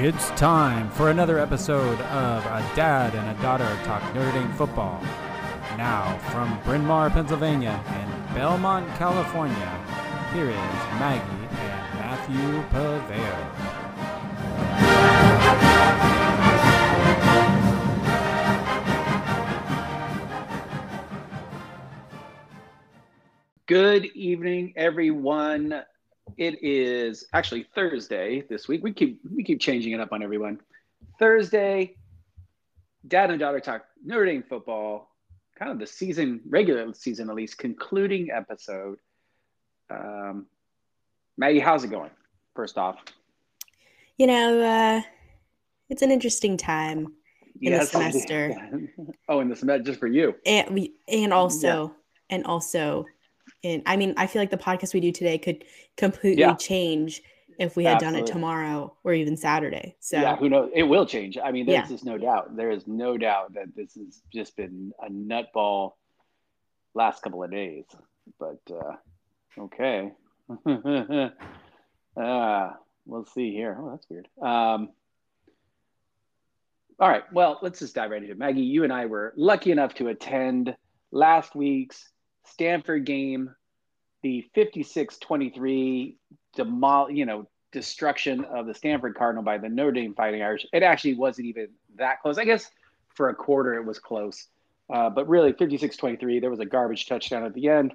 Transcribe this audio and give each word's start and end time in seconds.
It's 0.00 0.30
time 0.30 0.88
for 0.90 1.10
another 1.10 1.40
episode 1.40 2.00
of 2.00 2.46
A 2.46 2.72
Dad 2.76 3.16
and 3.16 3.36
a 3.36 3.42
Daughter 3.42 3.66
Talk 3.82 4.00
Notre 4.14 4.30
Dame 4.30 4.52
Football. 4.52 5.02
Now, 5.76 6.16
from 6.30 6.56
Bryn 6.62 6.86
Mawr, 6.86 7.10
Pennsylvania 7.10 7.82
and 7.84 8.08
Belmont, 8.32 8.86
California, 8.94 9.84
here 10.32 10.50
is 10.50 10.56
Maggie 11.00 11.48
and 11.50 11.98
Matthew 11.98 12.62
Paveo. 12.70 13.34
Good 23.66 24.04
evening, 24.14 24.74
everyone. 24.76 25.82
It 26.38 26.62
is 26.62 27.26
actually 27.32 27.66
Thursday 27.74 28.42
this 28.48 28.68
week. 28.68 28.82
We 28.84 28.92
keep 28.92 29.20
we 29.34 29.42
keep 29.42 29.60
changing 29.60 29.92
it 29.92 30.00
up 30.00 30.12
on 30.12 30.22
everyone. 30.22 30.60
Thursday, 31.18 31.96
Dad 33.08 33.30
and 33.30 33.40
Daughter 33.40 33.58
Talk 33.60 33.84
Notre 34.04 34.24
Dame 34.26 34.44
football, 34.48 35.10
kind 35.58 35.72
of 35.72 35.80
the 35.80 35.86
season, 35.86 36.40
regular 36.48 36.94
season 36.94 37.28
at 37.28 37.34
least, 37.34 37.58
concluding 37.58 38.30
episode. 38.30 38.98
Um, 39.90 40.46
Maggie, 41.36 41.58
how's 41.58 41.82
it 41.82 41.90
going? 41.90 42.10
First 42.54 42.78
off, 42.78 42.98
You 44.16 44.26
know, 44.28 44.60
uh, 44.60 45.02
it's 45.88 46.02
an 46.02 46.10
interesting 46.12 46.56
time 46.56 47.14
in 47.60 47.72
Yes. 47.72 47.90
the 47.90 47.98
semester, 47.98 48.56
oh, 49.28 49.40
in 49.40 49.48
the 49.48 49.56
semester, 49.56 49.82
just 49.84 49.98
for 50.00 50.06
you. 50.08 50.36
and 50.46 50.72
we, 50.74 50.94
and 51.08 51.32
also, 51.32 51.94
and 52.30 52.44
also, 52.44 53.06
in 53.62 53.82
I 53.86 53.96
mean, 53.96 54.14
I 54.16 54.26
feel 54.26 54.40
like 54.42 54.50
the 54.50 54.56
podcast 54.58 54.94
we 54.94 55.00
do 55.00 55.12
today 55.12 55.38
could 55.38 55.64
completely 55.96 56.42
Yeah. 56.42 56.54
change 56.54 57.22
if 57.58 57.76
we 57.76 57.84
had 57.84 57.98
done 57.98 58.14
it 58.14 58.24
tomorrow 58.26 58.96
or 59.02 59.12
even 59.12 59.36
Saturday. 59.36 59.96
So 59.98 60.20
yeah, 60.20 60.36
who 60.36 60.48
knows? 60.48 60.70
It 60.74 60.84
will 60.84 61.06
change. 61.06 61.36
I 61.42 61.50
mean, 61.50 61.66
there's 61.66 61.88
Yeah. 61.88 61.88
just 61.88 62.04
no 62.04 62.16
doubt. 62.16 62.56
There 62.56 62.70
is 62.70 62.86
no 62.86 63.16
doubt 63.16 63.54
that 63.54 63.74
this 63.74 63.94
has 63.94 64.22
just 64.32 64.56
been 64.56 64.92
a 65.04 65.10
nutball 65.10 65.94
last 66.94 67.22
couple 67.22 67.42
of 67.42 67.50
days. 67.50 67.84
But 68.38 68.60
uh, 68.70 68.96
okay. 69.58 70.12
uh, 72.16 72.70
we'll 73.06 73.24
see 73.24 73.52
here. 73.52 73.76
Oh, 73.80 73.90
that's 73.90 74.08
weird. 74.08 74.28
Um, 74.40 74.90
all 77.00 77.08
right. 77.08 77.24
Well, 77.32 77.58
let's 77.62 77.78
just 77.78 77.94
dive 77.94 78.10
right 78.10 78.20
into 78.20 78.32
it. 78.32 78.38
Maggie, 78.38 78.62
you 78.62 78.84
and 78.84 78.92
I 78.92 79.06
were 79.06 79.32
lucky 79.36 79.70
enough 79.72 79.94
to 79.94 80.08
attend 80.08 80.76
last 81.10 81.54
week's 81.54 82.08
Stanford 82.50 83.04
game, 83.04 83.54
the 84.22 84.48
56 84.54 85.18
23 85.18 86.16
demol, 86.56 87.14
you 87.14 87.26
know, 87.26 87.48
destruction 87.72 88.44
of 88.44 88.66
the 88.66 88.74
Stanford 88.74 89.14
Cardinal 89.14 89.44
by 89.44 89.58
the 89.58 89.68
Notre 89.68 89.92
Dame 89.92 90.14
Fighting 90.14 90.42
Irish. 90.42 90.66
It 90.72 90.82
actually 90.82 91.14
wasn't 91.14 91.48
even 91.48 91.68
that 91.96 92.20
close. 92.20 92.38
I 92.38 92.44
guess 92.44 92.70
for 93.14 93.28
a 93.28 93.34
quarter 93.34 93.74
it 93.74 93.84
was 93.84 93.98
close. 93.98 94.46
Uh, 94.90 95.10
but 95.10 95.28
really 95.28 95.52
56-23, 95.52 96.40
there 96.40 96.50
was 96.50 96.60
a 96.60 96.64
garbage 96.64 97.06
touchdown 97.06 97.44
at 97.44 97.52
the 97.52 97.68
end. 97.68 97.92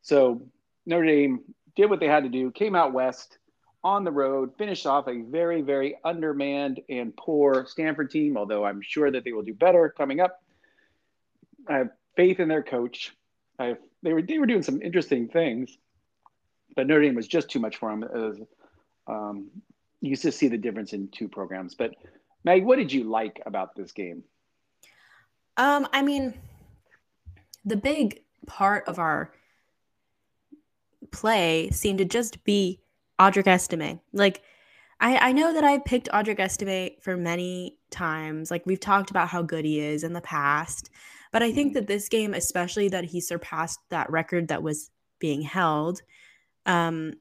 So 0.00 0.40
Notre 0.86 1.04
Dame 1.04 1.40
did 1.76 1.90
what 1.90 2.00
they 2.00 2.06
had 2.06 2.22
to 2.22 2.30
do, 2.30 2.50
came 2.50 2.74
out 2.74 2.94
west 2.94 3.38
on 3.84 4.04
the 4.04 4.10
road, 4.10 4.56
finished 4.56 4.86
off 4.86 5.06
a 5.06 5.20
very, 5.22 5.60
very 5.60 5.96
undermanned 6.04 6.80
and 6.88 7.14
poor 7.16 7.66
Stanford 7.66 8.10
team, 8.10 8.36
although 8.36 8.64
I'm 8.64 8.80
sure 8.80 9.10
that 9.10 9.24
they 9.24 9.32
will 9.32 9.42
do 9.42 9.54
better 9.54 9.92
coming 9.96 10.20
up. 10.20 10.42
I 11.68 11.78
have 11.78 11.90
faith 12.18 12.38
in 12.40 12.48
their 12.48 12.62
coach. 12.62 13.14
I 13.58 13.76
they 14.02 14.12
were 14.12 14.22
they 14.22 14.38
were 14.38 14.50
doing 14.52 14.62
some 14.62 14.82
interesting 14.82 15.28
things 15.28 15.78
but 16.78 16.86
Notre 16.86 17.02
Dame 17.02 17.16
was 17.16 17.26
just 17.26 17.48
too 17.48 17.58
much 17.58 17.76
for 17.76 17.90
them. 17.90 18.04
As, 18.04 18.40
um, 19.08 19.50
you 20.00 20.10
used 20.10 20.22
to 20.22 20.30
see 20.30 20.46
the 20.46 20.56
difference 20.56 20.92
in 20.92 21.08
two 21.08 21.26
programs. 21.26 21.74
But 21.74 21.96
Meg, 22.44 22.64
what 22.64 22.76
did 22.76 22.92
you 22.92 23.02
like 23.02 23.42
about 23.46 23.74
this 23.74 23.90
game? 23.90 24.22
Um, 25.56 25.88
I 25.92 26.02
mean, 26.02 26.34
the 27.64 27.76
big 27.76 28.22
part 28.46 28.86
of 28.86 29.00
our 29.00 29.32
play 31.10 31.70
seemed 31.70 31.98
to 31.98 32.04
just 32.04 32.44
be 32.44 32.80
Audric 33.18 33.48
Estime. 33.48 33.98
Like, 34.12 34.42
I, 35.00 35.16
I 35.30 35.32
know 35.32 35.52
that 35.52 35.64
I've 35.64 35.84
picked 35.84 36.08
Audric 36.12 36.38
Estime 36.38 36.90
for 37.00 37.16
many 37.16 37.76
times. 37.90 38.52
Like, 38.52 38.64
we've 38.66 38.78
talked 38.78 39.10
about 39.10 39.26
how 39.26 39.42
good 39.42 39.64
he 39.64 39.80
is 39.80 40.04
in 40.04 40.12
the 40.12 40.20
past. 40.20 40.90
But 41.32 41.42
I 41.42 41.52
think 41.52 41.74
that 41.74 41.86
this 41.86 42.08
game, 42.08 42.34
especially 42.34 42.88
that 42.88 43.04
he 43.04 43.20
surpassed 43.20 43.80
that 43.90 44.10
record 44.10 44.48
that 44.48 44.62
was 44.62 44.90
being 45.18 45.42
held, 45.42 46.00
um, 46.66 47.14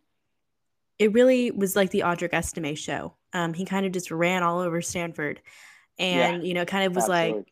it 1.00 1.14
really 1.14 1.52
was 1.52 1.76
like 1.76 1.92
the 1.92 2.02
Audric 2.02 2.34
Estime 2.34 2.76
show. 2.76 3.14
Um, 3.34 3.54
he 3.54 3.66
kind 3.66 3.86
of 3.86 3.92
just 3.92 4.12
ran 4.12 4.44
all 4.44 4.60
over 4.60 4.82
Stanford. 4.82 5.42
And, 6.00 6.46
you 6.46 6.54
know, 6.54 6.66
kind 6.66 6.86
of 6.86 6.96
was 6.96 7.08
like, 7.08 7.52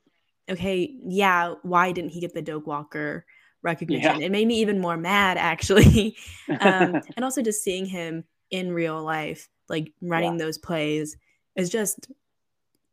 okay, 0.49 0.95
yeah, 1.03 1.55
why 1.63 1.91
didn't 1.91 2.11
he 2.11 2.19
get 2.19 2.33
the 2.33 2.41
Doak 2.41 2.67
Walker 2.67 3.25
recognition? 3.61 4.19
Yeah. 4.19 4.25
It 4.25 4.31
made 4.31 4.47
me 4.47 4.59
even 4.61 4.79
more 4.79 4.97
mad, 4.97 5.37
actually. 5.37 6.15
um, 6.49 7.01
and 7.15 7.23
also 7.23 7.41
just 7.41 7.63
seeing 7.63 7.85
him 7.85 8.23
in 8.51 8.71
real 8.71 9.01
life, 9.03 9.49
like 9.67 9.91
running 10.01 10.37
those 10.37 10.57
plays, 10.57 11.17
is 11.55 11.69
just 11.69 12.11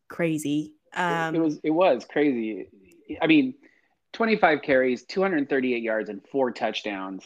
crazy. 0.08 0.74
Um, 0.94 1.34
it, 1.34 1.38
it 1.38 1.40
was 1.40 1.60
it 1.64 1.70
was 1.70 2.04
crazy. 2.04 2.68
I 3.20 3.26
mean, 3.26 3.54
25 4.12 4.62
carries, 4.62 5.04
238 5.04 5.82
yards, 5.82 6.08
and 6.10 6.20
four 6.30 6.50
touchdowns. 6.52 7.24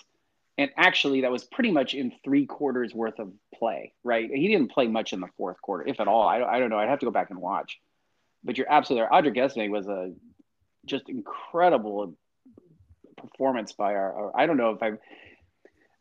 And 0.59 0.71
actually, 0.77 1.21
that 1.23 1.31
was 1.31 1.45
pretty 1.45 1.71
much 1.71 1.93
in 1.95 2.13
three 2.25 2.47
quarters 2.47 2.95
worth 2.95 3.19
of 3.19 3.31
play, 3.55 3.93
right? 4.03 4.31
He 4.33 4.49
didn't 4.49 4.71
play 4.71 4.87
much 4.87 5.13
in 5.13 5.21
the 5.21 5.29
fourth 5.37 5.61
quarter, 5.61 5.87
if 5.87 6.01
at 6.01 6.09
all. 6.09 6.27
I, 6.27 6.39
don't- 6.39 6.49
I 6.49 6.59
don't 6.59 6.71
know. 6.71 6.79
I'd 6.79 6.89
have 6.89 7.01
to 7.01 7.07
go 7.07 7.13
back 7.13 7.31
and 7.31 7.41
watch. 7.41 7.79
But 8.43 8.57
you're 8.57 8.71
absolutely 8.71 9.07
right. 9.11 9.25
Audric 9.25 9.37
Estime 9.39 9.71
was 9.71 9.87
a 9.89 10.13
just 10.87 11.09
incredible 11.09 12.15
performance 13.17 13.73
by 13.73 13.95
our, 13.95 14.13
our- 14.15 14.41
I 14.41 14.47
don't 14.47 14.57
know 14.57 14.71
if 14.71 14.83
I've, 14.83 14.99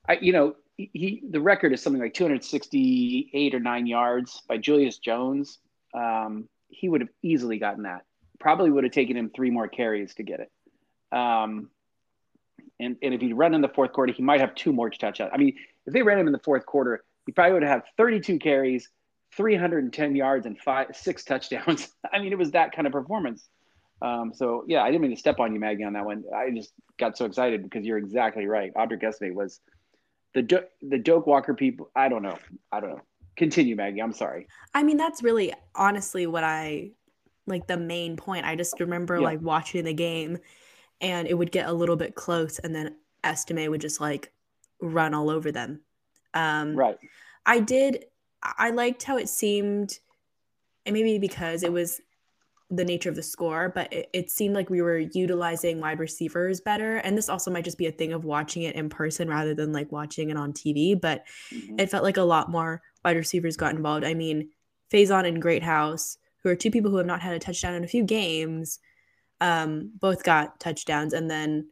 I, 0.08 0.18
you 0.22 0.32
know, 0.32 0.56
he, 0.78 0.90
he 0.94 1.24
the 1.30 1.42
record 1.42 1.74
is 1.74 1.82
something 1.82 2.02
like 2.02 2.14
268 2.14 3.56
or 3.56 3.60
nine 3.60 3.88
yards 3.88 4.42
by 4.48 4.58
Julius 4.58 5.00
Jones. 5.00 5.58
Um, 5.94 6.48
he 6.70 6.88
would 6.90 7.02
have 7.02 7.10
easily 7.24 7.58
gotten 7.58 7.84
that. 7.84 8.04
Probably 8.40 8.70
would 8.70 8.84
have 8.84 8.94
taken 8.94 9.16
him 9.18 9.32
three 9.36 9.50
more 9.50 9.68
carries 9.68 10.16
to 10.16 10.24
get 10.24 10.40
it. 10.40 10.52
Um, 11.12 11.70
and, 12.80 12.98
and 13.02 13.14
if 13.14 13.22
he'd 13.22 13.34
run 13.34 13.54
in 13.54 13.62
the 13.62 13.70
fourth 13.70 13.94
quarter, 13.94 14.12
he 14.14 14.22
might 14.22 14.42
have 14.42 14.54
two 14.56 14.74
more 14.74 14.90
touchdowns. 14.90 15.32
I 15.34 15.38
mean, 15.38 15.56
if 15.86 15.94
they 15.94 16.02
ran 16.02 16.20
him 16.20 16.28
in 16.28 16.34
the 16.34 16.40
fourth 16.40 16.66
quarter, 16.66 17.04
he 17.26 17.32
probably 17.32 17.54
would 17.54 17.64
have 17.64 17.84
32 17.98 18.40
carries, 18.40 18.90
310 19.36 20.16
yards, 20.16 20.46
and 20.46 20.60
five 20.60 20.88
six 20.94 21.24
touchdowns. 21.24 21.90
I 22.14 22.20
mean, 22.20 22.32
it 22.32 22.38
was 22.38 22.52
that 22.52 22.74
kind 22.74 22.86
of 22.86 22.94
performance. 22.94 23.48
Um, 24.02 24.34
so 24.36 24.66
yeah, 24.68 24.84
I 24.84 24.88
didn't 24.88 25.02
mean 25.02 25.12
to 25.12 25.18
step 25.18 25.40
on 25.40 25.54
you, 25.54 25.60
Maggie, 25.60 25.84
on 25.84 25.94
that 25.94 26.06
one. 26.06 26.26
I 26.36 26.50
just 26.52 26.74
got 27.00 27.18
so 27.18 27.26
excited 27.26 27.64
because 27.64 27.86
you're 27.86 27.98
exactly 27.98 28.46
right. 28.46 28.74
Audric 28.74 29.04
Estime 29.04 29.36
was 29.36 29.62
the 30.34 30.42
Do- 30.42 30.66
the 30.82 30.98
Doak 30.98 31.28
Walker 31.28 31.54
people. 31.54 31.90
I 31.96 32.10
don't 32.10 32.22
know. 32.22 32.38
I 32.72 32.82
don't 32.82 32.90
know. 32.90 33.02
Continue, 33.38 33.76
Maggie. 33.76 34.02
I'm 34.02 34.14
sorry. 34.14 34.48
I 34.74 34.84
mean, 34.84 34.98
that's 34.98 35.24
really 35.24 35.54
honestly 35.74 36.28
what 36.28 36.44
I 36.44 36.92
like 37.48 37.68
the 37.68 37.78
main 37.78 38.18
point. 38.18 38.46
I 38.46 38.56
just 38.56 38.80
remember 38.80 39.16
Yeah. 39.18 39.26
like 39.26 39.42
watching 39.42 39.84
the 39.86 39.94
game 39.94 40.38
and 41.02 41.28
it 41.28 41.34
would 41.36 41.52
get 41.52 41.68
a 41.68 41.74
little 41.74 41.96
bit 41.96 42.16
close 42.16 42.60
and 42.60 42.74
then 42.76 42.96
Estime 43.24 43.70
would 43.70 43.82
just 43.82 44.02
like 44.02 44.32
run 44.82 45.14
all 45.14 45.30
over 45.30 45.52
them. 45.52 45.82
Um, 46.34 46.76
Right. 46.76 46.98
I 47.46 47.60
did, 47.60 48.06
I 48.42 48.72
liked 48.72 49.04
how 49.04 49.18
it 49.18 49.30
seemed, 49.30 50.00
and 50.86 50.94
maybe 50.94 51.20
because 51.20 51.64
it 51.64 51.72
was 51.72 52.02
the 52.72 52.84
nature 52.86 53.10
of 53.10 53.16
the 53.16 53.22
score, 53.24 53.70
but 53.70 53.92
it, 53.94 54.10
it 54.14 54.32
seemed 54.32 54.56
like 54.56 54.72
we 54.72 54.82
were 54.82 54.98
utilizing 54.98 55.80
wide 55.80 56.00
receivers 56.00 56.60
better. 56.62 56.98
And 56.98 57.16
this 57.16 57.30
also 57.30 57.52
might 57.52 57.64
just 57.64 57.78
be 57.78 57.86
a 57.86 57.92
thing 57.92 58.12
of 58.14 58.26
watching 58.26 58.64
it 58.64 58.76
in 58.76 58.90
person 58.90 59.30
rather 59.30 59.54
than 59.54 59.72
like 59.72 59.92
watching 59.92 60.32
it 60.32 60.38
on 60.38 60.52
TV. 60.54 61.00
But 61.00 61.26
Mhm. 61.54 61.80
it 61.80 61.92
felt 61.92 62.04
like 62.04 62.18
a 62.18 62.24
lot 62.24 62.50
more 62.50 62.82
wide 63.04 63.18
receivers 63.18 63.56
got 63.56 63.76
involved. 63.76 64.04
I 64.04 64.16
mean, 64.16 64.50
Faison 64.92 65.28
and 65.28 65.42
Greathouse, 65.42 66.18
who 66.46 66.52
are 66.52 66.56
two 66.56 66.70
people 66.70 66.92
who 66.92 66.98
have 66.98 67.08
not 67.08 67.22
had 67.22 67.34
a 67.34 67.40
touchdown 67.40 67.74
in 67.74 67.84
a 67.84 67.88
few 67.88 68.04
games, 68.04 68.78
um, 69.42 69.90
both 70.00 70.24
got 70.24 70.60
touchdowns. 70.60 71.12
And 71.12 71.30
then 71.30 71.70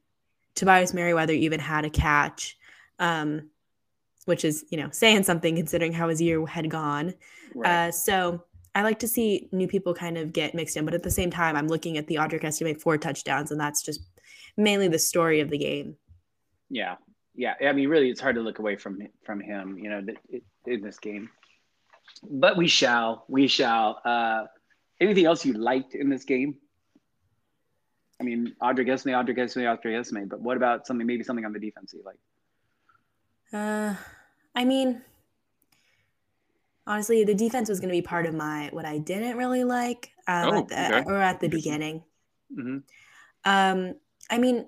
Tobias 0.55 0.95
Merriweather 0.95 1.33
even 1.33 1.59
had 1.59 1.85
a 1.85 1.91
catch, 1.91 2.57
um, 2.97 3.51
which 4.25 4.43
is, 4.43 4.65
you 4.71 4.79
know, 4.79 4.89
saying 4.91 5.23
something 5.23 5.55
considering 5.55 5.93
how 5.93 6.09
his 6.09 6.19
year 6.19 6.43
had 6.47 6.71
gone. 6.71 7.13
Right. 7.53 7.69
Uh, 7.69 7.91
so 7.91 8.43
I 8.73 8.81
like 8.81 8.97
to 8.99 9.07
see 9.07 9.47
new 9.51 9.67
people 9.67 9.93
kind 9.93 10.17
of 10.17 10.33
get 10.33 10.55
mixed 10.55 10.75
in. 10.75 10.85
But 10.85 10.95
at 10.95 11.03
the 11.03 11.11
same 11.11 11.29
time, 11.29 11.55
I'm 11.55 11.67
looking 11.67 11.99
at 11.99 12.07
the 12.07 12.15
Audric 12.15 12.43
Estime 12.43 12.73
four 12.73 12.97
touchdowns, 12.97 13.51
and 13.51 13.61
that's 13.61 13.83
just 13.83 14.01
mainly 14.57 14.87
the 14.87 14.97
story 14.97 15.39
of 15.39 15.51
the 15.51 15.59
game. 15.59 15.97
Yeah, 16.71 16.95
yeah. 17.35 17.53
I 17.61 17.73
mean, 17.73 17.89
really, 17.89 18.09
it's 18.09 18.21
hard 18.21 18.37
to 18.37 18.41
look 18.41 18.57
away 18.57 18.75
from 18.75 19.03
from 19.23 19.39
him, 19.39 19.77
you 19.77 19.91
know, 19.91 20.01
in 20.65 20.81
this 20.81 20.97
game. 20.97 21.29
But 22.23 22.57
we 22.57 22.67
shall, 22.67 23.25
we 23.27 23.47
shall. 23.47 24.01
Uh, 24.03 24.45
anything 24.99 25.25
else 25.25 25.45
you 25.45 25.53
liked 25.53 25.95
in 25.95 26.09
this 26.09 26.23
game? 26.23 26.55
I 28.19 28.23
mean, 28.23 28.55
Audric 28.61 28.89
Estime, 28.89 29.13
Audric 29.13 29.37
Estime, 29.37 29.63
Audric 29.63 29.99
Estime. 29.99 30.27
But 30.29 30.41
what 30.41 30.55
about 30.57 30.87
something? 30.87 31.05
Maybe 31.05 31.23
something 31.23 31.45
on 31.45 31.53
the 31.53 31.59
defense 31.59 31.93
you 31.93 32.03
like? 32.05 32.19
Uh, 33.51 33.95
I 34.55 34.65
mean, 34.65 35.01
honestly, 36.87 37.23
the 37.23 37.33
defense 37.35 37.69
was 37.69 37.79
going 37.79 37.89
to 37.89 37.93
be 37.97 38.01
part 38.01 38.25
of 38.25 38.33
my 38.33 38.69
what 38.71 38.85
I 38.85 38.97
didn't 38.97 39.37
really 39.37 39.63
like 39.63 40.11
um, 40.27 40.49
Oh, 40.49 40.57
at 40.59 40.67
the, 40.69 40.85
okay. 40.99 41.03
or 41.05 41.17
at 41.17 41.39
the 41.39 41.45
Interesting. 41.45 41.49
beginning. 41.49 42.03
hmm 42.55 42.77
Um, 43.45 43.95
I 44.29 44.37
mean, 44.37 44.67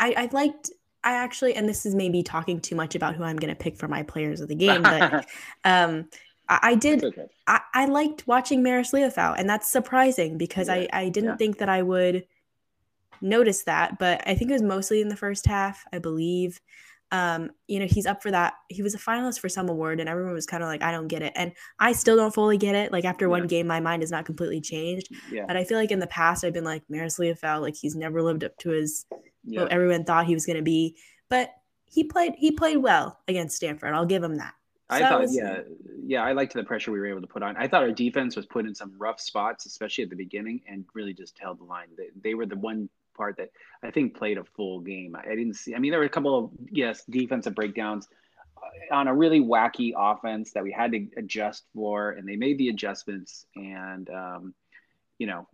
I, 0.00 0.14
I 0.16 0.28
liked. 0.32 0.70
I 1.04 1.12
actually, 1.12 1.54
and 1.54 1.68
this 1.68 1.86
is 1.86 1.94
maybe 1.94 2.24
talking 2.24 2.60
too 2.60 2.74
much 2.74 2.96
about 2.96 3.14
who 3.14 3.22
I'm 3.22 3.36
going 3.36 3.54
to 3.54 3.58
pick 3.62 3.76
for 3.76 3.86
my 3.86 4.02
players 4.02 4.40
of 4.40 4.48
the 4.48 4.56
game, 4.56 4.82
but 4.82 5.24
um, 5.64 6.08
I, 6.48 6.58
I 6.62 6.74
did. 6.74 7.04
Okay. 7.04 7.26
I, 7.46 7.60
I 7.74 7.84
liked 7.86 8.26
watching 8.26 8.62
Marist 8.62 8.92
Liufau, 8.92 9.34
and 9.38 9.48
that's 9.48 9.68
surprising 9.70 10.38
because 10.38 10.68
I, 10.68 10.80
Yeah, 10.80 10.88
I 10.92 11.08
didn't 11.08 11.30
yeah. 11.30 11.36
think 11.36 11.58
that 11.58 11.68
I 11.68 11.82
would 11.82 12.26
notice 13.20 13.64
that, 13.64 13.98
but 13.98 14.22
I 14.26 14.34
think 14.34 14.50
it 14.50 14.54
was 14.54 14.62
mostly 14.62 15.00
in 15.00 15.08
the 15.08 15.16
first 15.16 15.46
half, 15.46 15.84
I 15.92 15.98
believe. 15.98 16.60
Um, 17.12 17.50
you 17.68 17.78
know, 17.78 17.86
he's 17.86 18.04
up 18.06 18.20
for 18.20 18.32
that. 18.32 18.54
He 18.68 18.82
was 18.82 18.94
a 18.94 18.98
finalist 18.98 19.38
for 19.40 19.48
some 19.48 19.68
award, 19.68 20.00
and 20.00 20.08
everyone 20.08 20.34
was 20.34 20.44
kind 20.46 20.62
of 20.62 20.68
like, 20.68 20.82
I 20.82 20.90
don't 20.90 21.06
get 21.08 21.22
it. 21.22 21.32
And 21.36 21.52
I 21.78 21.92
still 21.92 22.16
don't 22.16 22.34
fully 22.34 22.58
get 22.58 22.74
it. 22.74 22.90
Like 22.92 23.04
after 23.04 23.28
one 23.28 23.46
game, 23.46 23.66
my 23.66 23.78
mind 23.80 24.02
is 24.02 24.10
not 24.10 24.24
completely 24.26 24.60
changed. 24.60 25.08
Yeah. 25.30 25.44
But 25.46 25.56
I 25.56 25.64
feel 25.64 25.78
like 25.78 25.92
in 25.92 26.00
the 26.00 26.08
past, 26.08 26.44
I've 26.44 26.52
been 26.52 26.64
like, 26.64 26.82
Marist 26.90 27.18
Liufau, 27.20 27.60
like 27.60 27.76
he's 27.76 27.94
never 27.94 28.22
lived 28.22 28.42
up 28.44 28.56
to 28.58 28.70
his 28.70 29.06
Yeah. 29.44 29.62
what 29.62 29.72
everyone 29.72 30.04
thought 30.04 30.26
he 30.26 30.34
was 30.34 30.46
going 30.46 30.56
to 30.56 30.62
be. 30.62 30.96
But 31.30 31.50
he 31.84 32.02
played 32.04 32.34
he 32.36 32.50
played 32.50 32.78
well 32.78 33.20
against 33.28 33.56
Stanford. 33.56 33.94
I'll 33.94 34.04
give 34.04 34.22
him 34.24 34.38
that. 34.38 34.54
I 34.88 35.00
So 35.00 35.08
thought, 35.08 35.20
was- 35.22 35.36
yeah, 35.36 35.60
yeah, 36.04 36.22
I 36.22 36.32
liked 36.32 36.54
the 36.54 36.62
pressure 36.62 36.92
we 36.92 37.00
were 37.00 37.06
able 37.06 37.20
to 37.20 37.26
put 37.26 37.42
on. 37.42 37.56
I 37.56 37.66
thought 37.66 37.82
our 37.82 37.90
defense 37.90 38.36
was 38.36 38.46
put 38.46 38.66
in 38.66 38.74
some 38.74 38.92
rough 38.98 39.20
spots, 39.20 39.66
especially 39.66 40.04
at 40.04 40.10
the 40.10 40.16
beginning, 40.16 40.62
and 40.68 40.84
really 40.94 41.12
just 41.12 41.38
held 41.38 41.58
the 41.58 41.64
line. 41.64 41.88
They, 41.96 42.08
they 42.22 42.34
were 42.34 42.46
the 42.46 42.56
one 42.56 42.88
part 43.16 43.36
that 43.38 43.50
I 43.82 43.90
think 43.90 44.16
played 44.16 44.38
a 44.38 44.44
full 44.44 44.80
game. 44.80 45.16
I, 45.16 45.32
I 45.32 45.34
didn't 45.34 45.54
see. 45.54 45.74
I 45.74 45.78
mean, 45.78 45.90
there 45.90 46.00
were 46.00 46.06
a 46.06 46.10
couple 46.10 46.38
of 46.38 46.50
yes 46.70 47.02
defensive 47.10 47.54
breakdowns 47.54 48.08
uh, 48.56 48.94
on 48.94 49.08
a 49.08 49.14
really 49.14 49.40
wacky 49.40 49.92
offense 49.96 50.52
that 50.52 50.62
we 50.62 50.70
had 50.70 50.92
to 50.92 51.08
adjust 51.16 51.64
for, 51.74 52.10
and 52.10 52.28
they 52.28 52.36
made 52.36 52.58
the 52.58 52.68
adjustments. 52.68 53.46
And 53.56 54.08
um, 54.10 54.54
you 55.18 55.26
know, 55.26 55.48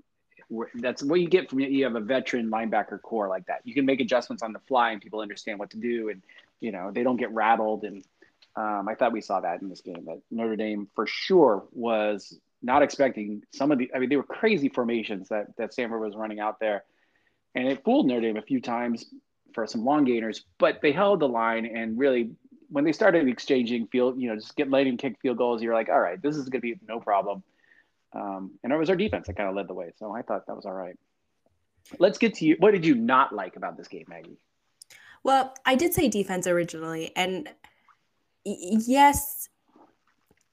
that's 0.74 1.02
what 1.02 1.20
you 1.20 1.28
get 1.28 1.48
from 1.48 1.60
you 1.60 1.84
have 1.84 1.94
a 1.96 2.00
veteran 2.00 2.50
linebacker 2.50 3.00
core 3.00 3.28
like 3.28 3.46
that. 3.46 3.60
You 3.64 3.72
can 3.72 3.86
make 3.86 4.00
adjustments 4.00 4.42
on 4.42 4.52
the 4.52 4.60
fly, 4.60 4.90
and 4.90 5.00
people 5.00 5.20
understand 5.20 5.58
what 5.58 5.70
to 5.70 5.78
do, 5.78 6.10
and 6.10 6.20
you 6.60 6.72
know 6.72 6.90
they 6.90 7.02
don't 7.02 7.16
get 7.16 7.30
rattled 7.32 7.84
and 7.84 8.04
um, 8.54 8.86
I 8.88 8.94
thought 8.94 9.12
we 9.12 9.20
saw 9.20 9.40
that 9.40 9.62
in 9.62 9.68
this 9.68 9.80
game. 9.80 10.04
That 10.06 10.20
Notre 10.30 10.56
Dame 10.56 10.88
for 10.94 11.06
sure 11.06 11.64
was 11.72 12.38
not 12.62 12.82
expecting 12.82 13.42
some 13.52 13.72
of 13.72 13.78
the. 13.78 13.90
I 13.94 13.98
mean, 13.98 14.08
they 14.08 14.16
were 14.16 14.22
crazy 14.22 14.68
formations 14.68 15.28
that 15.28 15.56
that 15.56 15.72
Stanford 15.72 16.00
was 16.00 16.14
running 16.14 16.40
out 16.40 16.60
there, 16.60 16.84
and 17.54 17.66
it 17.66 17.82
fooled 17.84 18.06
Notre 18.06 18.20
Dame 18.20 18.36
a 18.36 18.42
few 18.42 18.60
times 18.60 19.06
for 19.54 19.66
some 19.66 19.84
long 19.84 20.04
gainers. 20.04 20.44
But 20.58 20.80
they 20.82 20.92
held 20.92 21.20
the 21.20 21.28
line, 21.28 21.64
and 21.64 21.98
really, 21.98 22.30
when 22.68 22.84
they 22.84 22.92
started 22.92 23.26
exchanging 23.26 23.86
field, 23.86 24.20
you 24.20 24.28
know, 24.28 24.36
just 24.36 24.54
get 24.54 24.70
letting 24.70 24.98
kick 24.98 25.16
field 25.22 25.38
goals, 25.38 25.62
you're 25.62 25.74
like, 25.74 25.88
all 25.88 26.00
right, 26.00 26.20
this 26.20 26.36
is 26.36 26.48
going 26.48 26.60
to 26.60 26.74
be 26.74 26.78
no 26.86 27.00
problem. 27.00 27.42
Um, 28.14 28.52
and 28.62 28.70
it 28.70 28.76
was 28.76 28.90
our 28.90 28.96
defense 28.96 29.26
that 29.28 29.36
kind 29.36 29.48
of 29.48 29.54
led 29.54 29.68
the 29.68 29.74
way, 29.74 29.92
so 29.98 30.12
I 30.12 30.20
thought 30.20 30.46
that 30.46 30.54
was 30.54 30.66
all 30.66 30.74
right. 30.74 30.98
Let's 31.98 32.18
get 32.18 32.34
to 32.34 32.44
you. 32.44 32.56
What 32.58 32.72
did 32.72 32.84
you 32.84 32.94
not 32.94 33.34
like 33.34 33.56
about 33.56 33.78
this 33.78 33.88
game, 33.88 34.04
Maggie? 34.08 34.36
Well, 35.24 35.54
I 35.64 35.76
did 35.76 35.94
say 35.94 36.08
defense 36.08 36.46
originally, 36.46 37.12
and 37.16 37.48
yes, 38.44 39.48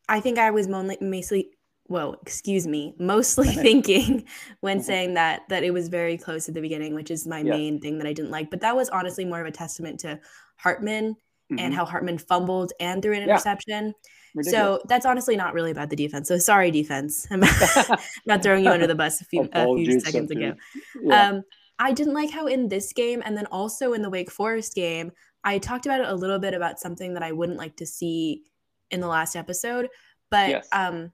I 0.08 0.20
think 0.20 0.38
I 0.40 0.52
was 0.52 0.68
mostly, 0.68 0.98
mostly 1.02 1.50
well, 1.88 2.18
excuse 2.22 2.68
me, 2.68 2.94
mostly 3.00 3.48
thinking 3.56 4.26
when 4.62 4.80
Mhm. 4.80 4.84
saying 4.84 5.14
that 5.16 5.42
that 5.50 5.64
it 5.64 5.72
was 5.72 5.88
very 5.90 6.18
close 6.18 6.48
at 6.48 6.54
the 6.54 6.62
beginning, 6.62 6.94
which 6.94 7.10
is 7.10 7.26
my 7.26 7.40
Yeah. 7.40 7.52
main 7.56 7.80
thing 7.82 7.98
that 7.98 8.06
I 8.08 8.14
didn't 8.14 8.32
like. 8.32 8.52
But 8.52 8.62
that 8.62 8.76
was 8.76 8.90
honestly 8.90 9.26
more 9.26 9.42
of 9.42 9.48
a 9.48 9.52
testament 9.52 10.00
to 10.02 10.20
Hartman 10.58 11.16
and 11.50 11.74
Mhm. 11.74 11.76
how 11.76 11.86
Hartman 11.86 12.20
fumbled 12.20 12.74
and 12.80 13.02
threw 13.02 13.14
an 13.16 13.24
interception. 13.24 13.96
Ridiculous. 14.36 14.52
So 14.82 14.82
that's 14.88 15.08
honestly 15.08 15.36
not 15.36 15.56
really 15.56 15.72
about 15.72 15.90
the 15.90 15.96
defense. 15.96 16.28
So 16.28 16.38
sorry, 16.38 16.70
defense. 16.70 17.26
I'm 17.32 17.40
not 18.28 18.44
throwing 18.44 18.66
you 18.66 18.70
under 18.72 18.86
the 18.86 18.94
bus 18.94 19.20
a 19.22 19.26
few, 19.26 19.50
a 19.54 19.66
few 19.76 20.00
seconds 20.00 20.30
ago. 20.30 20.54
Yeah. 21.02 21.30
Um, 21.30 21.42
I 21.80 21.92
didn't 21.94 22.14
like 22.14 22.30
how 22.30 22.46
in 22.46 22.68
this 22.68 22.94
game 22.94 23.24
and 23.26 23.36
then 23.36 23.48
also 23.48 23.94
in 23.94 24.04
the 24.04 24.10
Wake 24.12 24.30
Forest 24.30 24.76
game, 24.76 25.12
I 25.44 25.58
talked 25.58 25.86
about 25.86 26.02
it 26.02 26.08
a 26.08 26.16
little 26.16 26.40
bit 26.40 26.54
about 26.54 26.80
something 26.80 27.14
that 27.14 27.24
I 27.24 27.32
wouldn't 27.32 27.58
like 27.58 27.78
to 27.78 27.86
see 27.86 28.44
in 28.92 29.00
the 29.00 29.08
last 29.08 29.36
episode, 29.36 29.90
but 30.30 30.50
Yes. 30.50 30.68
um, 30.72 31.12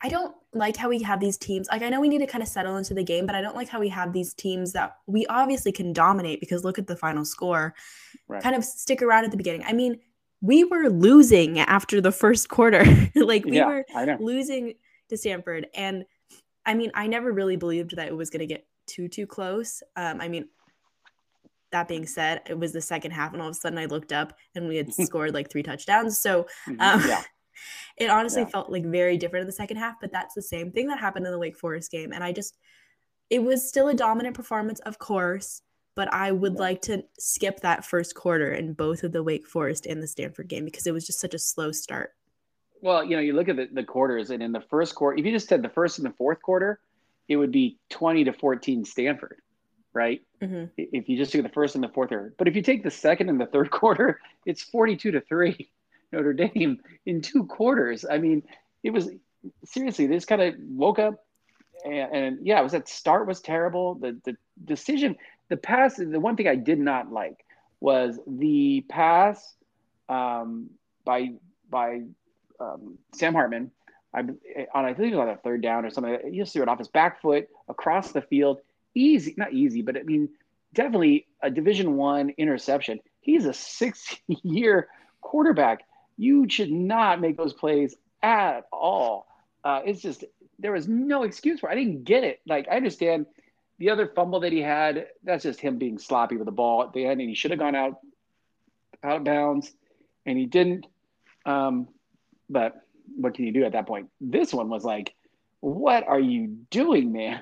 I 0.00 0.08
don't 0.08 0.34
like 0.52 0.76
how 0.76 0.88
we 0.88 1.02
have 1.02 1.18
these 1.18 1.36
teams. 1.36 1.68
Like 1.70 1.82
I 1.82 1.88
know 1.88 2.00
we 2.00 2.08
need 2.08 2.18
to 2.18 2.26
kind 2.26 2.42
of 2.42 2.48
settle 2.48 2.76
into 2.76 2.94
the 2.94 3.02
game, 3.02 3.26
but 3.26 3.34
I 3.34 3.40
don't 3.40 3.56
like 3.56 3.68
how 3.68 3.80
we 3.80 3.88
have 3.88 4.12
these 4.12 4.32
teams 4.32 4.72
that 4.72 4.96
we 5.06 5.26
obviously 5.26 5.72
can 5.72 5.92
dominate 5.92 6.40
because 6.40 6.64
look 6.64 6.78
at 6.78 6.86
the 6.86 6.96
final 6.96 7.24
score. 7.24 7.74
Right. 8.28 8.42
Kind 8.42 8.54
of 8.54 8.64
stick 8.64 9.02
around 9.02 9.24
at 9.24 9.30
the 9.32 9.36
beginning. 9.36 9.64
I 9.66 9.72
mean, 9.72 9.98
we 10.40 10.62
were 10.62 10.88
losing 10.88 11.58
after 11.58 12.00
the 12.00 12.12
first 12.12 12.48
quarter. 12.48 12.84
like 13.16 13.44
we 13.44 13.56
yeah, 13.56 13.66
were 13.66 14.16
losing 14.20 14.74
to 15.08 15.16
Stanford. 15.16 15.66
And 15.74 16.04
I 16.64 16.74
mean, 16.74 16.92
I 16.94 17.06
never 17.08 17.32
really 17.32 17.56
believed 17.56 17.96
that 17.96 18.06
it 18.06 18.16
was 18.16 18.30
going 18.30 18.40
to 18.40 18.46
get 18.46 18.66
too, 18.86 19.08
too 19.08 19.26
close. 19.26 19.82
Um, 19.96 20.20
I 20.20 20.28
mean, 20.28 20.48
that 21.72 21.88
being 21.88 22.06
said, 22.06 22.42
it 22.48 22.58
was 22.58 22.72
the 22.72 22.80
second 22.80 23.10
half, 23.12 23.32
and 23.32 23.42
all 23.42 23.48
of 23.48 23.52
a 23.52 23.58
sudden 23.58 23.78
I 23.78 23.86
looked 23.86 24.12
up 24.12 24.32
and 24.54 24.68
we 24.68 24.76
had 24.76 24.92
scored 24.94 25.34
like 25.34 25.50
three 25.50 25.62
touchdowns. 25.62 26.20
So 26.20 26.46
Mhm. 26.66 26.80
um, 26.80 27.02
yeah, 27.08 27.22
it 27.96 28.10
honestly 28.10 28.42
Yeah. 28.42 28.48
felt 28.48 28.70
like 28.70 28.84
very 28.84 29.16
different 29.16 29.42
in 29.42 29.46
the 29.46 29.52
second 29.52 29.76
half, 29.76 29.96
but 30.00 30.12
that's 30.12 30.34
the 30.34 30.42
same 30.42 30.72
thing 30.72 30.88
that 30.88 30.98
happened 30.98 31.26
in 31.26 31.32
the 31.32 31.38
Wake 31.38 31.56
Forest 31.56 31.90
game. 31.90 32.12
And 32.12 32.22
I 32.24 32.32
just, 32.32 32.56
it 33.30 33.42
was 33.42 33.68
still 33.68 33.88
a 33.88 33.94
dominant 33.94 34.34
performance, 34.36 34.80
of 34.80 34.98
course, 34.98 35.62
but 35.94 36.12
I 36.14 36.32
would 36.32 36.54
Yeah. 36.54 36.60
like 36.60 36.82
to 36.82 37.02
skip 37.18 37.60
that 37.60 37.84
first 37.84 38.14
quarter 38.14 38.52
in 38.52 38.72
both 38.72 39.02
of 39.02 39.12
the 39.12 39.22
Wake 39.22 39.46
Forest 39.46 39.84
and 39.86 40.02
the 40.02 40.06
Stanford 40.06 40.48
game 40.48 40.64
because 40.64 40.86
it 40.86 40.92
was 40.94 41.06
just 41.06 41.20
such 41.20 41.34
a 41.34 41.38
slow 41.38 41.72
start. 41.72 42.14
Well, 42.80 43.02
you 43.04 43.16
know, 43.16 43.22
you 43.22 43.32
look 43.32 43.48
at 43.48 43.56
the, 43.56 43.66
the 43.72 43.82
quarters, 43.82 44.30
and 44.30 44.40
in 44.40 44.52
the 44.52 44.60
first 44.70 44.94
quarter, 44.94 45.18
if 45.18 45.26
you 45.26 45.32
just 45.32 45.48
said 45.48 45.62
the 45.62 45.68
first 45.68 45.98
and 45.98 46.06
the 46.06 46.12
fourth 46.16 46.40
quarter, 46.40 46.78
it 47.26 47.36
would 47.36 47.50
be 47.50 47.78
20 47.90 48.22
to 48.24 48.32
14 48.32 48.84
Stanford, 48.84 49.40
right? 49.98 50.22
Mhm. 50.40 50.70
If 50.76 51.08
you 51.08 51.16
just 51.16 51.32
took 51.32 51.42
the 51.42 51.48
first 51.48 51.74
and 51.74 51.82
the 51.82 51.88
fourth 51.88 52.10
quarter. 52.10 52.32
But 52.38 52.46
if 52.46 52.54
you 52.54 52.62
take 52.62 52.84
the 52.84 52.90
second 52.90 53.28
and 53.28 53.40
the 53.40 53.46
third 53.46 53.70
quarter, 53.80 54.20
it's 54.46 54.62
42 54.62 55.10
to 55.10 55.20
3 55.20 55.70
Notre 56.12 56.32
Dame 56.32 56.80
in 57.04 57.20
two 57.20 57.44
quarters. 57.46 58.06
I 58.08 58.18
mean, 58.18 58.44
it 58.84 58.90
was 58.90 59.10
seriously, 59.64 60.06
they 60.06 60.14
just 60.14 60.28
kind 60.28 60.40
of 60.40 60.54
woke 60.58 61.00
up. 61.00 61.24
And, 61.84 62.14
and 62.14 62.46
yeah, 62.46 62.60
it 62.60 62.62
was 62.62 62.72
that 62.72 62.88
start 62.88 63.26
was 63.26 63.40
terrible. 63.40 63.96
The, 63.96 64.16
the 64.24 64.36
decision, 64.64 65.16
the 65.48 65.56
pass, 65.56 65.96
the 65.96 66.20
one 66.20 66.36
thing 66.36 66.46
I 66.48 66.56
did 66.56 66.78
not 66.78 67.12
like 67.12 67.44
was 67.80 68.18
the 68.26 68.84
pass 68.88 69.54
um, 70.08 70.70
by 71.04 71.32
by 71.70 72.02
um, 72.60 72.98
Sam 73.14 73.34
Hartman 73.34 73.70
I, 74.14 74.20
on 74.20 74.84
I 74.84 74.94
think 74.94 75.12
it 75.12 75.16
was 75.16 75.22
on 75.22 75.28
a 75.28 75.36
third 75.36 75.62
down 75.62 75.84
or 75.84 75.90
something. 75.90 76.18
He 76.30 76.38
just 76.38 76.52
threw 76.52 76.62
it 76.62 76.68
off 76.68 76.78
his 76.78 76.88
back 76.88 77.20
foot 77.20 77.48
across 77.68 78.12
the 78.12 78.22
field, 78.22 78.60
easy, 78.98 79.34
not 79.36 79.52
easy, 79.52 79.82
but 79.82 79.96
I 79.96 80.02
mean, 80.02 80.28
definitely 80.74 81.26
a 81.42 81.50
Division 81.50 81.96
One 81.96 82.30
interception. 82.36 83.00
He's 83.20 83.44
a 83.46 83.52
six-year 83.52 84.88
quarterback. 85.20 85.84
You 86.16 86.48
should 86.48 86.72
not 86.72 87.20
make 87.20 87.36
those 87.36 87.52
plays 87.52 87.96
at 88.22 88.66
all. 88.72 89.26
Uh, 89.64 89.80
it's 89.84 90.02
just 90.02 90.24
there 90.58 90.72
was 90.72 90.88
no 90.88 91.22
excuse 91.22 91.60
for. 91.60 91.68
It. 91.68 91.72
I 91.72 91.74
didn't 91.76 92.04
get 92.04 92.24
it. 92.24 92.40
Like 92.46 92.66
I 92.70 92.76
understand 92.76 93.26
the 93.78 93.90
other 93.90 94.08
fumble 94.14 94.40
that 94.40 94.52
he 94.52 94.60
had. 94.60 95.06
That's 95.22 95.44
just 95.44 95.60
him 95.60 95.78
being 95.78 95.98
sloppy 95.98 96.36
with 96.36 96.46
the 96.46 96.52
ball 96.52 96.82
at 96.82 96.92
the 96.92 97.06
end, 97.06 97.20
and 97.20 97.28
he 97.28 97.34
should 97.34 97.50
have 97.52 97.60
gone 97.60 97.74
out 97.74 97.98
out 99.02 99.18
of 99.18 99.24
bounds, 99.24 99.72
and 100.26 100.36
he 100.36 100.46
didn't. 100.46 100.86
Um, 101.46 101.88
but 102.50 102.82
what 103.16 103.34
can 103.34 103.46
you 103.46 103.52
do 103.52 103.64
at 103.64 103.72
that 103.72 103.86
point? 103.86 104.08
This 104.20 104.52
one 104.52 104.68
was 104.68 104.84
like, 104.84 105.14
what 105.60 106.06
are 106.06 106.20
you 106.20 106.58
doing, 106.70 107.12
man? 107.12 107.40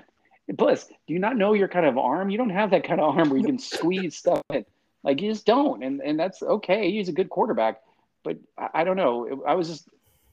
Plus, 0.57 0.85
do 0.85 1.15
you 1.15 1.19
not 1.19 1.37
know 1.37 1.55
your 1.55 1.69
kind 1.69 1.87
of 1.87 1.99
arm? 1.99 2.31
You 2.31 2.39
don't 2.39 2.51
have 2.51 2.71
that 2.71 2.85
kind 2.85 3.01
of 3.01 3.17
arm 3.17 3.31
where 3.31 3.39
you 3.39 3.45
can 3.45 3.59
squeeze 3.59 4.17
stuff 4.17 4.43
in. 4.51 4.65
Like 5.03 5.21
you 5.21 5.31
just 5.31 5.47
don't, 5.47 5.83
and 5.83 6.01
and 6.01 6.19
that's 6.19 6.43
okay. 6.43 6.91
He's 6.91 7.09
a 7.09 7.13
good 7.13 7.31
quarterback, 7.31 7.81
but 8.23 8.39
I, 8.59 8.69
I 8.75 8.85
don't 8.85 8.97
know. 8.97 9.43
I 9.47 9.55
was 9.55 9.69
just 9.69 9.89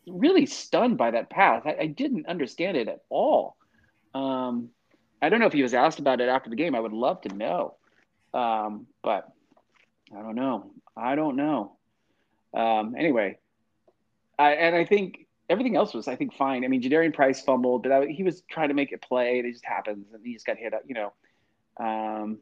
really 0.08 0.46
stunned 0.46 0.98
by 0.98 1.12
that 1.12 1.30
pass. 1.30 1.64
I, 1.66 1.76
I 1.82 1.88
didn't 1.88 2.28
understand 2.28 2.78
it 2.78 2.88
at 2.88 3.02
all. 3.10 3.56
Um, 4.14 4.70
I 5.22 5.30
don't 5.30 5.40
know 5.40 5.46
if 5.46 5.54
he 5.54 5.64
was 5.64 5.74
asked 5.74 6.00
about 6.00 6.22
it 6.22 6.30
after 6.30 6.50
the 6.50 6.56
game. 6.56 6.76
I 6.76 6.80
would 6.80 6.94
love 6.94 7.22
to 7.22 7.30
know, 7.36 7.76
um, 8.34 8.88
but 9.04 9.32
I 10.12 10.22
don't 10.22 10.36
know. 10.36 10.72
I 10.98 11.16
don't 11.16 11.36
know. 11.36 11.78
Um, 12.54 12.96
anyway, 12.98 13.38
I, 14.38 14.54
and 14.54 14.76
I 14.76 14.86
think 14.86 15.23
everything 15.54 15.78
else 15.78 15.94
was, 15.94 16.08
I 16.08 16.16
think, 16.16 16.34
fine. 16.34 16.66
I 16.66 16.68
mean, 16.68 16.82
Jadarian 16.82 17.14
Price 17.14 17.42
fumbled, 17.42 17.84
but 17.84 17.92
I, 17.92 18.06
he 18.08 18.24
was 18.24 18.42
trying 18.50 18.68
to 18.68 18.74
make 18.74 18.92
it 18.92 19.02
play. 19.02 19.40
It 19.40 19.50
just 19.52 19.64
happens, 19.64 20.08
and 20.14 20.26
he 20.26 20.34
just 20.34 20.46
got 20.46 20.58
hit. 20.58 20.74
Up, 20.74 20.82
you 20.86 20.96
know, 20.96 21.14
um, 21.80 22.40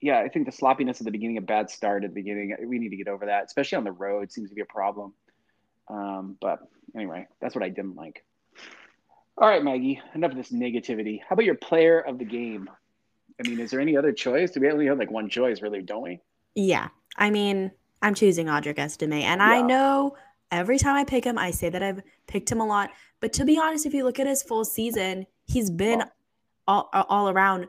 yeah. 0.00 0.20
I 0.20 0.28
think 0.28 0.46
the 0.46 0.52
sloppiness 0.52 1.00
at 1.00 1.04
the 1.06 1.10
beginning, 1.10 1.38
a 1.38 1.42
bad 1.42 1.70
start 1.70 2.04
at 2.04 2.10
the 2.10 2.14
beginning. 2.14 2.54
We 2.66 2.78
need 2.78 2.90
to 2.90 2.96
get 2.96 3.08
over 3.08 3.26
that, 3.26 3.46
especially 3.46 3.76
on 3.76 3.84
the 3.84 3.92
road. 3.92 4.30
Seems 4.30 4.50
to 4.50 4.54
be 4.54 4.60
a 4.60 4.66
problem. 4.66 5.14
Um, 5.88 6.36
but 6.40 6.60
anyway, 6.94 7.26
that's 7.40 7.54
what 7.54 7.64
I 7.64 7.70
didn't 7.70 7.96
like. 7.96 8.24
All 9.38 9.48
right, 9.48 9.64
Maggie. 9.64 10.00
Enough 10.14 10.32
of 10.32 10.36
this 10.36 10.52
negativity. 10.52 11.20
How 11.26 11.34
about 11.34 11.46
your 11.46 11.54
player 11.54 12.00
of 12.00 12.18
the 12.18 12.24
game? 12.24 12.68
I 13.40 13.48
mean, 13.48 13.60
is 13.60 13.70
there 13.70 13.80
any 13.80 13.96
other 13.96 14.12
choice? 14.12 14.50
Do 14.50 14.60
we 14.60 14.70
only 14.70 14.86
have 14.86 14.98
like 14.98 15.10
one 15.10 15.28
choice, 15.28 15.62
really? 15.62 15.80
Don't 15.80 16.02
we? 16.02 16.20
Yeah. 16.54 16.88
I 17.16 17.30
mean, 17.30 17.70
I'm 18.02 18.14
choosing 18.14 18.46
Audric 18.46 18.78
Estime. 18.78 19.12
And 19.12 19.42
I 19.42 19.62
know 19.62 20.16
every 20.50 20.78
time 20.78 20.96
I 20.96 21.04
pick 21.04 21.24
him, 21.24 21.38
I 21.38 21.50
say 21.50 21.68
that 21.68 21.82
I've 21.82 22.02
picked 22.26 22.50
him 22.50 22.60
a 22.60 22.66
lot. 22.66 22.90
But 23.20 23.32
to 23.34 23.44
be 23.44 23.58
honest, 23.58 23.86
if 23.86 23.94
you 23.94 24.04
look 24.04 24.18
at 24.18 24.26
his 24.26 24.42
full 24.42 24.64
season, 24.64 25.26
he's 25.46 25.70
been 25.70 26.04
all, 26.66 26.88
all 26.92 27.28
around 27.28 27.68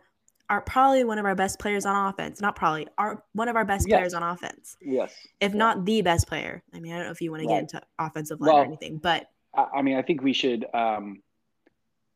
are 0.49 0.61
probably 0.61 1.03
one 1.03 1.19
of 1.19 1.25
our 1.25 1.35
best 1.35 1.59
players 1.59 1.85
on 1.85 2.07
offense. 2.09 2.41
Not 2.41 2.55
probably, 2.55 2.87
are 2.97 3.23
one 3.33 3.47
of 3.47 3.55
our 3.55 3.65
best 3.65 3.87
Yes. 3.87 3.97
players 3.97 4.13
on 4.15 4.23
offense. 4.23 4.75
Yes. 4.81 5.13
If 5.39 5.51
Yeah. 5.51 5.57
not 5.57 5.85
the 5.85 6.01
best 6.01 6.27
player. 6.27 6.63
I 6.73 6.79
mean, 6.79 6.91
I 6.93 6.97
don't 6.97 7.05
know 7.05 7.11
if 7.11 7.21
you 7.21 7.29
want 7.31 7.43
to 7.43 7.47
Right. 7.47 7.55
get 7.67 7.73
into 7.75 7.81
offensive 7.99 8.41
line 8.41 8.55
or 8.55 8.63
anything, 8.63 8.97
but 8.97 9.29
I, 9.53 9.81
mean, 9.81 9.95
I 9.97 10.01
think 10.01 10.21
we 10.21 10.33
should. 10.33 10.65
Um, 10.73 11.21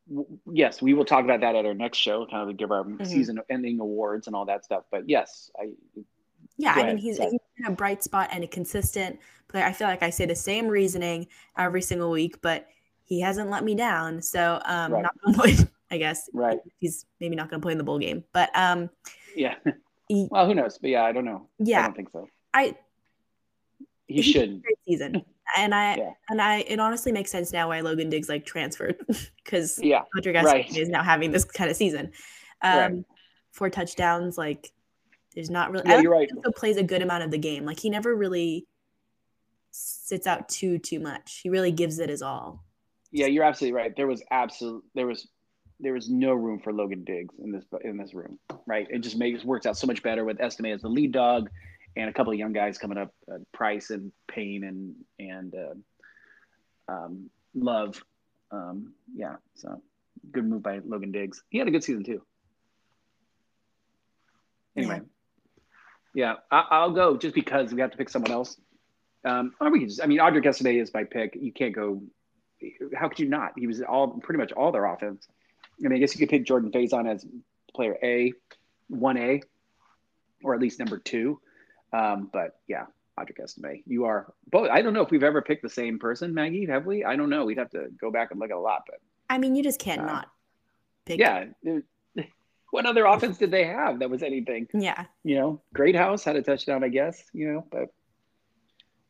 w- 0.08 0.38
yes, 0.52 0.80
we 0.82 0.94
will 0.94 1.04
talk 1.04 1.24
about 1.24 1.40
that 1.40 1.54
at 1.54 1.64
our 1.66 1.74
next 1.74 1.98
show, 1.98 2.26
kind 2.26 2.48
of 2.48 2.56
give 2.56 2.70
our 2.72 2.84
Mhm. 2.84 3.06
season-ending 3.06 3.80
awards 3.80 4.26
and 4.26 4.34
all 4.36 4.44
that 4.46 4.64
stuff. 4.64 4.84
But 4.90 5.08
yes, 5.08 5.50
I 5.60 5.72
yeah, 6.56 6.72
I 6.74 6.86
mean, 6.86 6.96
he's, 6.98 7.18
he's 7.18 7.32
been 7.58 7.66
a 7.66 7.70
bright 7.72 8.02
spot 8.04 8.28
and 8.32 8.44
a 8.44 8.46
consistent. 8.46 9.18
I 9.62 9.72
feel 9.72 9.86
like 9.86 10.02
I 10.02 10.10
say 10.10 10.26
the 10.26 10.34
same 10.34 10.66
reasoning 10.68 11.26
every 11.56 11.82
single 11.82 12.10
week, 12.10 12.40
but 12.42 12.66
he 13.04 13.20
hasn't 13.20 13.50
let 13.50 13.62
me 13.64 13.74
down. 13.74 14.20
So, 14.22 14.60
um, 14.64 14.92
Right. 14.92 15.02
not 15.02 15.14
I 15.90 15.98
guess. 15.98 16.28
right. 16.32 16.58
He's 16.80 17.06
maybe 17.20 17.36
not 17.36 17.50
going 17.50 17.60
to 17.60 17.64
play 17.64 17.72
in 17.72 17.78
the 17.78 17.84
bowl 17.84 17.98
game, 17.98 18.24
but 18.32 18.50
um, 18.56 18.90
Yeah. 19.36 19.54
he, 20.08 20.26
Well, 20.30 20.46
who 20.46 20.54
knows? 20.54 20.78
But 20.78 20.90
yeah, 20.90 21.04
I 21.04 21.12
don't 21.12 21.24
know. 21.24 21.48
Yeah, 21.58 21.80
I 21.80 21.82
don't 21.84 21.96
think 21.96 22.10
so. 22.10 22.28
I 22.52 22.74
He 24.06 24.16
He- 24.16 24.22
shouldn't. 24.32 24.62
great 24.62 24.78
season. 24.86 25.22
And 25.58 25.74
I 25.74 25.96
Yeah. 25.96 26.10
and 26.30 26.40
I 26.40 26.60
it 26.60 26.80
honestly 26.80 27.12
makes 27.12 27.30
sense 27.30 27.52
now 27.52 27.68
why 27.68 27.80
Logan 27.82 28.08
Diggs 28.08 28.30
like 28.30 28.46
transferred 28.46 28.96
because 29.44 29.78
Yeah. 29.78 30.00
Patrick 30.14 30.36
right. 30.42 30.74
is 30.74 30.88
now 30.88 31.02
having 31.02 31.32
this 31.32 31.44
kind 31.44 31.70
of 31.70 31.76
season. 31.76 32.12
Um 32.62 32.78
Right. 32.78 33.04
four 33.52 33.68
touchdowns, 33.68 34.38
like 34.38 34.72
there's 35.34 35.50
not 35.50 35.70
really 35.70 35.84
Yeah, 35.86 36.00
you're 36.00 36.10
right. 36.12 36.30
plays 36.56 36.78
a 36.78 36.82
good 36.82 37.02
amount 37.02 37.24
of 37.24 37.30
the 37.30 37.36
game. 37.36 37.66
Like 37.66 37.78
he 37.78 37.90
never 37.90 38.16
really 38.16 38.66
sits 39.74 40.26
out 40.26 40.48
too 40.48 40.78
too 40.78 41.00
much. 41.00 41.40
He 41.42 41.50
really 41.50 41.72
gives 41.72 41.98
it 41.98 42.08
his 42.08 42.22
all. 42.22 42.64
Yeah, 43.10 43.26
you're 43.26 43.44
absolutely 43.44 43.76
right. 43.76 43.94
There 43.96 44.06
was 44.06 44.22
absolute. 44.30 44.84
There 44.94 45.06
was. 45.06 45.28
There 45.80 45.92
was 45.92 46.08
no 46.08 46.32
room 46.32 46.60
for 46.60 46.72
Logan 46.72 47.02
Diggs 47.02 47.34
in 47.42 47.50
this 47.50 47.64
in 47.82 47.96
this 47.96 48.14
room, 48.14 48.38
right? 48.64 48.86
It 48.90 49.00
just 49.00 49.16
makes 49.16 49.44
works 49.44 49.66
out 49.66 49.76
so 49.76 49.88
much 49.88 50.04
better 50.04 50.24
with 50.24 50.40
Estime 50.40 50.66
as 50.66 50.82
the 50.82 50.88
lead 50.88 51.10
dog, 51.10 51.50
and 51.96 52.08
a 52.08 52.12
couple 52.12 52.32
of 52.32 52.38
young 52.38 52.52
guys 52.52 52.78
coming 52.78 52.96
up, 52.96 53.12
uh, 53.30 53.38
Price 53.52 53.90
and 53.90 54.12
Payne 54.28 54.62
and 54.62 54.94
and 55.18 55.54
uh, 55.54 56.92
um, 56.92 57.28
Love. 57.54 58.02
Um, 58.52 58.94
yeah, 59.16 59.36
so 59.56 59.82
good 60.30 60.46
move 60.46 60.62
by 60.62 60.78
Logan 60.84 61.10
Diggs. 61.10 61.42
He 61.50 61.58
had 61.58 61.66
a 61.66 61.72
good 61.72 61.82
season 61.82 62.04
too. 62.04 62.22
Anyway, 64.76 65.00
yeah, 66.14 66.34
I, 66.52 66.66
I'll 66.70 66.92
go 66.92 67.16
just 67.16 67.34
because 67.34 67.74
we 67.74 67.80
have 67.80 67.90
to 67.90 67.96
pick 67.96 68.08
someone 68.08 68.30
else. 68.30 68.56
Um, 69.24 69.54
or 69.60 69.70
we 69.70 69.86
just, 69.86 70.02
I 70.02 70.06
mean, 70.06 70.18
Audric 70.18 70.46
Estime 70.46 70.78
is 70.80 70.92
my 70.92 71.04
pick. 71.04 71.36
You 71.40 71.52
can't 71.52 71.74
go. 71.74 72.02
How 72.94 73.08
could 73.08 73.18
you 73.18 73.28
not? 73.28 73.52
He 73.56 73.66
was 73.66 73.82
all 73.82 74.08
pretty 74.08 74.38
much 74.38 74.52
all 74.52 74.72
their 74.72 74.84
offense. 74.84 75.26
I 75.78 75.88
mean, 75.88 75.96
I 75.96 75.98
guess 75.98 76.14
you 76.14 76.18
could 76.20 76.28
pick 76.30 76.44
Jordan 76.44 76.70
Faison 76.70 77.10
as 77.10 77.26
player 77.74 77.96
A, 78.02 78.32
one 78.88 79.16
A, 79.16 79.42
or 80.42 80.54
at 80.54 80.60
least 80.60 80.78
number 80.78 80.98
two. 80.98 81.40
Um, 81.92 82.28
but 82.32 82.58
yeah, 82.68 82.86
Audric 83.18 83.40
Estime, 83.42 83.82
you 83.86 84.04
are 84.04 84.32
both. 84.50 84.68
I 84.70 84.82
don't 84.82 84.92
know 84.92 85.02
if 85.02 85.10
we've 85.10 85.22
ever 85.22 85.42
picked 85.42 85.62
the 85.62 85.68
same 85.68 85.98
person, 85.98 86.34
Maggie. 86.34 86.66
Have 86.66 86.86
we? 86.86 87.04
I 87.04 87.16
don't 87.16 87.30
know. 87.30 87.44
We'd 87.44 87.58
have 87.58 87.70
to 87.70 87.88
go 88.00 88.10
back 88.10 88.30
and 88.30 88.40
look 88.40 88.50
at 88.50 88.56
a 88.56 88.60
lot. 88.60 88.82
But 88.86 89.00
I 89.30 89.38
mean, 89.38 89.54
you 89.56 89.62
just 89.62 89.78
can't 89.78 90.02
Uh, 90.02 90.06
not 90.06 90.28
pick 91.06 91.18
yeah, 91.20 91.46
what 92.70 92.86
other 92.86 93.04
offense 93.04 93.38
did 93.38 93.50
they 93.50 93.64
have 93.64 94.00
that 94.00 94.10
was 94.10 94.22
anything? 94.22 94.66
Yeah. 94.74 95.04
you 95.22 95.36
know, 95.36 95.60
Greathouse 95.74 96.24
had 96.24 96.36
a 96.36 96.42
touchdown, 96.42 96.82
I 96.82 96.88
guess, 96.88 97.22
you 97.32 97.52
know, 97.52 97.66
but 97.70 97.92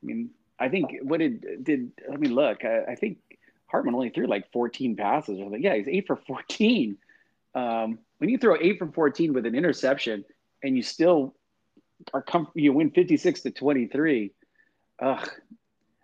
I 0.05 0.07
mean, 0.07 0.31
I 0.59 0.69
think 0.69 0.91
what 1.03 1.19
did 1.19 1.65
did 1.65 1.93
let 2.09 2.21
me 2.21 2.29
look. 2.29 2.65
I, 2.65 2.85
I 2.93 2.95
think 2.95 3.19
Hartman 3.67 3.95
only 3.95 4.11
threw 4.11 4.27
like 4.27 4.53
14 4.53 4.97
passes 4.97 5.39
or 5.39 5.45
something. 5.45 5.63
Yeah, 5.63 5.75
he's 5.75 5.89
eight 5.89 6.07
for 6.07 6.17
14. 6.17 6.97
Um, 7.55 7.99
when 8.19 8.31
you 8.31 8.39
throw 8.39 8.57
eight 8.61 8.79
from 8.79 8.93
14 8.93 9.33
with 9.33 9.47
an 9.47 9.55
interception 9.55 10.25
and 10.63 10.77
you 10.77 10.83
still 10.83 11.35
are 12.13 12.23
com- 12.23 12.51
you 12.55 12.73
win 12.73 12.91
56 12.91 13.43
to 13.43 13.51
23. 13.51 14.33
Ugh. 15.01 15.31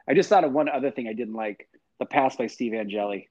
I 0.09 0.15
just 0.15 0.29
thought 0.29 0.45
of 0.45 0.53
one 0.53 0.69
other 0.69 0.91
thing 0.91 1.07
I 1.07 1.13
didn't 1.13 1.35
like: 1.35 1.69
the 1.99 2.07
pass 2.07 2.37
by 2.37 2.47
Steve 2.47 2.75
Angeli. 2.75 3.29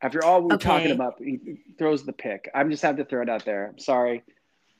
After 0.00 0.24
all 0.24 0.42
we 0.42 0.48
were 0.52 0.56
talking 0.58 0.86
Okay. 0.88 0.94
about, 0.94 1.14
he 1.18 1.60
throws 1.78 2.04
the 2.04 2.12
pick. 2.12 2.50
I'm 2.54 2.70
just 2.70 2.82
have 2.82 2.96
to 2.96 3.04
throw 3.04 3.22
it 3.22 3.28
out 3.28 3.44
there. 3.44 3.68
I'm 3.68 3.78
sorry. 3.78 4.24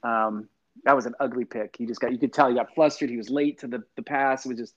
Um, 0.02 0.48
that 0.84 0.96
was 0.96 1.06
an 1.06 1.14
ugly 1.20 1.44
pick. 1.44 1.76
He 1.78 1.86
just 1.86 2.00
got, 2.00 2.10
you 2.10 2.18
could 2.18 2.32
tell 2.32 2.48
he 2.48 2.56
got 2.56 2.74
flustered. 2.74 3.08
He 3.08 3.16
was 3.16 3.30
late 3.30 3.60
to 3.60 3.68
the, 3.68 3.84
the 3.94 4.02
pass. 4.02 4.44
It 4.44 4.48
was 4.48 4.58
just 4.58 4.74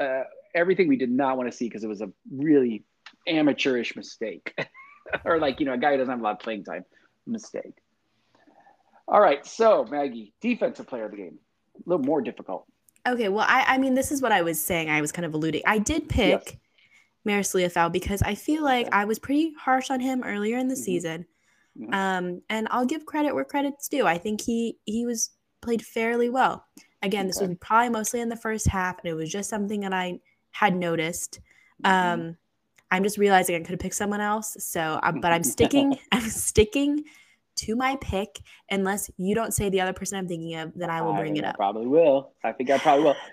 uh, 0.00 0.22
everything 0.54 0.88
we 0.88 0.96
did 0.96 1.10
not 1.10 1.36
want 1.36 1.50
to 1.50 1.56
see 1.56 1.66
because 1.66 1.84
it 1.84 1.88
was 1.88 2.00
a 2.00 2.10
really 2.30 2.84
amateurish 3.26 3.96
mistake. 3.96 4.56
or 5.24 5.38
like, 5.38 5.60
you 5.60 5.66
know, 5.66 5.74
a 5.74 5.78
guy 5.78 5.92
who 5.92 5.98
doesn't 5.98 6.10
have 6.10 6.20
a 6.20 6.22
lot 6.22 6.32
of 6.32 6.38
playing 6.40 6.64
time 6.64 6.84
mistake. 7.26 7.74
All 9.06 9.20
right. 9.20 9.44
So, 9.46 9.84
Maggie, 9.84 10.34
defensive 10.40 10.86
player 10.86 11.06
of 11.06 11.12
the 11.12 11.16
game. 11.16 11.38
A 11.76 11.88
little 11.88 12.04
more 12.04 12.20
difficult. 12.20 12.66
Okay, 13.06 13.28
well, 13.28 13.46
I, 13.48 13.64
I 13.66 13.78
mean, 13.78 13.94
this 13.94 14.12
is 14.12 14.20
what 14.20 14.32
I 14.32 14.42
was 14.42 14.62
saying. 14.62 14.90
I 14.90 15.00
was 15.00 15.12
kind 15.12 15.24
of 15.24 15.32
alluding. 15.32 15.62
I 15.66 15.78
did 15.78 16.08
pick 16.08 16.58
Marist 17.26 17.54
Liufau 17.54 17.90
because 17.90 18.20
I 18.22 18.34
feel 18.34 18.62
like 18.62 18.88
I 18.92 19.04
was 19.06 19.18
pretty 19.18 19.54
harsh 19.58 19.90
on 19.90 20.00
him 20.00 20.22
earlier 20.24 20.58
in 20.58 20.68
the 20.68 20.74
Mhm. 20.74 20.84
season. 20.84 21.26
Mhm. 21.78 21.94
Um, 21.94 22.42
and 22.50 22.68
I'll 22.70 22.84
give 22.84 23.06
credit 23.06 23.34
where 23.34 23.44
credit's 23.44 23.88
due. 23.88 24.06
I 24.06 24.18
think 24.18 24.42
he 24.42 24.78
he 24.84 25.06
was 25.06 25.30
played 25.62 25.80
fairly 25.82 26.28
well. 26.28 26.66
Again, 27.02 27.26
this 27.26 27.38
Okay. 27.38 27.48
was 27.48 27.56
probably 27.60 27.90
mostly 27.90 28.20
in 28.20 28.28
the 28.28 28.36
first 28.36 28.66
half, 28.66 28.98
and 29.02 29.10
it 29.10 29.14
was 29.14 29.30
just 29.30 29.48
something 29.48 29.80
that 29.80 29.92
I 29.92 30.20
had 30.50 30.74
noticed. 30.76 31.40
Mhm. 31.84 31.90
Um, 31.90 32.36
I'm 32.90 33.02
just 33.02 33.18
realizing 33.18 33.54
I 33.54 33.58
could 33.60 33.70
have 33.70 33.78
picked 33.78 33.94
someone 33.94 34.20
else. 34.20 34.56
So, 34.60 34.80
uh, 34.80 35.12
but 35.12 35.32
I'm 35.32 35.42
sticking. 35.44 35.96
I'm 36.12 36.28
sticking 36.28 37.04
to 37.56 37.76
my 37.76 37.96
pick 38.00 38.38
unless 38.70 39.10
you 39.16 39.34
don't 39.34 39.52
say 39.52 39.68
the 39.68 39.80
other 39.80 39.92
person 39.92 40.16
I'm 40.18 40.28
thinking 40.28 40.54
of. 40.56 40.72
Then 40.74 40.90
I 40.90 41.02
will 41.02 41.12
bring 41.14 41.36
it 41.36 41.44
I 41.44 41.48
up. 41.48 41.56
Probably 41.56 41.86
will. 41.86 42.32
I 42.44 42.52
think 42.52 42.70
I 42.70 42.78
probably 42.78 43.04
will. 43.04 43.16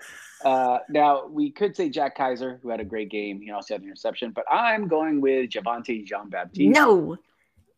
Uh, 0.44 0.78
now 0.90 1.26
we 1.26 1.50
could 1.50 1.74
say 1.74 1.88
Jack 1.88 2.14
Kiser, 2.18 2.60
who 2.62 2.68
had 2.68 2.78
a 2.78 2.84
great 2.84 3.08
game. 3.08 3.40
He 3.40 3.50
also 3.50 3.72
had 3.72 3.80
an 3.80 3.88
interception, 3.88 4.32
but 4.32 4.44
I'm 4.50 4.86
going 4.86 5.22
with 5.22 5.48
Javontae 5.48 6.04
Jean 6.04 6.28
Baptiste. 6.28 6.74
No, 6.78 7.16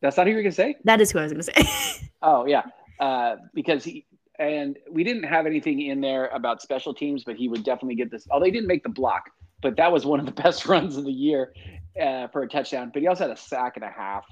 that's 0.03 0.17
not 0.17 0.27
who 0.27 0.33
you're 0.33 0.43
gonna 0.43 0.51
say. 0.51 0.75
that 0.83 1.01
is 1.01 1.13
who 1.13 1.21
I 1.21 1.23
was 1.23 1.33
going 1.33 1.45
to 1.45 1.53
say. 1.53 2.09
Oh 2.21 2.47
yeah, 2.47 2.65
uh, 2.99 3.37
because 3.55 3.85
he 3.85 4.07
and 4.39 4.79
we 4.91 5.05
didn't 5.05 5.25
have 5.25 5.47
anything 5.47 5.81
in 5.81 6.01
there 6.01 6.27
about 6.29 6.63
special 6.63 6.95
teams, 6.95 7.25
but 7.25 7.37
he 7.37 7.49
would 7.49 7.65
definitely 7.65 7.97
get 7.97 8.11
this. 8.11 8.27
Although 8.31 8.47
he 8.47 8.53
didn't 8.53 8.69
make 8.69 8.83
the 8.83 8.89
block, 8.89 9.31
but 9.61 9.77
that 9.77 9.91
was 9.91 10.07
one 10.07 10.21
of 10.21 10.27
the 10.27 10.33
best 10.43 10.67
runs 10.67 10.97
of 10.97 11.05
the 11.05 11.13
year 11.13 11.53
uh, 12.01 12.29
for 12.29 12.43
a 12.43 12.49
touchdown. 12.49 12.91
But 12.93 13.03
he 13.03 13.09
also 13.09 13.25
had 13.25 13.37
a 13.37 13.41
sack 13.41 13.73
and 13.77 13.85
a 13.85 13.91
half. 13.91 14.25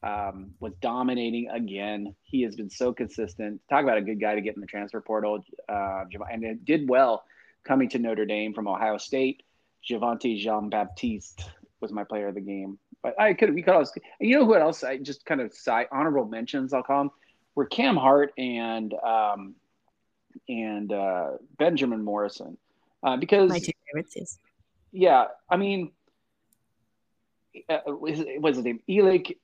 Um, 0.00 0.52
was 0.60 0.74
dominating 0.80 1.50
again. 1.50 2.14
He 2.22 2.42
has 2.42 2.54
been 2.54 2.70
so 2.70 2.92
consistent. 2.92 3.60
Talk 3.68 3.82
about 3.82 3.98
a 3.98 4.00
good 4.00 4.20
guy 4.20 4.36
to 4.36 4.40
get 4.40 4.54
in 4.54 4.60
the 4.60 4.66
transfer 4.68 5.00
portal, 5.00 5.44
uh, 5.68 6.04
and 6.30 6.44
it 6.44 6.64
did 6.64 6.88
well 6.88 7.24
coming 7.64 7.88
to 7.88 7.98
Notre 7.98 8.24
Dame 8.24 8.54
from 8.54 8.68
Ohio 8.68 8.96
State. 8.96 9.42
Javontae 9.88 10.38
Jean 10.38 10.70
Baptiste 10.70 11.50
was 11.80 11.92
my 11.92 12.04
player 12.04 12.28
of 12.28 12.34
the 12.34 12.40
game. 12.40 12.78
But 13.02 13.20
I 13.20 13.34
could 13.34 13.54
we 13.54 13.62
could 13.62 13.74
also 13.74 14.00
you 14.20 14.38
know 14.38 14.44
who 14.44 14.56
else 14.56 14.82
I 14.82 14.98
just 14.98 15.24
kind 15.24 15.40
of 15.40 15.54
side 15.54 15.86
honorable 15.92 16.26
mentions 16.26 16.72
I'll 16.72 16.82
call 16.82 17.04
them 17.04 17.10
were 17.58 17.66
Cam 17.66 17.96
Hart 17.96 18.32
and 18.38 18.94
um, 18.94 19.56
and 20.48 20.92
uh, 20.92 21.30
Benjamin 21.58 22.04
Morrison 22.04 22.56
uh, 23.02 23.16
because 23.16 23.50
My 23.50 23.58
two 23.58 23.72
favorites. 23.86 24.14
Yes. 24.16 24.38
yeah 24.92 25.24
I 25.50 25.56
mean 25.56 25.90
uh, 27.68 27.80
was 27.86 28.22
what's 28.38 28.58
his 28.58 28.64
name 28.64 28.80
Elic 28.88 29.36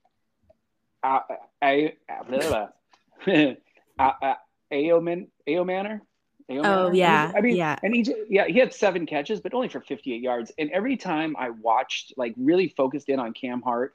uh, 1.02 1.18
I 1.61 1.94
uh, 2.09 2.71
uh, 3.99 4.35
Aoman 4.73 5.26
Ayomanor 5.49 6.00
Oh 6.50 6.92
yeah, 6.92 7.33
I 7.35 7.40
mean, 7.40 7.56
yeah. 7.56 7.78
and 7.83 7.94
he 7.94 8.06
yeah 8.28 8.47
he 8.47 8.59
had 8.59 8.75
seven 8.75 9.06
catches, 9.06 9.40
but 9.40 9.54
only 9.54 9.68
for 9.68 9.80
58 9.80 10.21
yards. 10.21 10.52
And 10.59 10.71
every 10.73 10.99
time 10.99 11.35
I 11.38 11.49
watched, 11.49 12.12
like 12.18 12.35
really 12.37 12.68
focused 12.68 13.09
in 13.09 13.18
on 13.18 13.33
Cam 13.33 13.62
Hart, 13.62 13.94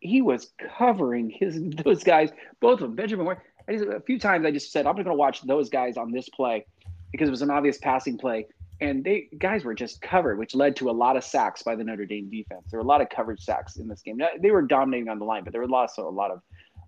he 0.00 0.22
was 0.22 0.52
covering 0.78 1.30
his 1.30 1.60
those 1.84 2.02
guys, 2.02 2.30
both 2.60 2.74
of 2.74 2.80
them. 2.80 2.94
Benjamin 2.94 3.24
Moore. 3.24 3.42
I 3.70 3.74
just, 3.76 3.84
a 3.88 4.00
few 4.00 4.18
times 4.18 4.44
I 4.44 4.50
just 4.50 4.72
said 4.72 4.86
I'm 4.86 4.96
just 4.96 5.04
going 5.04 5.16
to 5.16 5.18
watch 5.18 5.42
those 5.42 5.68
guys 5.70 5.96
on 5.96 6.10
this 6.10 6.28
play 6.28 6.66
because 7.12 7.28
it 7.28 7.30
was 7.30 7.42
an 7.42 7.50
obvious 7.50 7.78
passing 7.78 8.18
play, 8.18 8.46
and 8.80 9.04
they 9.04 9.28
guys 9.38 9.64
were 9.64 9.74
just 9.74 10.02
covered, 10.02 10.38
which 10.38 10.54
led 10.54 10.74
to 10.76 10.90
a 10.90 10.92
lot 10.92 11.16
of 11.16 11.22
sacks 11.24 11.62
by 11.62 11.76
the 11.76 11.84
Notre 11.84 12.04
Dame 12.06 12.28
defense. 12.28 12.62
There 12.70 12.78
were 12.78 12.84
a 12.84 12.88
lot 12.88 13.00
of 13.00 13.08
coverage 13.08 13.40
sacks 13.40 13.76
in 13.76 13.86
this 13.88 14.02
game. 14.02 14.16
Now, 14.16 14.28
They 14.40 14.50
were 14.50 14.62
dominating 14.62 15.08
on 15.08 15.18
the 15.18 15.24
line, 15.24 15.44
but 15.44 15.52
there 15.52 15.62
were 15.62 15.74
also 15.74 16.08
a 16.08 16.10
lot 16.10 16.30
of 16.30 16.40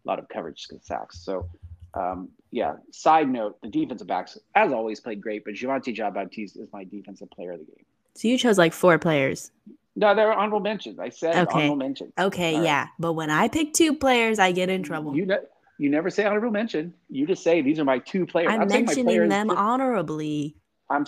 a 0.04 0.08
lot 0.08 0.18
of 0.18 0.28
coverage 0.28 0.66
sacks. 0.82 1.24
So. 1.24 1.48
Um, 1.94 2.30
yeah. 2.50 2.76
Side 2.90 3.28
note: 3.28 3.58
the 3.62 3.68
defensive 3.68 4.06
backs, 4.06 4.38
as 4.54 4.72
always, 4.72 4.98
played 4.98 5.20
great, 5.20 5.44
but 5.44 5.52
Javontae 5.52 5.92
Jean 5.94 6.10
Baptiste 6.14 6.56
is 6.56 6.66
my 6.72 6.84
defensive 6.84 7.30
player 7.30 7.52
of 7.52 7.58
the 7.58 7.66
game. 7.66 7.84
So 8.14 8.28
you 8.28 8.38
chose 8.38 8.56
like 8.56 8.72
four 8.72 8.98
players. 8.98 9.50
No, 9.94 10.14
they're 10.14 10.32
honorable 10.32 10.60
mentions. 10.60 10.98
I 10.98 11.10
said 11.10 11.34
Okay. 11.36 11.52
honorable 11.54 11.76
mentions. 11.76 12.14
Okay, 12.18 12.54
All 12.54 12.60
right. 12.60 12.64
yeah. 12.64 12.86
But 12.98 13.12
when 13.12 13.28
I 13.28 13.48
pick 13.48 13.74
two 13.74 13.94
players, 13.94 14.38
I 14.38 14.52
get 14.52 14.70
in 14.70 14.82
trouble. 14.82 15.14
You 15.14 15.26
ne- 15.26 15.36
you 15.78 15.90
never 15.90 16.10
say 16.10 16.24
honorable 16.24 16.50
mention. 16.50 16.94
You 17.08 17.26
just 17.26 17.42
say 17.42 17.62
these 17.62 17.78
are 17.78 17.84
my 17.84 17.98
two 17.98 18.26
players. 18.26 18.50
I'm 18.50 18.60
my 18.60 18.66
mentioning 18.66 19.04
players 19.04 19.28
them 19.28 19.50
honorably. 19.50 20.56
I'm 20.88 21.06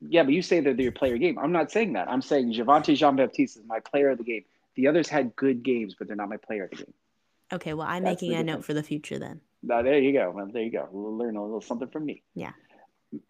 Yeah, 0.00 0.24
but 0.24 0.32
you 0.32 0.42
say 0.42 0.60
that 0.60 0.76
they're 0.76 0.84
your 0.84 0.92
player 0.92 1.16
game. 1.18 1.38
I'm 1.38 1.52
not 1.52 1.70
saying 1.70 1.94
that. 1.94 2.08
I'm 2.08 2.22
saying 2.22 2.52
Javontae 2.52 2.96
Jean 2.96 3.16
Baptiste 3.16 3.58
is 3.58 3.62
my 3.66 3.80
player 3.80 4.10
of 4.10 4.18
the 4.18 4.24
game. 4.24 4.44
The 4.74 4.88
others 4.88 5.08
had 5.08 5.36
good 5.36 5.62
games, 5.62 5.94
but 5.98 6.06
they're 6.06 6.16
not 6.16 6.28
my 6.28 6.38
player 6.38 6.64
of 6.64 6.70
the 6.70 6.76
game. 6.76 6.94
Okay, 7.52 7.74
well, 7.74 7.86
I'm 7.86 8.02
That's 8.02 8.22
making 8.22 8.34
a 8.34 8.42
note 8.42 8.64
for 8.64 8.72
the 8.72 8.82
future 8.82 9.18
then. 9.18 9.40
Now, 9.62 9.82
there 9.82 9.98
you 9.98 10.12
go. 10.12 10.30
Well, 10.34 10.48
there 10.52 10.62
you 10.62 10.72
go. 10.72 10.88
We'll 10.90 11.16
learn 11.16 11.36
a 11.36 11.44
little 11.44 11.60
something 11.60 11.88
from 11.88 12.06
me. 12.06 12.22
Yeah. 12.34 12.52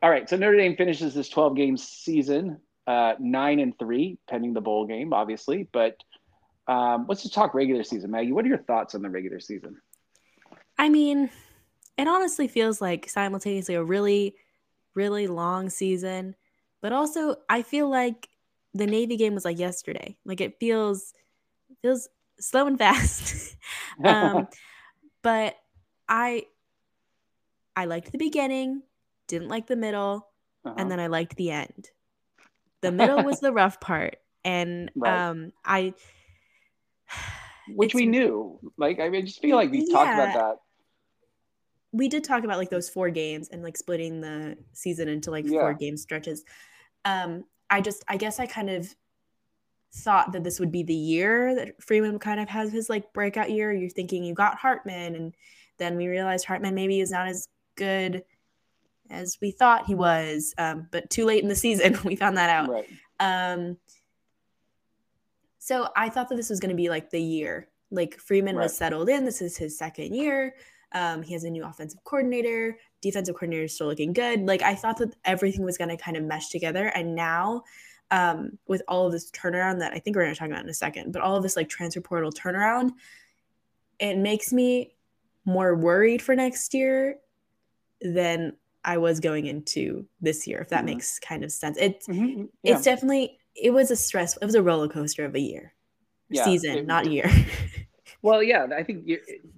All 0.00 0.11
right. 0.11 0.29
So 0.29 0.37
Notre 0.37 0.57
Dame 0.57 0.76
finishes 0.76 1.12
this 1.14 1.29
12 1.29 1.57
game 1.57 1.76
season, 1.76 2.59
uh, 2.87 3.14
nine 3.19 3.59
and 3.59 3.76
three, 3.79 4.19
pending 4.29 4.55
the 4.55 4.61
bowl 4.61 4.87
game, 4.87 5.12
obviously. 5.12 5.69
But 5.73 5.97
um, 6.69 7.07
let's 7.09 7.23
just 7.23 7.35
talk 7.35 7.52
regular 7.52 7.83
season, 7.83 8.12
Maggie. 8.12 8.33
What 8.33 8.45
are 8.45 8.49
your 8.49 8.59
thoughts 8.59 8.95
on 8.95 9.02
the 9.02 9.11
regular 9.11 9.41
season? 9.41 9.76
I 10.83 10.89
mean, 10.89 11.31
it 11.97 12.09
honestly 12.09 12.49
feels 12.49 12.81
like 12.81 13.09
simultaneously 13.09 13.77
a 13.77 13.85
really, 13.85 14.35
really 14.97 15.29
long 15.29 15.71
season, 15.71 16.35
but 16.81 16.93
also 16.93 17.37
I 17.49 17.62
feel 17.62 17.89
like 17.89 18.29
the 18.75 18.89
Navy 18.89 19.17
game 19.17 19.33
was 19.33 19.45
like 19.45 19.61
yesterday. 19.61 20.19
Like 20.25 20.41
it 20.41 20.59
feels 20.59 21.12
feels 21.83 22.09
slow 22.41 22.67
and 22.67 22.77
fast. 22.77 23.57
um, 24.05 24.49
but 25.23 25.55
I 26.09 26.47
I 27.77 27.85
liked 27.85 28.11
the 28.11 28.19
beginning, 28.19 28.83
didn't 29.29 29.51
like 29.51 29.69
the 29.69 29.77
middle, 29.77 30.31
Uh-huh. 30.65 30.75
and 30.77 30.91
then 30.91 30.99
I 30.99 31.07
liked 31.07 31.37
the 31.37 31.53
end. 31.53 31.91
The 32.81 32.91
middle 32.91 33.23
was 33.23 33.39
the 33.39 33.53
rough 33.53 33.81
part, 33.81 34.17
and 34.45 34.91
Right. 34.97 35.31
um, 35.31 35.53
I 35.65 35.95
which 37.69 37.95
we 37.95 38.07
knew. 38.07 38.59
Like, 38.77 38.99
I 39.01 39.09
mean, 39.09 39.23
I 39.23 39.25
just 39.27 39.41
feel 39.41 39.57
like 39.57 39.71
we 39.71 39.89
talked 39.89 40.15
about 40.15 40.33
that. 40.33 40.57
We 41.93 42.09
did 42.09 42.25
talk 42.25 42.43
about 42.45 42.59
like 42.59 42.71
those 42.71 42.89
four 42.89 43.11
games 43.11 43.49
and 43.49 43.63
like 43.63 43.77
splitting 43.77 44.21
the 44.21 44.57
season 44.73 45.09
into 45.09 45.31
like 45.31 45.45
Yeah. 45.45 45.61
four 45.61 45.75
game 45.75 45.97
stretches. 45.97 46.45
Um, 47.05 47.45
I 47.69 47.81
just, 47.81 48.03
I 48.09 48.17
guess 48.17 48.41
I 48.41 48.47
kind 48.47 48.71
of 48.71 48.95
thought 49.95 50.33
that 50.33 50.43
this 50.43 50.59
would 50.59 50.73
be 50.73 50.83
the 50.83 50.95
year 50.95 51.55
that 51.55 51.83
Freeman 51.83 52.19
kind 52.19 52.41
of 52.41 52.49
has 52.49 52.73
his 52.73 52.89
like 52.89 53.13
breakout 53.13 53.51
year. 53.51 53.73
You're 53.73 53.91
thinking 53.91 54.25
you 54.25 54.33
got 54.35 54.57
Hartman, 54.59 55.15
and 55.15 55.35
then 55.79 55.97
we 55.97 56.07
realized 56.07 56.47
Hartman 56.47 56.75
maybe 56.75 57.01
is 57.01 57.11
not 57.11 57.29
as 57.29 57.49
good 57.77 58.25
as 59.11 59.37
we 59.43 59.51
thought 59.51 59.87
he 59.87 59.95
was. 59.95 60.55
Um, 60.57 60.89
but 60.91 61.11
too 61.11 61.27
late 61.27 61.43
in 61.43 61.49
the 61.49 61.55
season, 61.55 61.99
we 62.05 62.17
found 62.17 62.39
that 62.39 62.49
out. 62.49 62.71
Right. 62.71 62.89
Um, 63.21 63.77
so 65.59 65.89
I 65.95 66.09
thought 66.09 66.29
that 66.31 66.37
this 66.37 66.51
was 66.51 66.61
going 66.61 66.71
to 66.71 66.77
be 66.77 66.89
like 66.89 67.11
the 67.11 67.21
year. 67.21 67.69
Like 67.91 68.19
Freeman 68.19 68.57
was 68.57 68.75
settled 68.77 69.09
in. 69.11 69.25
This 69.27 69.43
is 69.43 69.57
his 69.57 69.77
second 69.79 70.15
year. 70.15 70.55
Um, 70.95 71.23
he 71.23 71.33
has 71.35 71.45
a 71.45 71.51
new 71.51 71.65
offensive 71.65 72.03
coordinator. 72.05 72.79
Defensive 73.01 73.35
coordinator 73.35 73.65
is 73.65 73.75
still 73.75 73.87
looking 73.87 74.13
good. 74.13 74.47
Like 74.47 74.63
I 74.63 74.75
thought 74.75 74.99
that 74.99 75.15
everything 75.25 75.65
was 75.65 75.79
going 75.79 75.91
to 75.91 75.97
kind 75.97 76.17
of 76.17 76.25
mesh 76.25 76.49
together. 76.51 76.87
And 76.89 77.15
now, 77.15 77.63
um, 78.11 78.59
with 78.69 78.83
all 78.89 79.07
of 79.07 79.13
this 79.13 79.31
turnaround 79.31 79.79
that 79.79 79.93
I 79.95 79.99
think 79.99 80.17
we're 80.17 80.23
going 80.25 80.35
to 80.35 80.39
talk 80.39 80.49
about 80.49 80.63
in 80.65 80.69
a 80.69 80.75
second, 80.75 81.13
but 81.13 81.23
all 81.23 81.37
of 81.37 81.43
this 81.43 81.57
like 81.57 81.69
transfer 81.69 82.01
portal 82.03 82.31
turnaround, 82.31 82.91
it 83.99 84.19
makes 84.19 84.53
me 84.53 84.95
more 85.47 85.75
worried 85.75 86.21
for 86.21 86.37
next 86.37 86.75
year 86.75 87.17
than 88.03 88.53
I 88.85 88.99
was 88.99 89.21
going 89.21 89.47
into 89.47 90.07
this 90.21 90.47
year. 90.47 90.61
If 90.61 90.69
that 90.71 90.83
Mhm. 90.83 90.87
makes 90.87 91.19
kind 91.21 91.43
of 91.45 91.53
sense. 91.53 91.79
It's 91.81 92.07
Mhm. 92.07 92.49
Yeah. 92.63 92.75
it's 92.75 92.85
definitely 92.85 93.39
it 93.55 93.71
was 93.71 93.91
a 93.91 93.97
stress 93.97 94.37
it 94.41 94.45
was 94.45 94.55
a 94.55 94.63
roller 94.63 94.89
coaster 94.89 95.25
of 95.27 95.35
a 95.35 95.41
year 95.41 95.75
Yeah, 96.31 96.45
season 96.45 96.79
it- 96.79 96.87
not 96.87 97.11
year 97.11 97.25
Well, 98.23 98.43
yeah, 98.43 98.67
I 98.75 98.85
think 98.85 99.11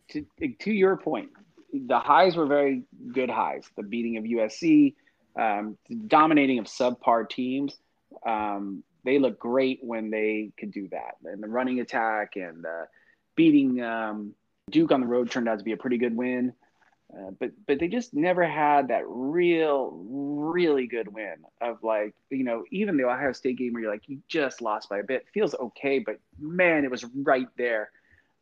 to 0.08 0.24
to 0.60 0.72
your 0.72 0.96
point, 0.96 1.30
the 1.72 1.98
highs 1.98 2.34
were 2.34 2.46
very 2.46 2.82
good 3.12 3.30
highs. 3.30 3.64
The 3.76 3.82
beating 3.82 4.16
of 4.16 4.24
USC, 4.24 4.94
um, 5.36 5.76
dominating 6.06 6.58
of 6.58 6.64
subpar 6.64 7.28
teams. 7.28 7.76
Um, 8.26 8.82
they 9.04 9.18
look 9.18 9.38
great 9.38 9.80
when 9.82 10.10
they 10.10 10.50
could 10.58 10.72
do 10.72 10.88
that, 10.88 11.16
and 11.24 11.42
the 11.42 11.48
running 11.48 11.80
attack 11.80 12.36
and 12.36 12.64
uh, 12.64 12.86
beating 13.36 13.82
um, 13.82 14.34
Duke 14.70 14.92
on 14.92 15.02
the 15.02 15.06
road 15.06 15.30
turned 15.30 15.48
out 15.48 15.58
to 15.58 15.64
be 15.64 15.72
a 15.72 15.76
pretty 15.76 15.98
good 15.98 16.16
win. 16.16 16.54
Uh, 17.12 17.30
but 17.38 17.50
but 17.66 17.78
they 17.78 17.86
just 17.86 18.14
never 18.14 18.44
had 18.44 18.88
that 18.88 19.02
real 19.06 19.90
really 19.92 20.86
good 20.86 21.06
win 21.06 21.36
of 21.60 21.82
like 21.82 22.14
you 22.30 22.44
know 22.44 22.64
even 22.70 22.96
the 22.96 23.04
Ohio 23.04 23.32
State 23.32 23.58
game 23.58 23.74
where 23.74 23.82
you're 23.82 23.92
like 23.92 24.08
you 24.08 24.18
just 24.26 24.62
lost 24.62 24.88
by 24.88 24.98
a 24.98 25.04
bit 25.04 25.26
feels 25.32 25.54
okay 25.54 25.98
but 25.98 26.18
man 26.40 26.82
it 26.82 26.90
was 26.90 27.04
right 27.14 27.46
there 27.56 27.90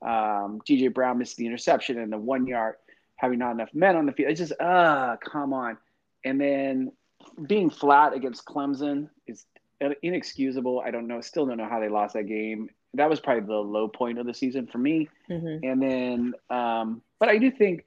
um, 0.03 0.61
DJ 0.69 0.93
Brown 0.93 1.19
missed 1.19 1.37
the 1.37 1.47
interception 1.47 1.99
and 1.99 2.13
the 2.13 2.19
one 2.19 2.47
yard, 2.47 2.77
having 3.17 3.39
not 3.39 3.53
enough 3.53 3.71
men 3.73 3.97
on 3.97 4.07
the 4.07 4.13
field. 4.13 4.31
It's 4.31 4.41
just, 4.41 4.53
ah, 4.61 5.17
come 5.23 5.53
on. 5.53 5.79
And 6.25 6.41
then 6.41 6.93
being 7.47 7.71
flat 7.71 8.13
against 8.13 8.45
Clemson 8.45 9.09
is 9.27 9.45
inexcusable. 10.03 10.81
I 10.85 10.91
don't 10.91 11.07
know, 11.07 11.21
still 11.21 11.47
don't 11.47 11.57
know 11.57 11.69
how 11.69 11.81
they 11.81 11.89
lost 11.89 12.15
that 12.15 12.25
game. 12.25 12.69
That 12.95 13.09
was 13.09 13.21
probably 13.21 13.47
the 13.47 13.55
low 13.55 13.89
point 13.89 14.19
of 14.19 14.27
the 14.27 14.35
season 14.35 14.67
for 14.67 14.79
me. 14.79 15.09
Mhm. 15.31 15.61
And 15.63 15.83
then, 15.83 16.35
um, 16.51 17.03
but 17.19 17.29
I 17.29 17.39
do 17.39 17.51
think 17.51 17.87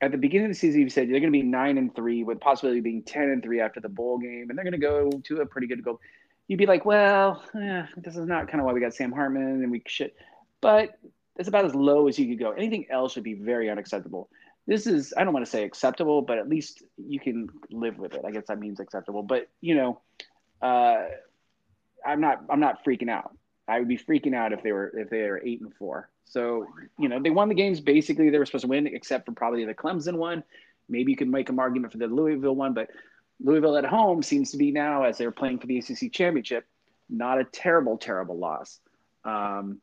at 0.00 0.12
the 0.12 0.18
beginning 0.18 0.46
of 0.46 0.52
the 0.52 0.58
season, 0.58 0.80
you 0.80 0.88
said 0.88 1.08
they're 1.08 1.20
going 1.20 1.32
to 1.32 1.38
be 1.38 1.42
nine 1.42 1.76
and 1.76 1.94
three 1.94 2.22
with 2.22 2.40
possibility 2.40 2.78
of 2.78 2.84
being 2.84 3.02
10 3.02 3.30
and 3.30 3.42
three 3.42 3.60
after 3.60 3.80
the 3.80 3.88
bowl 3.88 4.18
game, 4.18 4.48
and 4.48 4.56
they're 4.56 4.64
going 4.64 4.72
to 4.72 4.78
go 4.78 5.10
to 5.24 5.40
a 5.40 5.46
pretty 5.46 5.66
good 5.66 5.82
goal. 5.82 6.00
You'd 6.46 6.58
be 6.58 6.66
like, 6.66 6.84
well, 6.84 7.42
eh, 7.54 7.84
this 7.96 8.16
is 8.16 8.26
not 8.26 8.48
kind 8.48 8.60
of 8.60 8.66
why 8.66 8.72
we 8.72 8.80
got 8.80 8.94
Sam 8.94 9.12
Hartman 9.12 9.62
and 9.62 9.70
we 9.70 9.82
should, 9.86 10.12
but 10.60 10.98
it's 11.38 11.48
about 11.48 11.64
as 11.64 11.74
low 11.74 12.08
as 12.08 12.18
you 12.18 12.26
could 12.28 12.38
go. 12.38 12.50
Anything 12.50 12.86
else 12.90 13.14
would 13.14 13.24
be 13.24 13.34
very 13.34 13.70
unacceptable. 13.70 14.28
This 14.66 14.86
is, 14.86 15.14
I 15.16 15.24
don't 15.24 15.32
want 15.32 15.46
to 15.46 15.50
say 15.50 15.64
acceptable, 15.64 16.20
but 16.20 16.38
at 16.38 16.48
least 16.48 16.82
you 16.98 17.20
can 17.20 17.48
live 17.70 17.98
with 17.98 18.14
it. 18.14 18.22
I 18.26 18.30
guess 18.30 18.46
that 18.48 18.58
means 18.58 18.80
acceptable. 18.80 19.22
But 19.22 19.48
you 19.60 19.74
know, 19.74 20.00
uh, 20.60 21.04
I'm 22.04 22.20
not, 22.20 22.44
I'm 22.50 22.60
not 22.60 22.84
freaking 22.84 23.08
out. 23.08 23.34
I 23.66 23.78
would 23.78 23.88
be 23.88 23.98
freaking 23.98 24.34
out 24.34 24.52
if 24.52 24.62
they 24.62 24.72
were, 24.72 24.92
if 24.98 25.10
they 25.10 25.22
were 25.22 25.40
eight 25.44 25.60
and 25.60 25.72
four. 25.74 26.10
So 26.24 26.66
you 26.98 27.08
know, 27.08 27.22
they 27.22 27.30
won 27.30 27.48
the 27.48 27.54
games 27.54 27.80
basically 27.80 28.28
they 28.30 28.38
were 28.38 28.46
supposed 28.46 28.64
to 28.64 28.68
win, 28.68 28.86
except 28.86 29.26
for 29.26 29.32
probably 29.32 29.64
the 29.64 29.74
Clemson 29.74 30.16
one. 30.16 30.42
Maybe 30.88 31.12
you 31.12 31.16
could 31.16 31.28
make 31.28 31.48
an 31.48 31.58
argument 31.58 31.92
for 31.92 31.98
the 31.98 32.06
Louisville 32.06 32.56
one, 32.56 32.74
but 32.74 32.90
Louisville 33.40 33.76
at 33.76 33.84
home 33.84 34.22
seems 34.22 34.50
to 34.50 34.56
be 34.56 34.72
now, 34.72 35.04
as 35.04 35.18
they're 35.18 35.30
playing 35.30 35.60
for 35.60 35.66
the 35.66 35.78
ACC 35.78 36.12
championship, 36.12 36.66
not 37.08 37.38
a 37.38 37.44
terrible, 37.44 37.96
terrible 37.96 38.38
loss. 38.38 38.80
Um, 39.24 39.80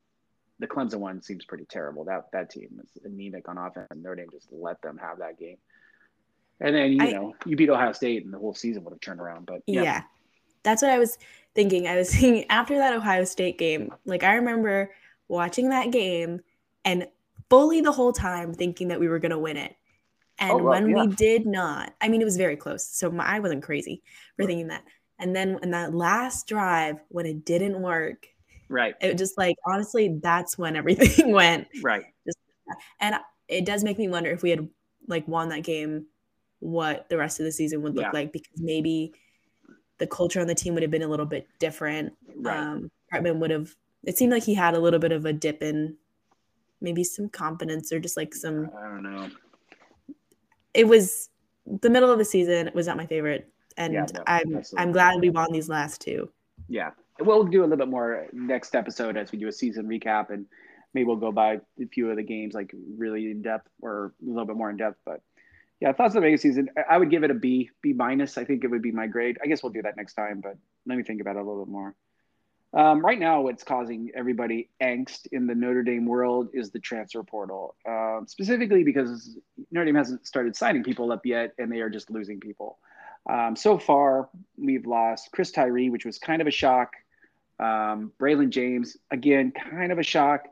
the 0.60 0.68
Clemson 0.68 0.96
one 1.00 1.22
seems 1.22 1.46
pretty 1.46 1.66
terrible. 1.66 2.06
That 2.06 2.32
that 2.32 2.50
team 2.50 2.80
is 2.84 3.04
anemic 3.04 3.48
on 3.50 3.58
offense, 3.58 3.88
and 3.92 4.02
Notre 4.04 4.16
Dame 4.16 4.30
just 4.32 4.48
let 4.52 4.82
them 4.82 4.98
have 4.98 5.20
that 5.20 5.38
game. 5.38 5.58
And 6.60 6.76
then 6.76 6.92
you 6.94 7.02
I- 7.02 7.12
know 7.12 7.36
you 7.46 7.56
beat 7.56 7.70
Ohio 7.70 7.92
State, 7.92 8.24
and 8.26 8.34
the 8.34 8.40
whole 8.40 8.56
season 8.56 8.84
would 8.84 8.92
have 8.94 9.02
turned 9.02 9.20
around. 9.20 9.46
But 9.46 9.62
yeah. 9.68 9.82
yeah, 9.84 10.02
that's 10.64 10.82
what 10.82 10.92
i 10.92 10.98
was 11.00 11.18
thinking 11.54 11.88
i 11.88 11.96
was 11.96 12.10
thinking 12.16 12.46
after 12.50 12.78
that 12.78 12.94
ohio 12.94 13.24
state 13.24 13.58
game 13.58 13.94
like 14.06 14.24
i 14.24 14.34
remember 14.36 14.92
watching 15.28 15.70
that 15.70 15.92
game 15.92 16.42
and 16.84 17.08
fully 17.50 17.82
the 17.82 17.92
whole 17.92 18.12
time 18.12 18.54
thinking 18.54 18.88
that 18.90 19.00
we 19.00 19.08
were 19.08 19.20
going 19.20 19.32
to 19.32 19.38
win 19.38 19.56
it 19.58 19.76
and 20.40 20.52
Oh, 20.52 20.58
well, 20.58 20.66
when 20.74 20.90
yeah. 20.90 21.04
we 21.06 21.16
did 21.16 21.46
not 21.46 21.94
i 22.02 22.10
mean 22.10 22.20
it 22.20 22.26
was 22.26 22.36
very 22.38 22.56
close 22.58 22.86
so 22.86 23.12
my, 23.12 23.24
i 23.26 23.40
wasn't 23.40 23.64
crazy 23.64 24.02
for 24.36 24.46
thinking 24.46 24.68
that 24.68 24.84
and 25.20 25.36
then 25.36 25.60
in 25.62 25.72
that 25.72 25.94
last 25.94 26.48
drive 26.48 27.00
when 27.10 27.26
it 27.28 27.46
didn't 27.46 27.80
work 27.82 28.28
right, 28.70 28.96
it 29.02 29.18
just 29.18 29.38
like 29.38 29.56
honestly 29.66 30.20
that's 30.22 30.58
when 30.58 30.76
everything 30.76 31.32
went 31.32 31.68
right. 31.84 32.04
and 33.00 33.16
it 33.48 33.66
does 33.66 33.84
make 33.84 33.98
me 33.98 34.08
wonder 34.08 34.30
if 34.32 34.42
we 34.42 34.50
had 34.50 34.68
like 35.08 35.28
won 35.28 35.50
that 35.50 35.64
game 35.64 36.06
what 36.60 37.08
the 37.10 37.18
rest 37.18 37.40
of 37.40 37.46
the 37.46 37.52
season 37.52 37.82
would 37.82 37.96
look 37.96 38.06
Yeah. 38.06 38.12
like 38.12 38.32
because 38.34 38.60
maybe 38.60 39.14
the 39.98 40.08
culture 40.08 40.42
on 40.42 40.48
the 40.48 40.56
team 40.56 40.74
would 40.74 40.84
have 40.84 40.92
been 40.92 41.04
a 41.04 41.08
little 41.08 41.26
bit 41.26 41.48
different 41.60 42.14
Right. 42.36 42.58
um 42.58 42.90
hartman 43.12 43.40
would 43.40 43.52
have 43.52 43.70
it 44.04 44.18
seemed 44.18 44.32
like 44.32 44.44
he 44.44 44.54
had 44.54 44.74
a 44.74 44.80
little 44.80 45.00
bit 45.00 45.12
of 45.12 45.26
a 45.26 45.34
dip 45.34 45.62
in 45.64 45.96
maybe 46.82 47.04
some 47.04 47.30
confidence 47.30 47.92
or 47.92 48.00
just 48.00 48.18
like 48.18 48.34
some 48.36 48.70
I 48.78 48.82
don't 48.90 49.04
know. 49.04 49.30
it 50.74 50.88
was 50.88 51.30
the 51.82 51.90
middle 51.90 52.12
of 52.12 52.18
the 52.18 52.26
season 52.26 52.68
it 52.68 52.76
was 52.76 52.88
not 52.88 52.98
my 52.98 53.06
favorite 53.06 53.50
and 53.78 53.94
Yeah, 53.94 54.06
no, 54.14 54.24
i'm 54.28 54.56
absolutely. 54.58 54.78
i'm 54.84 54.92
glad 54.92 55.20
we 55.22 55.30
won 55.30 55.52
these 55.52 55.70
last 55.70 56.02
two 56.02 56.30
Yeah, 56.68 56.92
we'll 57.20 57.44
do 57.46 57.62
a 57.62 57.64
little 57.64 57.78
bit 57.78 57.88
more 57.88 58.28
next 58.34 58.76
episode 58.76 59.18
as 59.18 59.32
we 59.32 59.40
do 59.40 59.48
a 59.48 59.52
season 59.52 59.88
recap, 59.88 60.30
and 60.30 60.46
maybe 60.94 61.06
we'll 61.06 61.16
go 61.16 61.32
by 61.32 61.60
a 61.82 61.86
few 61.92 62.10
of 62.10 62.16
the 62.16 62.24
games 62.24 62.54
like 62.54 62.74
really 62.98 63.32
in 63.32 63.42
depth 63.42 63.68
or 63.82 64.14
a 64.22 64.30
little 64.30 64.46
bit 64.46 64.56
more 64.56 64.70
in 64.70 64.78
depth. 64.78 65.00
But 65.06 65.22
yeah, 65.80 65.92
thoughts 65.92 66.16
on 66.16 66.22
the 66.22 66.28
Vegas 66.28 66.42
season. 66.42 66.70
I- 66.78 66.96
I 66.96 66.98
would 66.98 67.10
give 67.10 67.24
it 67.24 67.32
a 67.32 67.36
B, 67.36 67.70
B 67.82 67.94
minus. 67.94 68.38
I 68.38 68.46
think 68.46 68.64
it 68.64 68.68
would 68.68 68.82
be 68.82 68.92
my 68.92 69.08
grade. 69.08 69.38
I 69.44 69.48
guess 69.48 69.62
we'll 69.62 69.74
do 69.74 69.82
that 69.82 69.98
next 69.98 70.14
time, 70.14 70.42
but 70.42 70.58
let 70.86 70.98
me 70.98 71.04
think 71.04 71.22
about 71.22 71.36
it 71.36 71.40
a 71.40 71.44
little 71.44 71.66
bit 71.66 71.72
more. 71.72 71.96
Um, 72.74 73.06
right 73.06 73.18
now, 73.18 73.42
what's 73.42 73.64
causing 73.64 74.12
everybody 74.16 74.70
angst 74.82 75.28
in 75.32 75.48
the 75.48 75.56
Notre 75.56 75.82
Dame 75.82 76.06
world 76.06 76.50
is 76.54 76.72
the 76.72 76.80
transfer 76.80 77.24
portal, 77.24 77.76
um, 77.88 78.26
specifically 78.28 78.84
because 78.84 79.38
Notre 79.72 79.86
Dame 79.86 79.96
hasn't 79.96 80.28
started 80.28 80.58
signing 80.58 80.84
people 80.84 81.14
up 81.14 81.26
yet, 81.26 81.54
and 81.58 81.72
they 81.72 81.80
are 81.80 81.90
just 81.90 82.10
losing 82.12 82.42
people. 82.42 82.78
Um, 83.30 83.56
so 83.56 83.78
far, 83.78 84.30
we've 84.58 84.86
lost 84.86 85.30
Chris 85.32 85.52
Tyree, 85.52 85.90
which 85.90 86.06
was 86.06 86.20
kind 86.20 86.42
of 86.42 86.48
a 86.48 86.52
shock. 86.52 86.94
Um, 87.60 88.12
Braylon 88.20 88.50
James, 88.50 88.98
again, 89.12 89.52
kind 89.52 89.92
of 89.92 90.00
a 90.00 90.04
shock. 90.04 90.46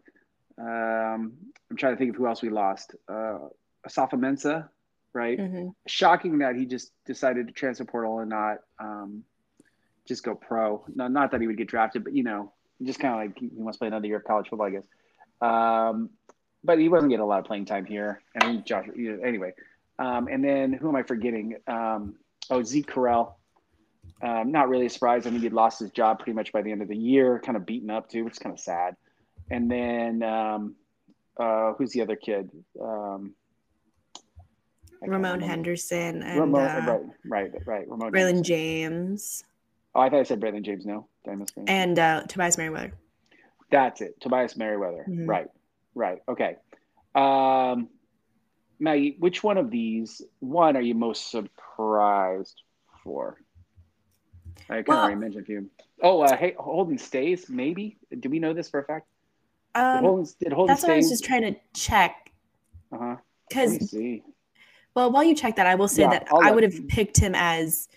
Um, 0.58 1.34
I'm 1.70 1.78
trying 1.78 1.94
to 1.94 1.98
think 1.98 2.12
of 2.12 2.16
who 2.16 2.28
else 2.28 2.42
we 2.42 2.50
lost. 2.50 2.96
Uh, 3.10 3.40
Asafa 3.88 4.18
Mensa, 4.18 4.70
right? 5.14 5.38
Mm-hmm. 5.38 5.70
Shocking 5.88 6.40
that 6.40 6.56
he 6.56 6.66
just 6.66 6.92
decided 7.06 7.48
to 7.48 7.54
transfer 7.54 7.86
portal 7.86 8.20
and 8.20 8.30
not 8.30 8.60
um, 8.80 9.24
just 10.08 10.24
go 10.24 10.36
pro. 10.36 10.86
No, 10.94 11.08
not 11.08 11.32
that 11.32 11.42
he 11.42 11.48
would 11.48 11.58
get 11.58 11.68
drafted, 11.68 12.04
but 12.04 12.14
you 12.14 12.24
know, 12.24 12.54
just 12.82 13.00
kind 13.00 13.14
of 13.14 13.20
like 13.20 13.40
he 13.40 13.50
wants 13.54 13.78
to 13.78 13.80
play 13.80 13.88
another 13.88 14.08
year 14.08 14.18
of 14.18 14.24
college 14.24 14.50
football, 14.50 14.68
I 14.68 14.72
guess. 14.72 14.84
Um, 15.42 16.10
but 16.64 16.80
he 16.80 16.88
wasn't 16.90 17.10
getting 17.10 17.24
a 17.24 17.28
lot 17.28 17.40
of 17.40 17.46
playing 17.46 17.66
time 17.66 17.86
here. 17.86 18.22
I 18.40 18.48
mean, 18.48 18.64
Josh. 18.66 18.88
You 18.96 19.18
know, 19.18 19.24
anyway, 19.24 19.54
um, 20.00 20.28
and 20.28 20.44
then 20.44 20.74
who 20.74 20.90
am 20.90 20.96
I 20.96 21.04
forgetting? 21.04 21.56
Um, 21.68 22.16
oh, 22.50 22.64
Zeke 22.64 22.88
Correll. 22.88 23.34
Um, 24.24 24.52
not 24.52 24.70
really 24.70 24.86
a 24.86 24.90
surprise. 24.90 25.28
I 25.28 25.32
think 25.32 25.44
he'd 25.44 25.52
lost 25.54 25.80
his 25.80 25.92
job 25.92 26.20
pretty 26.20 26.34
much 26.34 26.54
by 26.54 26.62
the 26.62 26.72
end 26.72 26.82
of 26.82 26.88
the 26.88 26.96
year, 26.96 27.40
kind 27.44 27.58
of 27.58 27.66
beaten 27.66 27.90
up 27.90 28.10
too, 28.10 28.24
which 28.24 28.34
is 28.34 28.40
kind 28.40 28.54
of 28.54 28.60
sad. 28.60 28.96
And 29.52 29.70
then 29.70 30.24
um, 30.24 30.76
uh, 31.38 31.74
who's 31.74 31.92
the 31.92 32.02
other 32.02 32.16
kid? 32.16 32.50
Um, 32.82 33.34
Ramon 35.02 35.42
Henderson 35.42 36.24
and 36.24 36.40
Ramon, 36.40 36.62
uh, 36.62 37.00
right, 37.26 37.52
right, 37.52 37.68
right. 37.68 37.90
Ramon 37.90 38.12
Braylon 38.14 38.28
Henderson. 38.28 38.44
James 38.44 39.44
Oh, 39.96 40.00
I 40.00 40.10
thought 40.10 40.22
I 40.22 40.24
said 40.24 40.40
Braylon 40.40 40.64
James. 40.64 40.86
No, 40.86 41.08
did 41.24 41.32
I 41.32 41.36
mispronounce? 41.36 41.70
and 41.70 42.00
uh, 42.00 42.24
Tobias 42.28 42.58
Merriweather. 42.58 42.94
That's 43.72 44.02
it. 44.02 44.20
Tobias 44.22 44.56
Merriweather. 44.56 45.06
Mhm. 45.08 45.28
Right. 45.28 45.48
Right. 45.96 46.20
Okay. 46.30 46.56
Um, 47.14 47.90
Maggie, 48.80 49.16
which 49.20 49.44
one 49.44 49.58
of 49.58 49.70
these 49.70 50.22
one 50.40 50.76
are 50.78 50.82
you 50.82 50.96
most 50.96 51.30
surprised 51.30 52.62
for? 53.04 53.38
I 54.70 54.78
of 54.78 54.88
Well- 54.88 55.00
already 55.00 55.16
mentioned 55.16 55.44
a 55.44 55.46
few. 55.46 55.70
Oh, 56.02 56.22
uh, 56.22 56.36
hey, 56.36 56.56
Holden 56.60 56.98
Staes. 56.98 57.50
Maybe. 57.50 57.98
Do 58.20 58.30
we 58.30 58.40
know 58.40 58.54
this 58.54 58.70
for 58.70 58.80
a 58.80 58.84
fact? 58.84 59.08
Did 59.76 59.82
Um, 59.82 60.04
Holden, 60.04 60.34
did 60.40 60.54
Holden 60.54 60.68
that's 60.74 60.84
what 60.84 60.92
I 60.92 60.98
was 60.98 61.10
just 61.10 61.24
trying 61.24 61.42
to 61.54 61.56
check 61.74 62.32
Uh 62.92 62.98
huh. 62.98 63.16
Because 63.50 63.90
see. 63.90 64.24
Well, 64.96 65.12
while 65.12 65.24
you 65.24 65.34
check 65.36 65.56
that, 65.56 65.66
I 65.68 65.76
will 65.76 65.88
say 65.88 66.04
Yeah, 66.04 66.10
that 66.12 66.28
I'll 66.32 66.44
I 66.44 66.52
would 66.52 66.64
have 66.64 66.88
picked 66.88 67.18
him 67.18 67.34
as 67.36 67.88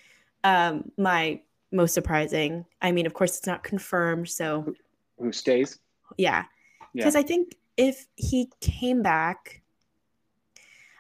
um, 0.44 0.90
my 0.96 1.40
most 1.72 1.92
surprising. 1.92 2.64
I 2.80 2.92
mean, 2.92 3.04
of 3.06 3.12
course, 3.14 3.36
it's 3.36 3.46
not 3.46 3.62
confirmed, 3.62 4.28
so 4.28 4.74
Who 5.18 5.32
stays? 5.32 5.78
yeah. 6.16 6.44
Yeah. 6.94 7.02
Because 7.04 7.16
I 7.16 7.22
think 7.22 7.56
if 7.76 8.06
he 8.16 8.50
came 8.60 9.02
back, 9.02 9.60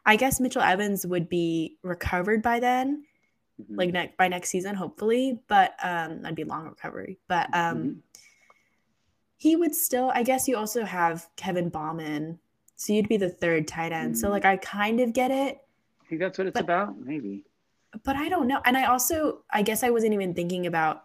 I 0.04 0.16
guess 0.16 0.40
Mitchell 0.40 0.60
Evans 0.62 1.06
would 1.06 1.28
be 1.28 1.78
recovered 1.82 2.42
by 2.42 2.60
then, 2.60 3.04
Mhm. 3.60 3.76
like 3.78 3.92
ne- 3.92 4.14
by 4.18 4.28
next 4.28 4.50
season, 4.50 4.74
hopefully. 4.74 5.40
But 5.48 5.74
um, 5.82 6.22
that'd 6.22 6.36
be 6.36 6.44
long 6.44 6.66
recovery. 6.66 7.18
But 7.28 7.48
um, 7.54 7.78
Mhm. 7.78 7.96
he 9.36 9.56
would 9.56 9.74
still. 9.74 10.10
I 10.14 10.22
guess 10.22 10.46
you 10.48 10.56
also 10.56 10.84
have 10.84 11.26
Kevin 11.36 11.68
Bauman, 11.68 12.38
so 12.76 12.92
you'd 12.92 13.08
be 13.08 13.16
the 13.16 13.30
third 13.30 13.66
tight 13.68 13.92
end. 13.92 14.18
So 14.18 14.28
Mm. 14.28 14.30
like, 14.30 14.44
I 14.44 14.56
kind 14.58 15.00
of 15.00 15.12
get 15.12 15.30
it. 15.30 15.58
I 16.04 16.08
think 16.08 16.20
that's 16.20 16.38
what 16.38 16.46
it's 16.46 16.54
but- 16.54 16.64
about. 16.64 16.98
Maybe. 16.98 17.44
but 18.04 18.14
I 18.14 18.28
don't 18.28 18.46
know. 18.46 18.60
And 18.66 18.76
I 18.76 18.84
also, 18.84 19.42
I 19.50 19.62
guess 19.62 19.82
I 19.82 19.88
wasn't 19.88 20.12
even 20.12 20.34
thinking 20.34 20.66
about 20.66 21.04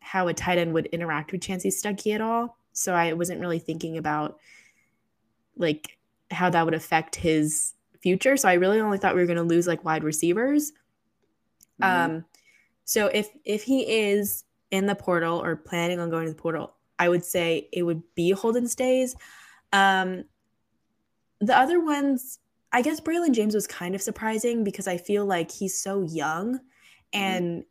how 0.00 0.26
a 0.28 0.32
tight 0.32 0.56
end 0.56 0.72
would 0.72 0.86
interact 0.86 1.32
with 1.32 1.42
Chansi 1.42 1.66
Stuckey 1.66 2.14
at 2.14 2.22
all. 2.22 2.56
So 2.72 2.94
I 2.94 3.12
wasn't 3.12 3.40
really 3.42 3.58
thinking 3.58 3.98
about 3.98 4.38
like 5.56 5.98
how 6.30 6.48
that 6.48 6.64
would 6.64 6.72
affect 6.72 7.16
his 7.16 7.74
future. 8.00 8.38
So 8.38 8.48
I 8.48 8.54
really 8.54 8.80
only 8.80 8.96
thought 8.96 9.14
we 9.14 9.20
were 9.20 9.26
going 9.26 9.36
to 9.36 9.42
lose 9.42 9.66
like 9.66 9.84
wide 9.84 10.02
receivers. 10.02 10.72
Mhm. 11.80 12.04
Um, 12.04 12.24
so 12.84 13.06
if 13.06 13.28
if 13.44 13.62
he 13.62 13.82
is 13.82 14.44
in 14.70 14.86
the 14.86 14.94
portal 14.94 15.42
or 15.42 15.56
planning 15.56 16.00
on 16.00 16.10
going 16.10 16.26
to 16.26 16.32
the 16.32 16.40
portal, 16.40 16.74
I 16.98 17.08
would 17.08 17.24
say 17.24 17.68
it 17.72 17.82
would 17.82 18.02
be 18.14 18.30
Holden 18.30 18.68
Staes. 18.68 19.16
Um, 19.72 20.24
the 21.40 21.56
other 21.56 21.80
ones, 21.80 22.38
I 22.72 22.82
guess 22.82 23.00
Braylon 23.00 23.32
James 23.32 23.54
was 23.54 23.66
kind 23.66 23.94
of 23.94 24.02
surprising 24.02 24.64
because 24.64 24.86
I 24.86 24.96
feel 24.96 25.24
like 25.24 25.50
he's 25.50 25.78
so 25.78 26.02
young, 26.02 26.60
and 27.12 27.64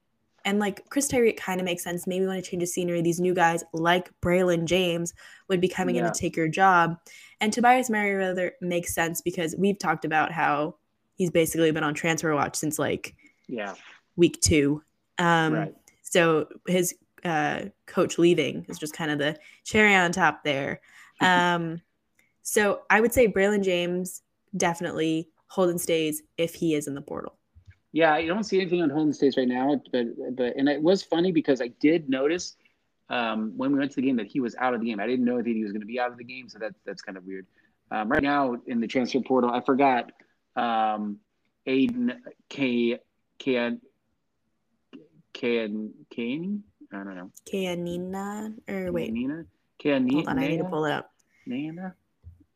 and 0.45 0.60
like 0.60 0.89
Chris 0.89 1.08
Tyree, 1.08 1.30
it 1.30 1.38
kind 1.38 1.60
of 1.60 1.65
makes 1.65 1.84
sense. 1.84 2.08
Maybe 2.08 2.26
want 2.26 2.43
to 2.43 2.50
change 2.50 2.62
the 2.62 2.67
scenery. 2.67 3.02
These 3.02 3.19
new 3.19 3.34
guys 3.34 3.63
like 3.74 4.10
Braylon 4.22 4.65
James 4.65 5.13
would 5.48 5.62
be 5.62 5.67
coming 5.67 5.98
in 5.98 6.06
to 6.06 6.12
take 6.12 6.36
your 6.36 6.48
job, 6.48 6.98
and 7.41 7.54
Tobias 7.54 7.89
Merriweather 7.89 8.54
makes 8.62 8.93
sense 8.93 9.22
because 9.22 9.56
we've 9.58 9.78
talked 9.78 10.06
about 10.06 10.32
how 10.32 10.76
he's 11.15 11.30
basically 11.30 11.72
been 11.72 11.84
on 11.84 11.93
transfer 11.93 12.34
watch 12.34 12.56
since 12.56 12.80
like 12.80 13.15
yeah. 13.48 13.76
Week 14.19 14.39
two. 14.41 14.84
Um, 15.17 15.53
right. 15.53 15.75
So 16.03 16.47
his 16.67 16.93
uh, 17.23 17.63
coach 17.86 18.17
leaving 18.17 18.65
is 18.69 18.77
just 18.77 18.93
kind 18.93 19.12
of 19.12 19.17
the 19.17 19.38
cherry 19.63 19.95
on 19.95 20.12
top 20.12 20.43
there. 20.43 20.82
Um, 21.21 21.82
so 22.43 22.84
I 22.89 23.01
would 23.01 23.12
say 23.12 23.27
Braylon 23.27 23.62
James 23.62 24.21
definitely 24.55 25.27
Holden 25.47 25.77
Staes 25.77 26.21
if 26.38 26.55
he 26.55 26.75
is 26.75 26.88
in 26.88 26.95
the 26.95 27.01
portal. 27.01 27.36
Yeah, 27.91 28.13
I 28.13 28.25
don't 28.25 28.45
see 28.45 28.62
anything 28.62 28.82
on 28.82 28.89
Holden 28.89 29.12
Staes 29.12 29.36
right 29.36 29.45
now, 29.45 29.82
but 29.91 30.05
but 30.38 30.55
and 30.55 30.69
it 30.69 30.82
was 30.82 31.03
funny 31.03 31.34
because 31.34 31.62
I 31.62 31.67
did 31.82 32.08
notice 32.08 32.55
um, 33.10 33.51
when 33.58 33.73
we 33.73 33.79
went 33.79 33.91
to 33.91 33.95
the 33.97 34.01
game 34.01 34.15
that 34.15 34.27
he 34.27 34.39
was 34.39 34.55
out 34.60 34.73
of 34.73 34.79
the 34.79 34.86
game. 34.86 35.01
I 35.01 35.08
didn't 35.08 35.25
know 35.25 35.41
that 35.41 35.45
he 35.45 35.62
was 35.62 35.73
going 35.73 35.82
to 35.82 35.88
be 35.88 35.99
out 35.99 36.12
of 36.12 36.17
the 36.17 36.23
game, 36.23 36.47
so 36.47 36.58
that's 36.58 36.79
that's 36.86 37.01
kind 37.01 37.17
of 37.17 37.25
weird. 37.25 37.47
Um, 37.91 38.08
right 38.10 38.23
now 38.23 38.55
in 38.67 38.79
the 38.79 38.88
transfer 38.88 39.19
portal, 39.19 39.51
I 39.51 39.62
forgot 39.62 40.12
um, 40.55 41.17
Aiden 41.67 42.15
K 42.47 42.99
K 43.39 43.77
K 45.33 45.69
Kane. 46.09 46.63
I 46.91 46.97
don't 46.97 47.15
know. 47.15 47.31
Kianina 47.51 48.55
or 48.67 48.91
wait, 48.91 49.13
Nina. 49.13 49.45
Kianina. 49.83 50.11
hold 50.13 50.27
on, 50.27 50.39
I 50.39 50.47
need 50.47 50.57
to 50.57 50.63
pull 50.65 50.85
it 50.85 50.91
up. 50.91 51.11
Nana. 51.45 51.93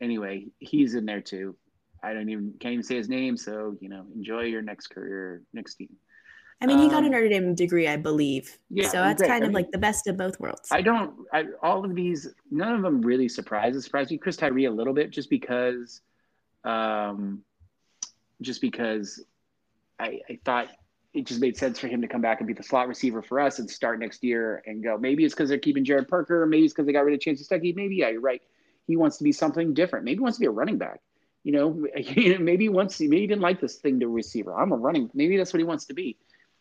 Anyway, 0.01 0.47
he's 0.59 0.95
in 0.95 1.05
there 1.05 1.21
too. 1.21 1.55
I 2.03 2.13
don't 2.13 2.29
even 2.29 2.53
can't 2.59 2.73
even 2.73 2.83
say 2.83 2.95
his 2.97 3.07
name, 3.09 3.38
so 3.38 3.77
you 3.79 3.89
know, 3.89 4.05
enjoy 4.15 4.41
your 4.41 4.62
next 4.62 4.88
career, 4.88 5.41
next 5.53 5.75
team. 5.75 5.89
I 6.62 6.65
mean, 6.65 6.79
he 6.79 6.88
got 6.88 7.03
a 7.03 7.07
Um, 7.07 7.12
Notre 7.12 7.27
Dame 7.29 7.55
degree, 7.55 7.88
I 7.89 7.97
believe. 7.97 8.57
Yeah, 8.69 8.88
so 8.88 8.97
that's 8.97 9.21
great. 9.21 9.27
kind 9.29 9.43
I 9.43 9.47
of 9.47 9.49
mean- 9.49 9.63
like 9.63 9.71
the 9.71 9.77
best 9.77 10.07
of 10.07 10.15
both 10.17 10.39
worlds. 10.39 10.69
I 10.71 10.81
don't. 10.81 11.13
I, 11.33 11.45
all 11.62 11.83
of 11.83 11.93
these, 11.93 12.27
none 12.51 12.73
of 12.75 12.81
them 12.81 13.01
really 13.01 13.27
surprises 13.27 13.83
surprised 13.86 14.12
me. 14.12 14.17
Chris 14.17 14.38
Tyree 14.38 14.65
a 14.65 14.71
little 14.71 14.93
bit, 14.93 15.12
just 15.12 15.29
because, 15.29 16.01
um, 16.63 17.43
just 18.41 18.62
because 18.62 19.23
I, 19.99 20.19
I 20.29 20.39
thought 20.45 20.67
it 21.13 21.26
just 21.26 21.39
made 21.39 21.56
sense 21.58 21.80
for 21.80 21.88
him 21.88 22.02
to 22.02 22.08
come 22.08 22.21
back 22.21 22.39
and 22.39 22.47
be 22.47 22.54
the 22.54 22.63
slot 22.63 22.88
receiver 22.88 23.21
for 23.21 23.39
us 23.39 23.60
and 23.60 23.69
start 23.69 23.99
next 23.99 24.23
year 24.23 24.63
and 24.65 24.84
go. 24.84 24.97
Maybe 24.97 25.23
it's 25.23 25.34
because 25.34 25.49
they're 25.49 25.60
keeping 25.60 25.86
Jared 25.86 26.08
Parker. 26.08 26.45
Maybe 26.45 26.65
it's 26.65 26.73
because 26.73 26.88
they 26.88 26.93
got 26.93 27.06
rid 27.06 27.13
of 27.13 27.19
Chansi 27.19 27.47
Stuckey. 27.47 27.76
Maybe 27.76 27.97
yeah, 27.97 28.10
you're 28.10 28.21
right. 28.21 28.41
He 28.88 28.97
wants 28.97 29.17
to 29.17 29.23
be 29.23 29.32
something 29.32 29.73
different. 29.73 30.06
Maybe 30.06 30.15
he 30.15 30.21
wants 30.21 30.38
to 30.38 30.41
be 30.41 30.47
a 30.47 30.52
running 30.52 30.78
back. 30.78 31.02
You 31.43 31.52
know, 31.52 31.69
maybe 32.39 32.65
he 32.65 32.69
wants. 32.69 32.99
Maybe 32.99 33.19
he 33.19 33.28
didn't 33.28 33.41
like 33.41 33.62
this 33.62 33.76
thing 33.76 33.99
to 33.99 34.08
receiver. 34.08 34.60
I'm 34.60 34.71
a 34.71 34.78
running. 34.78 35.10
Maybe 35.13 35.38
that's 35.38 35.54
what 35.54 35.60
he 35.60 35.65
wants 35.65 35.86
to 35.86 35.93
be. 35.93 36.17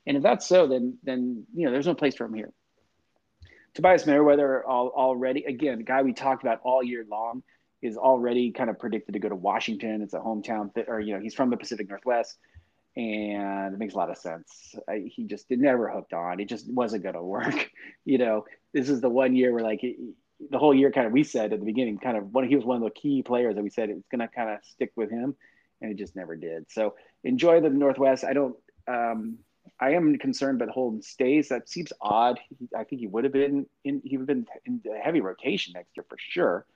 And 0.07 0.17
if 0.17 0.23
that's 0.23 0.47
so, 0.47 0.67
then 0.67 0.99
then 1.03 1.47
you 1.55 1.67
know, 1.67 1.73
there's 1.73 1.87
no 1.87 1.95
place 1.95 2.15
for 2.15 2.25
him 2.27 2.35
here. 2.35 2.53
Tobias 3.75 4.07
Merriweather 4.07 4.67
all, 4.67 4.89
already, 4.89 5.45
again, 5.45 5.79
the 5.79 5.85
guy 5.85 6.03
we 6.03 6.13
talked 6.13 6.43
about 6.43 6.61
all 6.63 6.83
year 6.83 7.07
long, 7.09 7.43
is 7.81 7.97
already 7.97 8.53
kind 8.53 8.71
of 8.71 8.79
predicted 8.79 9.15
to 9.15 9.19
go 9.19 9.29
to 9.29 9.35
Washington. 9.35 10.03
It's 10.03 10.15
a 10.15 10.19
hometown, 10.19 10.73
th- 10.75 10.87
or 10.89 11.01
you 11.01 11.15
know, 11.15 11.21
he's 11.21 11.35
from 11.35 11.51
the 11.51 11.57
Pacific 11.57 11.89
Northwest, 11.89 12.39
and 12.97 13.75
it 13.75 13.79
makes 13.79 13.95
a 13.95 13.97
lot 13.97 14.11
of 14.11 14.19
sense. 14.19 14.75
I, 14.89 15.05
he 15.07 15.25
just 15.25 15.51
it 15.51 15.59
never 15.59 15.89
hooked 15.89 16.13
on. 16.13 16.41
It 16.41 16.49
just 16.49 16.71
wasn't 16.71 17.03
going 17.03 17.15
to 17.15 17.23
work. 17.23 17.71
You 18.05 18.19
know, 18.19 18.47
this 18.75 18.89
is 18.89 19.01
the 19.01 19.09
one 19.09 19.37
year 19.37 19.53
where 19.53 19.63
like 19.63 19.85
it, 19.85 19.97
the 20.51 20.59
whole 20.59 20.75
year, 20.75 20.91
kind 20.91 21.07
of 21.07 21.13
we 21.13 21.23
said 21.23 21.53
at 21.53 21.61
the 21.61 21.65
beginning, 21.65 21.99
kind 21.99 22.17
of 22.17 22.35
one 22.35 22.49
he 22.49 22.57
was 22.57 22.65
one 22.65 22.79
of 22.79 22.83
the 22.83 22.91
key 22.91 23.23
players 23.23 23.55
that 23.55 23.63
we 23.63 23.71
said 23.71 23.91
it's 23.91 24.09
going 24.09 24.19
to 24.19 24.27
kind 24.27 24.51
of 24.51 24.59
stick 24.65 24.91
with 24.97 25.09
him, 25.09 25.37
and 25.81 25.93
it 25.93 25.99
just 25.99 26.17
never 26.17 26.35
did. 26.35 26.67
So 26.69 26.97
enjoy 27.23 27.61
the 27.61 27.71
Northwest. 27.71 28.25
I 28.25 28.33
don't. 28.33 28.57
Um, 28.89 29.39
I 29.79 29.93
am 29.93 30.19
concerned, 30.19 30.59
but 30.59 30.69
Holden 30.69 31.01
Staes. 31.03 31.49
That 31.49 31.69
seems 31.69 31.93
odd. 32.01 32.41
He, 32.49 32.69
I 32.77 32.83
think 32.83 33.01
he 33.01 33.07
would 33.07 33.23
have 33.23 33.33
been 33.33 33.67
in. 33.85 34.03
He 34.05 34.17
would 34.17 34.29
have 34.29 34.37
been 34.37 34.47
in 34.67 34.83
heavy 35.01 35.21
rotation 35.21 35.75
next 35.77 35.97
year 35.97 36.05
for 36.09 36.19
sure. 36.19 36.67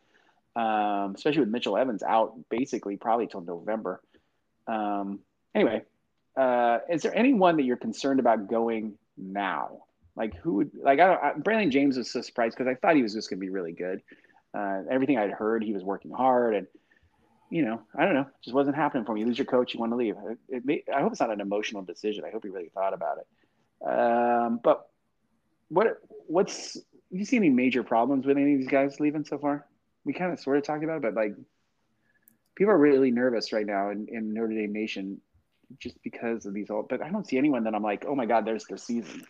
Um, 0.55 1.15
especially 1.17 1.41
with 1.41 1.51
Mitchell 1.51 1.77
Evans 1.77 2.05
out 2.05 2.35
basically 2.49 2.97
probably 2.97 3.27
till 3.27 3.41
November. 3.41 4.01
Um, 4.69 5.19
anyway, 5.55 5.83
uh, 6.37 6.79
is 6.91 7.03
there 7.03 7.17
anyone 7.17 7.57
that 7.57 7.65
you're 7.65 7.77
concerned 7.77 8.21
about 8.21 8.49
going 8.49 8.95
now? 9.17 9.83
Like 10.17 10.35
who 10.37 10.55
would 10.55 10.71
like? 10.75 10.99
I 11.01 11.07
don't. 11.07 11.23
I, 11.23 11.33
Braylon 11.33 11.71
James 11.71 11.99
was 11.99 12.11
so 12.11 12.23
surprised 12.23 12.57
because 12.57 12.71
I 12.71 12.75
thought 12.75 12.97
he 12.97 13.03
was 13.03 13.13
just 13.13 13.29
going 13.29 13.39
to 13.39 13.45
be 13.45 13.51
really 13.51 13.73
good. 13.73 14.03
Uh, 14.55 14.83
everything 14.91 15.19
I'd 15.19 15.31
heard, 15.31 15.63
he 15.63 15.75
was 15.75 15.85
working 15.85 16.11
hard, 16.11 16.55
and 16.55 16.67
you 17.51 17.63
know, 17.63 17.83
I 17.95 18.05
don't 18.05 18.15
know, 18.15 18.27
just 18.43 18.55
wasn't 18.55 18.77
happening 18.77 19.05
for 19.05 19.15
me. 19.15 19.21
You 19.21 19.27
lose 19.27 19.39
your 19.39 19.47
coach, 19.47 19.75
you 19.75 19.81
want 19.81 19.93
to 19.93 19.97
leave. 19.97 20.17
It, 20.31 20.39
it 20.49 20.65
may, 20.65 20.83
I 20.95 21.03
hope 21.03 21.13
it's 21.13 21.21
not 21.21 21.31
an 21.31 21.41
emotional 21.41 21.83
decision. 21.83 22.25
I 22.25 22.31
hope 22.31 22.45
he 22.45 22.51
really 22.51 22.71
thought 22.75 22.95
about 22.95 23.19
it. 23.19 23.89
Um, 23.89 24.59
but 24.63 24.89
what 25.69 25.99
what's 26.27 26.79
you 27.11 27.25
see 27.25 27.37
any 27.37 27.51
major 27.51 27.83
problems 27.83 28.27
with 28.27 28.37
any 28.37 28.55
of 28.55 28.59
these 28.61 28.69
guys 28.69 28.99
leaving 29.01 29.25
so 29.25 29.39
far? 29.39 29.67
We 30.05 30.13
kind 30.13 30.33
of 30.33 30.41
sort 30.41 30.59
of 30.59 30.65
talked 30.65 30.83
about 30.83 30.97
it, 30.97 31.03
but 31.03 31.15
like 31.15 31.35
people 32.55 32.73
are 32.73 32.79
really 32.79 33.11
nervous 33.11 33.53
right 33.53 33.67
now 33.67 33.91
in, 33.91 34.07
in 34.11 34.33
Notre 34.33 34.55
Dame 34.55 34.73
Nation 34.73 35.21
just 35.79 36.03
because 36.03 36.47
of 36.47 36.55
these 36.55 36.71
all. 36.71 36.83
But 36.89 37.03
I 37.03 37.11
don't 37.11 37.27
see 37.27 37.39
anyone 37.39 37.65
that 37.65 37.75
I'm 37.75 37.83
like, 37.83 38.05
oh 38.07 38.15
my 38.15 38.27
god, 38.27 38.45
there's 38.45 38.65
the 38.65 38.79
season. 38.79 39.25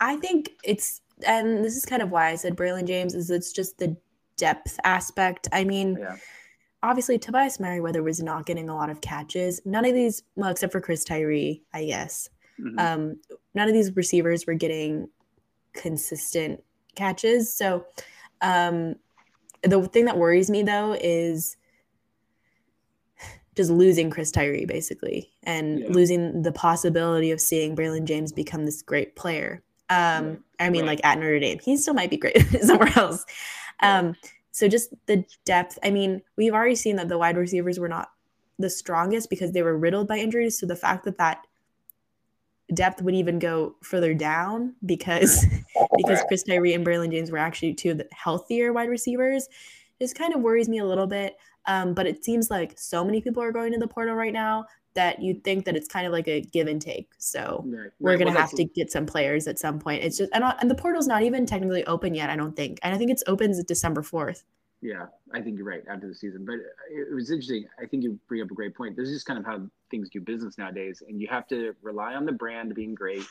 I 0.00 0.16
think 0.16 0.50
it's, 0.62 1.00
and 1.26 1.64
this 1.64 1.76
is 1.76 1.84
kind 1.84 2.02
of 2.02 2.10
why 2.10 2.28
I 2.28 2.34
said 2.34 2.56
Braylon 2.56 2.86
James, 2.86 3.14
is 3.14 3.30
it's 3.30 3.52
just 3.52 3.78
the 3.78 3.96
depth 4.36 4.78
aspect. 4.84 5.48
I 5.52 5.64
mean, 5.64 5.96
Yeah. 5.98 6.16
obviously 6.82 7.18
Tobias 7.18 7.58
Merriweather 7.58 8.02
was 8.02 8.22
not 8.22 8.44
getting 8.46 8.68
a 8.68 8.74
lot 8.74 8.90
of 8.90 9.00
catches. 9.00 9.60
None 9.64 9.84
of 9.84 9.94
these, 9.94 10.22
well, 10.34 10.50
except 10.50 10.72
for 10.72 10.80
Chris 10.80 11.04
Tyree, 11.04 11.62
I 11.72 11.86
guess. 11.86 12.28
Mhm. 12.60 12.78
Um, 12.78 13.20
none 13.54 13.68
of 13.68 13.74
these 13.74 13.94
receivers 13.96 14.46
were 14.46 14.54
getting 14.54 15.08
consistent 15.72 16.62
catches. 16.94 17.52
So 17.52 17.86
um, 18.42 18.96
the 19.62 19.82
thing 19.88 20.04
that 20.06 20.18
worries 20.18 20.50
me 20.50 20.62
though 20.62 20.96
is 21.00 21.56
just 23.56 23.70
losing 23.70 24.10
Chris 24.10 24.30
Tyree 24.30 24.66
basically 24.66 25.30
and 25.44 25.80
Yeah. 25.80 25.86
losing 25.88 26.42
the 26.42 26.52
possibility 26.52 27.30
of 27.30 27.40
seeing 27.40 27.74
Braylon 27.74 28.04
James 28.04 28.32
become 28.32 28.66
this 28.66 28.82
great 28.82 29.16
player. 29.16 29.62
Um, 29.88 30.26
Right. 30.28 30.38
I 30.60 30.70
mean, 30.70 30.82
Right. 30.82 30.88
like 30.98 31.04
at 31.04 31.18
Notre 31.18 31.40
Dame, 31.40 31.58
he 31.58 31.76
still 31.76 31.94
might 31.94 32.10
be 32.10 32.16
great 32.16 32.36
somewhere 32.62 32.92
else. 32.96 33.24
Um, 33.80 34.14
so 34.52 34.68
just 34.68 34.92
the 35.06 35.24
depth. 35.44 35.78
I 35.82 35.90
mean, 35.90 36.22
we've 36.36 36.52
already 36.54 36.74
seen 36.74 36.96
that 36.96 37.08
the 37.08 37.18
wide 37.18 37.36
receivers 37.36 37.78
were 37.78 37.88
not 37.88 38.10
the 38.58 38.70
strongest 38.70 39.28
because 39.30 39.52
they 39.52 39.62
were 39.62 39.76
riddled 39.76 40.08
by 40.08 40.18
injuries. 40.18 40.58
So 40.58 40.66
the 40.66 40.76
fact 40.76 41.04
that 41.04 41.18
that 41.18 41.46
depth 42.74 43.00
would 43.02 43.14
even 43.14 43.38
go 43.38 43.76
further 43.82 44.12
down 44.14 44.74
because 44.84 45.44
because 45.96 46.22
Chris 46.28 46.42
Tyree 46.42 46.74
and 46.74 46.86
Braylon 46.86 47.10
James 47.10 47.30
were 47.30 47.38
actually 47.38 47.74
two 47.74 47.92
of 47.92 47.98
the 47.98 48.08
healthier 48.12 48.72
wide 48.72 48.88
receivers, 48.88 49.48
just 50.00 50.16
kind 50.16 50.34
of 50.34 50.40
worries 50.40 50.68
me 50.68 50.78
a 50.78 50.84
little 50.84 51.06
bit. 51.06 51.36
Um, 51.66 51.94
but 51.94 52.06
it 52.06 52.24
seems 52.24 52.50
like 52.50 52.74
so 52.78 53.04
many 53.04 53.20
people 53.20 53.42
are 53.42 53.52
going 53.52 53.72
to 53.72 53.78
the 53.78 53.88
portal 53.88 54.14
right 54.14 54.32
now 54.32 54.66
that 54.94 55.20
you'd 55.20 55.44
think 55.44 55.64
that 55.66 55.76
it's 55.76 55.88
kind 55.88 56.06
of 56.06 56.12
like 56.12 56.26
a 56.28 56.40
give 56.40 56.68
and 56.68 56.80
take. 56.80 57.10
So 57.18 57.64
Right. 57.66 57.90
we're 58.00 58.10
Right. 58.12 58.18
gonna 58.18 58.30
Well, 58.30 58.40
have 58.40 58.52
to 58.52 58.64
get 58.64 58.90
some 58.90 59.04
players 59.06 59.46
at 59.46 59.58
some 59.58 59.78
point. 59.78 60.02
It's 60.02 60.16
just 60.16 60.30
and, 60.32 60.42
and 60.44 60.70
the 60.70 60.74
portal's 60.74 61.06
not 61.06 61.22
even 61.22 61.44
technically 61.44 61.84
open 61.86 62.14
yet. 62.14 62.30
I 62.30 62.36
don't 62.36 62.56
think, 62.56 62.78
and 62.82 62.94
I 62.94 62.98
think 62.98 63.10
it's 63.10 63.22
opens 63.26 63.62
December 63.64 64.02
fourth. 64.02 64.44
Yeah, 64.82 65.06
I 65.32 65.40
think 65.42 65.56
you're 65.58 65.66
right 65.66 65.82
after 65.88 66.06
the 66.06 66.14
season. 66.14 66.44
But 66.44 66.56
it 66.90 67.12
was 67.14 67.30
interesting. 67.30 67.66
I 67.82 67.86
think 67.86 68.04
you 68.04 68.18
bring 68.28 68.42
up 68.42 68.50
a 68.50 68.54
great 68.54 68.74
point. 68.74 68.96
This 68.96 69.08
is 69.08 69.16
just 69.16 69.26
kind 69.26 69.38
of 69.38 69.44
how 69.44 69.66
things 69.90 70.08
do 70.10 70.20
business 70.20 70.58
nowadays. 70.58 71.02
And 71.06 71.20
you 71.20 71.26
have 71.28 71.46
to 71.48 71.74
rely 71.82 72.14
on 72.14 72.24
the 72.26 72.32
brand 72.32 72.74
being 72.74 72.94
great 72.94 73.24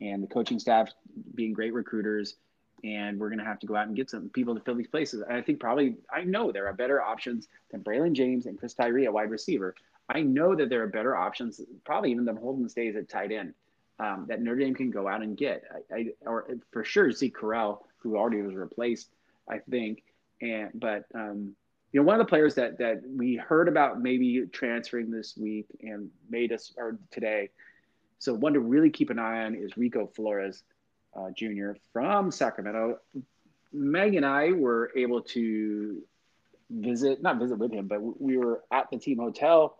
and 0.00 0.22
the 0.22 0.26
coaching 0.26 0.58
staff 0.58 0.90
being 1.34 1.52
great 1.52 1.72
recruiters. 1.72 2.36
And 2.84 3.18
we're 3.18 3.28
going 3.28 3.38
to 3.38 3.44
have 3.44 3.60
to 3.60 3.66
go 3.66 3.76
out 3.76 3.86
and 3.86 3.96
get 3.96 4.10
some 4.10 4.28
people 4.30 4.54
to 4.54 4.60
fill 4.60 4.74
these 4.74 4.88
places. 4.88 5.22
I 5.28 5.40
think 5.40 5.60
probably, 5.60 5.96
I 6.12 6.22
know 6.22 6.50
there 6.50 6.66
are 6.66 6.72
better 6.72 7.00
options 7.00 7.48
than 7.70 7.82
Braylon 7.82 8.12
James 8.12 8.46
and 8.46 8.58
Chris 8.58 8.74
Tyree 8.74 9.04
at 9.04 9.12
wide 9.12 9.30
receiver. 9.30 9.74
I 10.08 10.22
know 10.22 10.56
that 10.56 10.68
there 10.68 10.82
are 10.82 10.88
better 10.88 11.16
options, 11.16 11.60
probably 11.84 12.10
even 12.10 12.24
than 12.24 12.36
Holden 12.36 12.68
Staes 12.68 12.96
at 12.96 13.08
tight 13.08 13.30
end. 13.30 13.54
Um, 13.98 14.26
that 14.28 14.40
Notre 14.40 14.58
Dame 14.58 14.74
can 14.74 14.90
go 14.90 15.06
out 15.06 15.22
and 15.22 15.36
get. 15.36 15.62
I, 15.92 15.94
I 15.94 16.06
or 16.22 16.48
for 16.72 16.82
sure 16.82 17.12
Zeke 17.12 17.36
Correll, 17.36 17.82
who 17.98 18.16
already 18.16 18.42
was 18.42 18.54
replaced, 18.54 19.10
I 19.48 19.58
think, 19.58 20.02
and 20.40 20.70
but 20.74 21.04
um, 21.14 21.54
you 21.92 22.00
know 22.00 22.04
one 22.04 22.18
of 22.20 22.26
the 22.26 22.28
players 22.28 22.54
that 22.56 22.78
that 22.78 23.02
we 23.06 23.36
heard 23.36 23.68
about 23.68 24.02
maybe 24.02 24.44
transferring 24.52 25.10
this 25.10 25.36
week 25.36 25.66
and 25.82 26.10
made 26.28 26.52
us 26.52 26.72
or 26.76 26.98
today 27.10 27.50
so 28.18 28.34
one 28.34 28.52
to 28.52 28.60
really 28.60 28.90
keep 28.90 29.10
an 29.10 29.18
eye 29.18 29.44
on 29.44 29.54
is 29.54 29.76
rico 29.76 30.06
flores 30.06 30.64
uh, 31.16 31.30
jr 31.36 31.72
from 31.92 32.30
sacramento 32.30 32.98
meg 33.72 34.14
and 34.14 34.26
i 34.26 34.52
were 34.52 34.90
able 34.96 35.20
to 35.20 36.02
visit 36.70 37.22
not 37.22 37.38
visit 37.38 37.58
with 37.58 37.72
him 37.72 37.86
but 37.86 38.00
we 38.20 38.36
were 38.36 38.62
at 38.72 38.90
the 38.90 38.98
team 38.98 39.18
hotel 39.18 39.76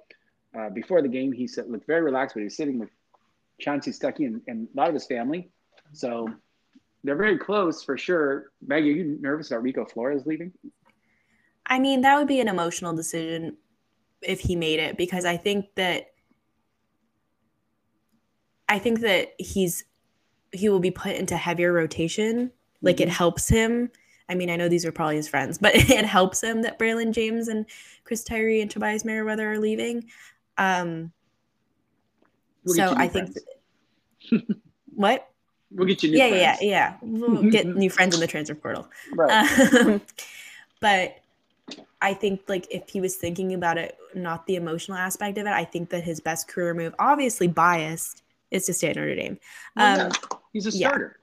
uh, 0.59 0.68
before 0.71 1.01
the 1.01 1.09
game 1.09 1.33
he 1.33 1.47
said 1.47 1.68
looked 1.68 1.87
very 1.87 2.03
relaxed 2.03 2.35
but 2.35 2.40
he 2.40 2.45
was 2.45 2.57
sitting 2.57 2.79
with 2.79 2.90
chansi 3.64 3.88
stuckey 3.88 4.27
and, 4.27 4.42
and 4.47 4.68
a 4.75 4.77
lot 4.77 4.88
of 4.88 4.95
his 4.95 5.07
family 5.07 5.51
so 5.92 6.29
they're 7.05 7.16
very 7.16 7.38
close 7.38 7.83
for 7.83 7.99
sure. 7.99 8.53
Meg, 8.66 8.85
are 8.85 8.87
you 8.87 9.18
nervous 9.21 9.51
about 9.51 9.62
Rico 9.62 9.85
Flores 9.85 10.25
leaving? 10.27 10.53
I 11.66 11.79
mean, 11.79 12.03
that 12.03 12.16
would 12.16 12.29
be 12.29 12.40
an 12.40 12.49
emotional 12.49 12.95
decision 12.95 13.57
if 14.21 14.40
he 14.40 14.55
made 14.57 14.79
it 14.79 14.97
because 14.97 15.25
I 15.25 15.37
think 15.37 15.66
that 15.77 16.12
I 18.68 18.79
think 18.79 19.01
that 19.01 19.33
he's 19.38 19.85
he 20.53 20.69
will 20.69 20.81
be 20.81 20.91
put 20.91 21.17
into 21.17 21.37
heavier 21.37 21.73
rotation. 21.73 22.51
Like 22.83 23.01
it 23.01 23.09
Mhm. 23.09 23.12
helps 23.12 23.49
him. 23.49 23.91
I 24.29 24.35
mean, 24.35 24.51
I 24.51 24.57
know 24.57 24.69
these 24.69 24.85
are 24.87 24.93
probably 24.93 25.17
his 25.17 25.29
friends, 25.29 25.59
but 25.59 25.73
it 25.75 26.05
helps 26.05 26.41
him 26.43 26.62
that 26.62 26.79
Braylon 26.79 27.12
James 27.12 27.49
and 27.49 27.67
Chris 28.05 28.23
Tyree 28.25 28.61
and 28.61 28.71
Tobias 28.71 29.05
Merriweather 29.05 29.53
are 29.53 29.59
leaving. 29.59 30.05
Um, 30.59 31.12
We'll 32.65 32.75
so 32.77 32.95
I 32.97 33.09
think 33.09 33.37
friends. 34.31 34.45
what? 34.95 35.29
We'll 35.73 35.87
get 35.88 36.03
you 36.03 36.11
new 36.12 36.19
Yeah, 36.19 36.29
friends. 36.29 36.62
yeah, 36.62 36.69
yeah. 36.69 36.97
We'll 37.03 37.43
get 37.51 37.67
new 37.67 37.91
friends 37.91 38.15
in 38.15 38.21
the 38.21 38.27
transfer 38.27 38.55
portal. 38.55 38.88
Right. 39.17 39.75
Um, 39.81 40.01
but 40.81 41.17
I 42.01 42.15
think 42.15 42.43
like 42.49 42.67
if 42.71 42.88
he 42.88 43.01
was 43.01 43.17
thinking 43.17 43.55
about 43.55 43.79
it, 43.79 43.97
not 44.15 44.47
the 44.47 44.57
emotional 44.57 44.97
aspect 44.99 45.38
of 45.38 45.47
it, 45.47 45.53
I 45.53 45.65
think 45.65 45.91
that 45.91 46.05
his 46.05 46.21
best 46.21 46.47
career 46.47 46.75
move, 46.75 46.95
obviously 46.99 47.49
biased, 47.49 48.23
is 48.51 48.67
to 48.67 48.75
stay 48.75 48.91
at 48.91 48.97
Notre 48.97 49.15
Dame. 49.17 49.38
Um, 49.77 49.99
yeah, 49.99 50.11
He's 50.53 50.67
a 50.67 50.73
starter. 50.73 51.19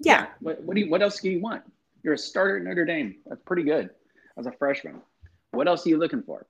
yeah, 0.00 0.26
What, 0.40 0.62
what 0.62 0.74
do 0.74 0.82
you, 0.82 0.90
what 0.90 1.02
else 1.02 1.20
do 1.20 1.30
you 1.30 1.40
want? 1.40 1.62
You're 2.02 2.14
a 2.14 2.18
starter 2.18 2.58
at 2.58 2.64
Notre 2.64 2.84
Dame. 2.84 3.16
That's 3.26 3.40
pretty 3.42 3.62
good 3.62 3.90
as 4.36 4.46
a 4.46 4.52
freshman. 4.52 5.00
What 5.52 5.68
else 5.68 5.86
are 5.86 5.88
you 5.88 5.98
looking 5.98 6.22
for? 6.22 6.46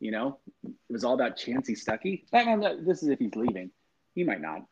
You 0.00 0.12
know, 0.12 0.38
it 0.64 0.92
was 0.92 1.04
all 1.04 1.14
about 1.14 1.36
Chansi 1.36 1.72
Stuckey. 1.72 2.22
This 2.86 3.02
is 3.02 3.08
if 3.08 3.18
he's 3.18 3.34
leaving. 3.34 3.70
He 4.14 4.24
might 4.24 4.40
not. 4.40 4.62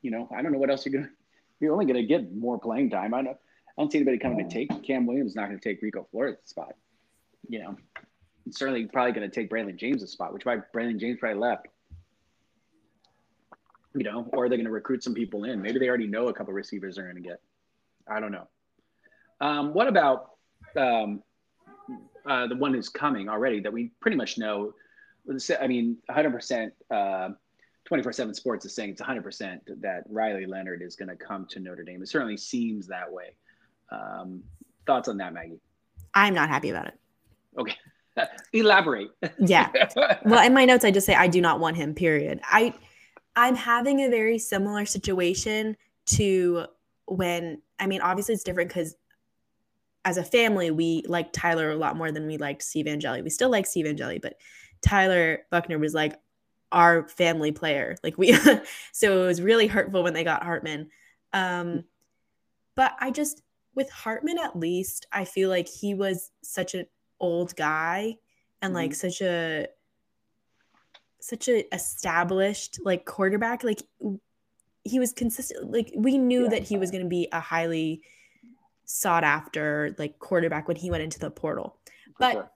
You 0.00 0.10
know, 0.10 0.28
I 0.36 0.42
don't 0.42 0.52
know 0.52 0.58
what 0.58 0.70
else 0.70 0.84
you're 0.86 0.94
gonna. 0.94 1.12
You're 1.60 1.72
only 1.72 1.84
gonna 1.84 2.02
get 2.02 2.34
more 2.34 2.58
playing 2.58 2.90
time. 2.90 3.14
I 3.14 3.22
don't. 3.22 3.36
I 3.76 3.80
don't 3.80 3.90
see 3.90 3.98
anybody 3.98 4.18
coming 4.18 4.46
to 4.46 4.52
take 4.52 4.82
Cam 4.82 5.06
Williams. 5.06 5.34
Not 5.34 5.48
going 5.48 5.58
to 5.58 5.66
take 5.66 5.80
Rico 5.80 6.06
Flores' 6.10 6.36
spot. 6.44 6.74
You 7.48 7.60
know, 7.60 7.76
certainly 8.50 8.86
probably 8.86 9.12
going 9.12 9.28
to 9.28 9.34
take 9.34 9.48
Brandon 9.48 9.78
James' 9.78 10.10
spot, 10.10 10.34
which 10.34 10.44
why 10.44 10.58
Brandon 10.72 10.98
James 10.98 11.18
probably 11.18 11.40
left. 11.40 11.68
You 13.94 14.04
know, 14.04 14.28
or 14.32 14.44
are 14.44 14.48
they're 14.48 14.58
going 14.58 14.66
to 14.66 14.72
recruit 14.72 15.04
some 15.04 15.14
people 15.14 15.44
in. 15.44 15.60
Maybe 15.60 15.78
they 15.78 15.88
already 15.88 16.06
know 16.06 16.28
a 16.28 16.32
couple 16.32 16.54
receivers 16.54 16.96
they're 16.96 17.04
going 17.04 17.22
to 17.22 17.28
get. 17.28 17.40
I 18.08 18.20
don't 18.20 18.32
know. 18.32 18.48
Um, 19.40 19.74
what 19.74 19.86
about 19.86 20.30
um, 20.76 21.22
uh, 22.26 22.46
the 22.46 22.56
one 22.56 22.72
who's 22.72 22.88
coming 22.88 23.28
already 23.28 23.60
that 23.60 23.72
we 23.72 23.90
pretty 24.00 24.16
much 24.16 24.38
know? 24.38 24.74
I 25.60 25.66
mean, 25.66 25.98
100%. 26.10 26.70
Uh, 26.90 27.30
24/7 27.90 28.34
Sports 28.34 28.64
is 28.64 28.74
saying 28.74 28.90
it's 28.90 29.02
100% 29.02 29.60
that 29.80 30.04
Riley 30.08 30.46
Leonard 30.46 30.82
is 30.82 30.96
going 30.96 31.08
to 31.08 31.16
come 31.16 31.46
to 31.46 31.60
Notre 31.60 31.82
Dame. 31.82 32.02
It 32.02 32.08
certainly 32.08 32.36
seems 32.36 32.86
that 32.86 33.10
way. 33.10 33.34
Um, 33.90 34.42
thoughts 34.86 35.08
on 35.08 35.16
that, 35.18 35.32
Maggie? 35.32 35.60
I'm 36.14 36.34
not 36.34 36.48
happy 36.48 36.70
about 36.70 36.88
it. 36.88 36.94
Okay, 37.58 37.76
elaborate. 38.52 39.10
Yeah. 39.38 39.70
well, 40.24 40.44
in 40.46 40.54
my 40.54 40.64
notes, 40.64 40.84
I 40.84 40.90
just 40.90 41.06
say 41.06 41.14
I 41.14 41.26
do 41.26 41.40
not 41.40 41.60
want 41.60 41.76
him. 41.76 41.94
Period. 41.94 42.40
I, 42.44 42.74
I'm 43.34 43.54
having 43.54 44.00
a 44.00 44.10
very 44.10 44.38
similar 44.38 44.84
situation 44.86 45.76
to 46.06 46.66
when 47.06 47.62
I 47.78 47.86
mean, 47.86 48.00
obviously 48.00 48.34
it's 48.34 48.44
different 48.44 48.68
because 48.70 48.94
as 50.04 50.16
a 50.16 50.24
family 50.24 50.70
we 50.70 51.04
like 51.06 51.32
Tyler 51.32 51.70
a 51.70 51.76
lot 51.76 51.96
more 51.96 52.12
than 52.12 52.26
we 52.26 52.36
liked 52.36 52.62
Steve 52.62 52.86
Angeli. 52.86 53.22
We 53.22 53.30
still 53.30 53.50
like 53.50 53.66
Steve 53.66 53.86
Angeli, 53.86 54.18
but 54.18 54.36
Tyler 54.82 55.40
Buchner 55.50 55.78
was 55.78 55.94
like 55.94 56.20
our 56.72 57.08
family 57.08 57.52
player. 57.52 57.96
Like 58.02 58.18
we, 58.18 58.32
so 58.92 59.22
it 59.22 59.26
was 59.26 59.40
really 59.40 59.66
hurtful 59.66 60.02
when 60.02 60.14
they 60.14 60.24
got 60.24 60.42
Hartman. 60.42 60.90
Um, 61.32 61.84
but 62.74 62.94
I 63.00 63.10
just 63.10 63.42
with 63.74 63.90
Hartman 63.90 64.38
at 64.38 64.58
least, 64.58 65.06
I 65.12 65.24
feel 65.24 65.48
like 65.48 65.68
he 65.68 65.94
was 65.94 66.30
such 66.42 66.74
an 66.74 66.86
old 67.20 67.54
guy 67.56 68.16
and 68.60 68.74
like 68.74 68.94
such 68.94 69.20
a 69.20 69.68
such 71.22 71.48
a 71.48 71.72
established 71.74 72.78
like 72.84 73.04
quarterback 73.04 73.62
like 73.64 73.80
he 74.84 74.98
was 74.98 75.12
consistent 75.12 75.70
like 75.70 75.92
we 75.96 76.18
knew 76.18 76.42
Yeah. 76.44 76.48
that 76.50 76.62
he 76.64 76.76
was 76.76 76.90
going 76.90 77.02
to 77.04 77.08
be 77.08 77.28
a 77.32 77.40
highly 77.40 78.02
sought 78.84 79.24
after 79.24 79.94
like 79.98 80.18
quarterback 80.18 80.66
when 80.68 80.76
he 80.76 80.90
went 80.90 81.02
into 81.02 81.18
the 81.20 81.30
portal 81.30 81.76
but 82.18 82.32
Sure. 82.32 82.50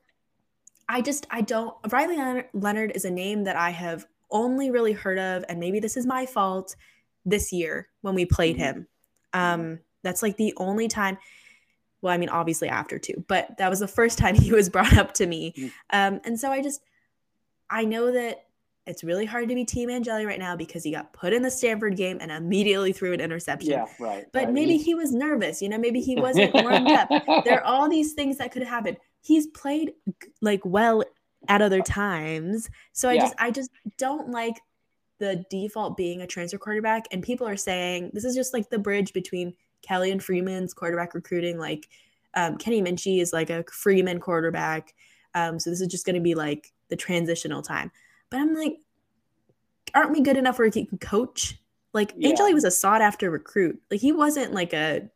i 0.89 1.01
just 1.01 1.27
i 1.31 1.41
don't 1.41 1.75
riley 1.91 2.17
Leonard- 2.53 2.93
is 2.95 3.05
a 3.05 3.11
name 3.11 3.45
that 3.45 3.57
i 3.57 3.71
have 3.71 4.07
only 4.31 4.71
really 4.71 4.93
heard 4.93 5.19
of 5.19 5.45
and 5.49 5.61
maybe 5.61 5.79
this 5.81 5.97
is 5.97 6.05
my 6.05 6.27
fault 6.27 6.75
this 7.25 7.53
year 7.53 7.89
when 8.03 8.15
we 8.15 8.27
played 8.27 8.57
Mhm. 8.57 8.61
him 8.61 8.87
um 9.33 9.79
that's 10.03 10.23
like 10.23 10.37
the 10.37 10.53
only 10.57 10.89
time 10.89 11.17
well 12.03 12.13
i 12.13 12.17
mean 12.19 12.29
obviously 12.29 12.69
after 12.69 12.99
two 12.99 13.25
but 13.29 13.57
that 13.59 13.71
was 13.71 13.79
the 13.81 13.89
first 13.89 14.19
time 14.23 14.35
he 14.35 14.53
was 14.53 14.69
brought 14.69 14.97
up 14.99 15.15
to 15.15 15.27
me 15.27 15.53
Mhm. 15.57 15.73
um 15.91 16.21
and 16.25 16.39
so 16.41 16.51
i 16.51 16.61
just 16.61 16.81
i 17.71 17.85
know 17.85 18.11
that 18.13 18.46
it's 18.87 19.03
really 19.03 19.27
hard 19.27 19.49
to 19.49 19.55
be 19.55 19.65
team 19.65 19.91
angeli 19.91 20.25
right 20.25 20.39
now 20.39 20.57
because 20.57 20.83
he 20.85 20.91
got 20.91 21.13
put 21.13 21.33
in 21.33 21.43
the 21.43 21.51
stanford 21.51 21.97
game 21.97 22.19
and 22.21 22.31
immediately 22.31 22.93
threw 22.93 23.13
an 23.13 23.21
interception 23.21 23.73
yeah, 23.73 23.87
right. 23.99 24.27
but 24.33 24.45
right. 24.45 24.53
maybe 24.53 24.77
he 24.77 24.95
was 24.95 25.13
nervous 25.13 25.61
you 25.61 25.69
know 25.69 25.79
maybe 25.79 26.01
he 26.01 26.17
wasn't 26.21 26.53
warmed 26.55 26.89
up 26.91 27.09
there 27.45 27.61
are 27.61 27.65
all 27.65 27.89
these 27.89 28.13
things 28.13 28.39
that 28.39 28.53
could 28.53 28.63
happen 28.63 28.97
he's 29.21 29.47
played 29.49 29.93
like 30.41 30.61
well 30.65 31.03
at 31.49 31.63
other 31.63 31.81
times 31.81 32.69
so 32.93 33.09
i 33.09 33.15
Yeah. 33.15 33.21
just 33.23 33.35
i 33.39 33.51
just 33.51 33.71
don't 33.99 34.31
like 34.31 34.61
the 35.19 35.45
default 35.51 35.97
being 35.97 36.21
a 36.21 36.27
transfer 36.27 36.59
quarterback 36.59 37.07
and 37.11 37.23
people 37.23 37.47
are 37.47 37.57
saying 37.57 38.11
this 38.13 38.25
is 38.25 38.35
just 38.35 38.53
like 38.53 38.69
the 38.71 38.79
bridge 38.79 39.13
between 39.13 39.55
kelly 39.83 40.11
and 40.11 40.23
freeman's 40.23 40.75
quarterback 40.75 41.15
recruiting 41.15 41.59
like 41.59 41.89
um, 42.35 42.59
kenny 42.59 42.83
minchey 42.83 43.21
is 43.21 43.33
like 43.33 43.49
a 43.51 43.65
freeman 43.71 44.21
quarterback 44.21 44.95
um, 45.35 45.59
so 45.59 45.69
this 45.71 45.81
is 45.81 45.89
just 45.89 46.07
going 46.07 46.15
to 46.17 46.21
be 46.21 46.35
like 46.35 46.73
the 46.89 46.97
transitional 46.97 47.63
time 47.63 47.91
but 48.31 48.41
i'm 48.41 48.55
like 48.55 48.79
aren't 49.95 50.13
we 50.13 50.21
good 50.21 50.37
enough 50.37 50.59
where 50.59 50.69
he 50.69 50.85
can 50.85 50.99
coach 50.99 51.59
like 51.93 52.13
Yeah. 52.17 52.31
angeli 52.31 52.55
was 52.55 52.65
a 52.65 52.71
sought 52.71 53.01
after 53.01 53.31
recruit 53.31 53.81
like 53.91 54.01
he 54.01 54.13
wasn't 54.13 54.53
like 54.53 54.73
a 54.73 55.09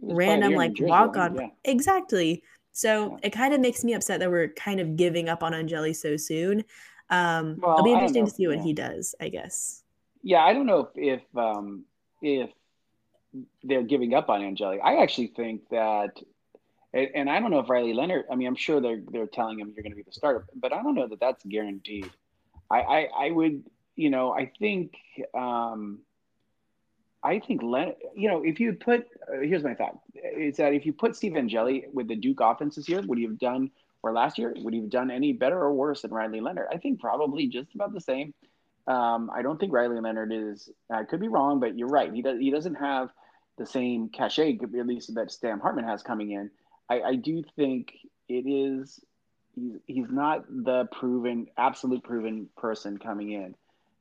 random 0.00 0.54
like 0.54 0.74
walk 0.80 1.16
on. 1.16 1.36
Yeah. 1.36 1.48
Exactly. 1.64 2.42
So 2.72 3.12
yeah. 3.12 3.18
it 3.24 3.30
kind 3.30 3.54
of 3.54 3.60
makes 3.60 3.84
me 3.84 3.94
upset 3.94 4.20
that 4.20 4.30
we're 4.30 4.48
kind 4.48 4.80
of 4.80 4.96
giving 4.96 5.28
up 5.28 5.42
on 5.42 5.54
Angeli 5.54 5.92
so 5.92 6.16
soon. 6.16 6.64
Um, 7.08 7.58
well, 7.60 7.74
it'll 7.74 7.84
be 7.84 7.92
interesting 7.92 8.26
to 8.26 8.30
see 8.30 8.46
what 8.46 8.58
he 8.58 8.72
does, 8.72 9.14
I 9.20 9.28
guess. 9.28 9.82
Yeah, 10.22 10.44
I 10.44 10.52
don't 10.52 10.66
know 10.66 10.90
if 10.94 11.22
if 11.22 11.36
um, 11.36 11.84
if 12.20 12.50
they're 13.62 13.82
giving 13.82 14.14
up 14.14 14.28
on 14.28 14.42
Angeli. 14.42 14.80
I 14.80 14.96
actually 14.96 15.28
think 15.28 15.68
that, 15.70 16.10
and 16.92 17.30
I 17.30 17.38
don't 17.38 17.50
know 17.50 17.60
if 17.60 17.70
Riley 17.70 17.94
Leonard. 17.94 18.24
I 18.30 18.34
mean, 18.34 18.48
I'm 18.48 18.56
sure 18.56 18.80
they're 18.80 19.02
they're 19.10 19.28
telling 19.28 19.60
him 19.60 19.72
you're 19.74 19.84
going 19.84 19.92
to 19.92 19.96
be 19.96 20.02
the 20.02 20.12
starter, 20.12 20.46
but 20.56 20.72
I 20.72 20.82
don't 20.82 20.94
know 20.94 21.06
that 21.06 21.20
that's 21.20 21.44
guaranteed. 21.44 22.10
I 22.70 22.80
I, 22.80 23.08
I 23.26 23.30
would, 23.30 23.64
you 23.94 24.10
know, 24.10 24.32
I 24.32 24.50
think. 24.58 24.94
Um, 25.34 26.00
I 27.22 27.40
think 27.40 27.60
Len, 27.60 27.94
you 28.14 28.28
know, 28.28 28.44
if 28.44 28.60
you 28.60 28.72
put, 28.74 29.08
uh, 29.28 29.40
here's 29.40 29.64
my 29.64 29.74
thought: 29.74 29.98
is 30.36 30.58
that 30.58 30.74
if 30.74 30.86
you 30.86 30.92
put 30.92 31.16
Steve 31.16 31.36
Angeli 31.36 31.86
with 31.92 32.06
the 32.06 32.14
Duke 32.14 32.38
offense 32.40 32.76
this 32.76 32.88
year, 32.88 33.02
would 33.02 33.18
he 33.18 33.24
have 33.24 33.38
done, 33.38 33.70
or 34.04 34.12
last 34.12 34.38
year, 34.38 34.54
would 34.58 34.72
he 34.72 34.80
have 34.80 34.90
done 34.90 35.10
any 35.10 35.32
better 35.32 35.58
or 35.58 35.72
worse 35.72 36.02
than 36.02 36.12
Riley 36.12 36.40
Leonard? 36.40 36.68
I 36.70 36.76
think 36.76 37.00
probably 37.00 37.48
just 37.48 37.74
about 37.74 37.92
the 37.92 38.00
same. 38.00 38.32
Um, 38.86 39.30
I 39.34 39.42
don't 39.42 39.58
think 39.58 39.72
Riley 39.72 40.00
Leonard 40.00 40.32
is. 40.32 40.70
I 40.88 41.02
could 41.02 41.18
be 41.18 41.26
wrong, 41.26 41.58
but 41.58 41.76
you're 41.76 41.88
right. 41.88 42.12
He 42.12 42.22
does. 42.22 42.38
He 42.38 42.50
doesn't 42.52 42.76
have 42.76 43.10
the 43.58 43.66
same 43.66 44.08
cachet, 44.08 44.60
at 44.62 44.86
least 44.86 45.12
that 45.16 45.32
Sam 45.32 45.58
Hartman 45.58 45.84
has 45.84 46.04
coming 46.04 46.30
in. 46.30 46.50
I, 46.88 47.00
I 47.00 47.14
do 47.16 47.42
think 47.56 47.92
it 48.28 48.48
is. 48.48 49.00
He's, 49.56 49.72
he's 49.86 50.10
not 50.10 50.44
the 50.48 50.84
proven, 50.92 51.48
absolute 51.56 52.04
proven 52.04 52.48
person 52.56 52.98
coming 52.98 53.32
in. 53.32 53.54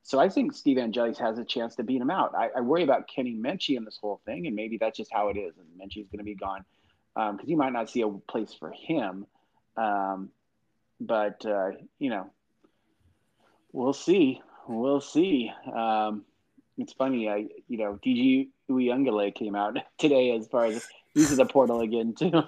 So 0.04 0.20
I 0.20 0.30
think 0.30 0.54
Steve 0.54 0.78
Angelis 0.78 1.18
has 1.18 1.40
a 1.40 1.44
chance 1.44 1.76
to 1.78 1.84
beat 1.84 2.00
him 2.00 2.12
out. 2.12 2.36
I, 2.36 2.50
I 2.58 2.62
worry 2.62 2.84
about 2.84 3.08
Kenny 3.08 3.34
Minchey 3.34 3.76
in 3.76 3.86
this 3.86 3.98
whole 4.00 4.22
thing, 4.24 4.46
and 4.46 4.56
maybe 4.56 4.78
that's 4.78 4.96
just 4.96 5.12
how 5.12 5.30
it 5.30 5.38
is. 5.38 5.56
And 5.58 5.66
Minchey's 5.80 6.08
going 6.10 6.20
to 6.20 6.24
be 6.24 6.36
gone 6.36 6.64
because 7.16 7.50
um, 7.50 7.58
might 7.58 7.74
not 7.74 7.90
see 7.90 8.02
a 8.02 8.10
place 8.10 8.54
for 8.54 8.72
him. 8.72 9.26
Um, 9.78 10.30
but 11.02 11.44
uh, 11.46 11.72
you 11.98 12.12
know, 12.12 12.30
we'll 13.72 13.94
see. 13.94 14.42
We'll 14.68 15.02
see. 15.02 15.52
Um, 15.74 16.24
it's 16.78 16.94
funny. 16.94 17.28
I 17.30 17.48
you 17.68 17.78
know, 17.78 18.00
DJ 18.06 18.50
Uiagalelei 18.70 19.34
came 19.34 19.56
out 19.56 19.78
today 19.98 20.36
as 20.36 20.48
far 20.48 20.66
as 20.66 20.88
in 21.16 21.36
the 21.36 21.46
portal 21.46 21.82
again 21.82 22.14
too. 22.14 22.44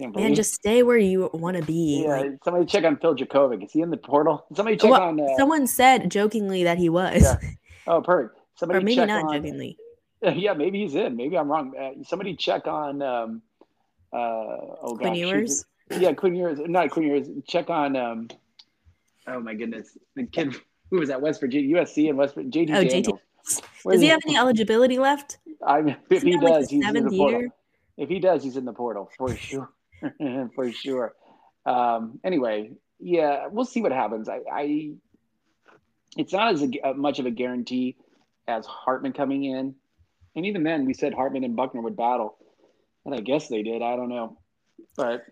And 0.00 0.34
just 0.34 0.54
stay 0.54 0.82
where 0.82 0.98
you 0.98 1.30
want 1.34 1.56
to 1.56 1.62
be. 1.62 2.04
Yeah, 2.04 2.20
like, 2.20 2.44
somebody 2.44 2.66
check 2.66 2.84
on 2.84 2.96
Phil 2.96 3.14
Jurkovec. 3.14 3.64
Is 3.64 3.72
he 3.72 3.82
in 3.82 3.90
the 3.90 3.96
portal? 3.96 4.46
Somebody 4.54 4.76
check 4.76 4.90
well, 4.90 5.02
on. 5.02 5.20
Uh, 5.20 5.36
someone 5.36 5.66
said 5.66 6.10
jokingly 6.10 6.64
that 6.64 6.78
he 6.78 6.88
was. 6.88 7.22
Yeah. 7.22 7.36
Oh, 7.86 8.00
perfect. 8.00 8.38
Somebody 8.54 8.78
or 8.78 8.82
maybe 8.82 9.06
not 9.06 9.24
on, 9.24 9.34
jokingly. 9.34 9.76
Yeah, 10.22 10.52
maybe 10.52 10.82
he's 10.82 10.94
in. 10.94 11.16
Maybe 11.16 11.38
I'm 11.38 11.50
wrong. 11.50 11.72
Uh, 11.74 12.04
somebody 12.04 12.36
check 12.36 12.66
on. 12.66 13.00
Um, 13.00 13.42
uh, 14.12 14.16
oh 14.16 14.96
Quinn 15.00 15.14
Ewers. 15.14 15.64
Yeah, 15.98 16.12
Quinn 16.12 16.34
Ewers. 16.34 16.58
Not 16.66 16.90
Quinn 16.90 17.06
Ewers. 17.06 17.28
Check 17.46 17.70
on. 17.70 17.96
Um, 17.96 18.28
oh 19.26 19.40
my 19.40 19.54
goodness, 19.54 19.96
the 20.16 20.24
kid 20.26 20.54
who 20.90 20.98
was 20.98 21.08
at 21.08 21.22
West 21.22 21.40
Virginia, 21.40 21.76
USC, 21.76 22.10
and 22.10 22.18
West 22.18 22.34
Virginia. 22.34 22.76
Oh, 22.76 22.84
JT. 22.84 23.18
Does 23.88 24.00
he 24.00 24.08
have 24.08 24.20
any 24.26 24.36
eligibility 24.36 24.98
left? 24.98 25.38
I 25.66 25.96
if 26.10 26.22
he, 26.22 26.32
he 26.32 26.38
does, 26.38 26.42
like 26.42 26.68
he's 26.68 26.86
in 26.86 27.04
the 27.04 27.10
portal. 27.10 27.40
Year? 27.40 27.50
If 27.96 28.08
he 28.08 28.18
does, 28.18 28.42
he's 28.42 28.56
in 28.56 28.64
the 28.64 28.72
portal 28.72 29.10
for 29.16 29.34
sure. 29.34 29.70
for 30.54 30.72
sure. 30.72 31.14
Um, 31.66 32.20
anyway, 32.24 32.72
yeah, 32.98 33.46
we'll 33.50 33.64
see 33.64 33.82
what 33.82 33.92
happens. 33.92 34.28
I, 34.28 34.40
I 34.50 34.92
it's 36.16 36.32
not 36.32 36.54
as 36.54 36.62
a, 36.62 36.94
much 36.94 37.18
of 37.18 37.26
a 37.26 37.30
guarantee 37.30 37.96
as 38.48 38.66
Hartman 38.66 39.12
coming 39.12 39.44
in, 39.44 39.74
and 40.34 40.46
even 40.46 40.62
then, 40.62 40.86
we 40.86 40.94
said 40.94 41.14
Hartman 41.14 41.44
and 41.44 41.56
Buchner 41.56 41.80
would 41.80 41.96
battle, 41.96 42.36
and 43.04 43.14
I 43.14 43.20
guess 43.20 43.48
they 43.48 43.62
did. 43.62 43.82
I 43.82 43.96
don't 43.96 44.08
know, 44.08 44.38
but 44.96 45.24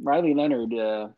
Riley 0.00 0.34
Leonard, 0.34 0.74
uh, 0.74 1.08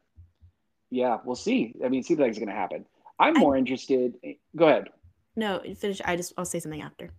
yeah, 0.91 1.19
we'll 1.25 1.37
see. 1.37 1.75
I 1.85 1.89
mean, 1.89 2.01
it 2.01 2.07
seems 2.07 2.21
like 2.21 2.31
it's 2.31 2.39
going 2.39 2.49
to 2.49 2.55
happen. 2.55 2.85
I'm 3.19 3.35
more 3.35 3.57
I, 3.57 3.59
interested. 3.59 4.15
Go 4.57 4.69
ahead. 4.69 4.89
No, 5.37 5.61
finish. 5.77 6.01
I 6.05 6.17
just 6.17 6.33
I'll 6.37 6.45
say 6.45 6.61
something 6.61 6.83
after. 6.83 7.11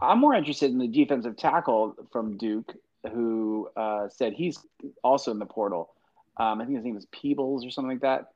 I'm 0.00 0.20
more 0.20 0.34
interested 0.34 0.70
in 0.70 0.78
the 0.78 0.86
defensive 0.86 1.36
tackle 1.36 1.94
from 2.12 2.36
Duke 2.36 2.72
who 3.12 3.68
uh, 3.76 4.08
said 4.08 4.32
he's 4.32 4.58
also 5.02 5.30
in 5.30 5.38
the 5.38 5.46
portal. 5.46 5.94
Um, 6.36 6.60
I 6.60 6.64
think 6.64 6.76
his 6.76 6.84
name 6.84 6.96
is 6.96 7.06
Peebles 7.06 7.64
or 7.64 7.70
something 7.70 7.90
like 7.90 8.02
that. 8.02 8.28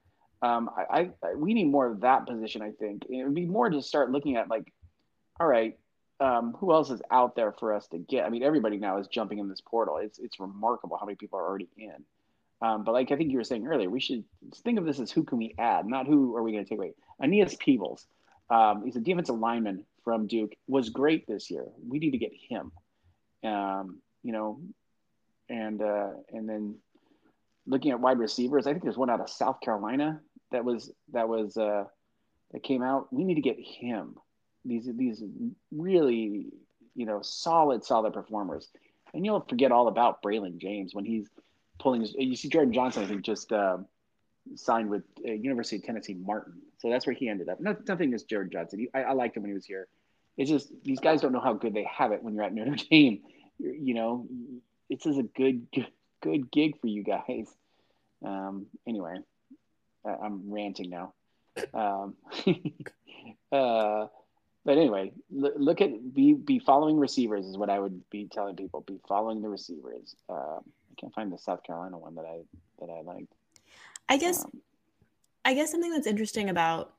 Um, 0.43 0.71
I, 0.77 1.11
I, 1.23 1.35
we 1.37 1.55
need 1.55 1.69
more 1.69 1.87
of 1.87 2.01
that 2.01 2.27
position. 2.27 2.63
I 2.63 2.73
think 2.73 3.05
it 3.09 3.25
would 3.25 3.35
be 3.35 3.47
more 3.47 3.71
to 3.71 3.81
start 3.81 4.11
looking 4.11 4.37
at 4.37 4.49
like, 4.49 4.73
all 5.39 5.47
right, 5.47 5.79
um, 6.19 6.55
who 6.59 6.73
else 6.73 6.91
is 6.91 7.01
out 7.11 7.37
there 7.37 7.53
for 7.53 7.73
us 7.75 7.87
to 7.89 7.99
get? 7.99 8.25
I 8.25 8.29
mean, 8.29 8.43
everybody 8.43 8.77
now 8.77 8.99
is 8.99 9.07
jumping 9.07 9.39
in 9.39 9.49
this 9.49 9.61
portal. 9.61 9.99
It's 9.99 10.19
it's 10.19 10.41
remarkable 10.41 10.97
how 10.97 11.07
many 11.07 11.17
people 11.17 11.39
are 11.39 11.47
already 11.47 11.69
in. 11.77 12.05
Um, 12.61 12.85
but 12.85 12.93
like 12.93 13.11
I 13.11 13.17
think 13.17 13.31
you 13.31 13.39
were 13.39 13.45
saying 13.45 13.67
earlier, 13.67 13.91
we 13.91 14.01
should 14.01 14.25
think 14.63 14.79
of 14.79 14.85
this 14.85 15.01
as 15.01 15.11
who 15.11 15.25
can 15.25 15.39
we 15.39 15.55
add, 15.59 15.87
not 15.87 16.07
who 16.07 16.37
are 16.37 16.43
we 16.43 16.53
going 16.53 16.65
to 16.65 16.69
take 16.69 16.79
away. 16.79 16.95
Aeneas 17.21 17.57
Peebles, 17.57 18.07
um, 18.51 18.85
he's 18.85 18.97
a 18.97 19.01
defensive 19.01 19.39
lineman 19.39 19.85
from 20.05 20.27
Duke, 20.29 20.53
was 20.69 20.91
great 20.91 21.27
this 21.27 21.51
year. 21.51 21.67
We 21.89 21.99
need 21.99 22.13
to 22.13 22.19
get 22.19 22.33
him. 22.33 22.73
Um, 23.45 23.99
you 24.23 24.33
know, 24.33 24.61
and 25.49 25.83
uh, 25.83 26.11
and 26.33 26.49
then 26.49 26.77
looking 27.67 27.91
at 27.91 28.01
wide 28.01 28.19
receivers, 28.19 28.67
I 28.67 28.73
think 28.73 28.83
there's 28.83 28.97
one 28.97 29.11
out 29.11 29.21
of 29.21 29.29
South 29.29 29.61
Carolina 29.61 30.21
that 30.51 30.65
was 30.65 30.91
that 31.13 31.29
was 31.29 31.57
uh, 31.57 31.85
that 32.53 32.63
came 32.63 32.83
out. 32.83 33.13
We 33.13 33.25
need 33.25 33.35
to 33.35 33.41
get 33.41 33.59
him. 33.59 34.17
These 34.65 34.89
these 34.97 35.23
really 35.71 36.47
you 36.95 37.07
know 37.07 37.21
solid 37.23 37.85
solid 37.85 38.13
performers, 38.13 38.71
and 39.13 39.25
you'll 39.25 39.45
forget 39.49 39.73
all 39.73 39.89
about 39.89 40.23
Braylon 40.23 40.59
James 40.59 40.95
when 40.95 41.05
he's 41.05 41.29
pulling. 41.79 42.03
His, 42.03 42.15
you 42.15 42.37
see 42.37 42.49
Jordan 42.49 42.73
Johnson, 42.73 43.03
I 43.03 43.07
think, 43.07 43.23
just 43.23 43.53
uh, 43.53 43.79
signed 44.55 44.89
with 44.89 45.03
uh, 45.27 45.33
University 45.33 45.77
of 45.77 45.85
Tennessee 45.85 46.15
Martin, 46.15 46.55
so 46.79 46.89
that's 46.91 47.07
where 47.07 47.15
he 47.15 47.29
ended 47.29 47.49
up. 47.49 47.61
No, 47.61 47.77
nothing 47.89 48.09
against 48.09 48.29
Jordan 48.29 48.53
Johnson. 48.53 48.81
He, 48.81 48.89
I, 48.95 49.03
I 49.03 49.13
liked 49.13 49.37
him 49.37 49.43
when 49.43 49.51
he 49.51 49.55
was 49.55 49.67
here. 49.67 49.89
It's 50.37 50.49
just 50.49 50.73
these 50.85 51.01
guys 51.01 51.21
don't 51.21 51.33
know 51.33 51.41
how 51.41 51.53
good 51.53 51.75
they 51.75 51.85
have 51.85 52.13
it 52.13 52.23
when 52.23 52.35
you're 52.35 52.45
at 52.45 52.55
Notre 52.55 52.77
Dame 52.91 53.21
you 53.63 53.95
know, 53.95 54.27
this 54.91 55.07
is 55.07 55.19
a 55.19 55.23
good, 55.23 55.67
good 56.21 56.51
gig 56.51 56.81
for 56.81 56.87
you 56.87 57.03
guys. 57.03 57.49
Um, 58.25 58.67
anyway, 58.87 59.17
I'm 60.05 60.53
ranting 60.53 60.91
now. 60.91 61.13
Um, 61.75 62.15
uh, 63.53 64.07
but 64.65 64.79
anyway, 64.79 65.13
look 65.31 65.81
at 65.81 66.15
be 66.15 66.35
be 66.35 66.61
following 66.61 66.99
receivers 66.99 67.47
is 67.47 67.57
what 67.57 67.69
I 67.69 67.79
would 67.79 68.09
be 68.11 68.29
telling 68.31 68.55
people. 68.55 68.81
Be 68.83 69.01
following 69.09 69.43
the 69.43 69.49
receivers. 69.49 70.15
Um, 70.29 70.61
I 70.65 71.01
can't 71.01 71.15
find 71.15 71.33
the 71.33 71.39
South 71.39 71.65
Carolina 71.65 71.99
one 71.99 72.15
that 72.15 72.25
I 72.25 72.41
that 72.79 72.91
I 72.91 73.03
liked. 73.03 73.33
I 74.09 74.19
guess, 74.19 74.45
um, 74.45 74.61
I 75.45 75.55
guess 75.55 75.71
something 75.71 75.91
that's 75.91 76.07
interesting 76.07 76.49
about 76.49 76.93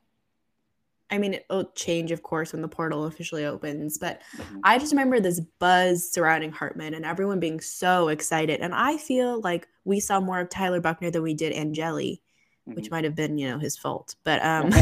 I 1.10 1.18
mean, 1.18 1.34
it'll 1.34 1.70
change, 1.72 2.12
of 2.12 2.22
course, 2.22 2.52
when 2.52 2.62
the 2.62 2.68
portal 2.68 3.04
officially 3.04 3.44
opens. 3.44 3.98
But 3.98 4.22
mm-hmm. 4.36 4.60
I 4.64 4.78
just 4.78 4.92
remember 4.92 5.20
this 5.20 5.40
buzz 5.58 6.10
surrounding 6.10 6.50
Hartman 6.50 6.94
and 6.94 7.04
everyone 7.04 7.40
being 7.40 7.60
so 7.60 8.08
excited. 8.08 8.60
And 8.60 8.74
I 8.74 8.96
feel 8.96 9.40
like 9.40 9.68
we 9.84 10.00
saw 10.00 10.20
more 10.20 10.40
of 10.40 10.48
Tyler 10.48 10.80
Buchner 10.80 11.10
than 11.10 11.22
we 11.22 11.34
did 11.34 11.52
Angeli, 11.52 12.22
mm-hmm. 12.66 12.74
which 12.74 12.90
might 12.90 13.04
have 13.04 13.14
been, 13.14 13.38
you 13.38 13.48
know, 13.48 13.58
his 13.58 13.76
fault. 13.76 14.16
But 14.24 14.44
um, 14.44 14.72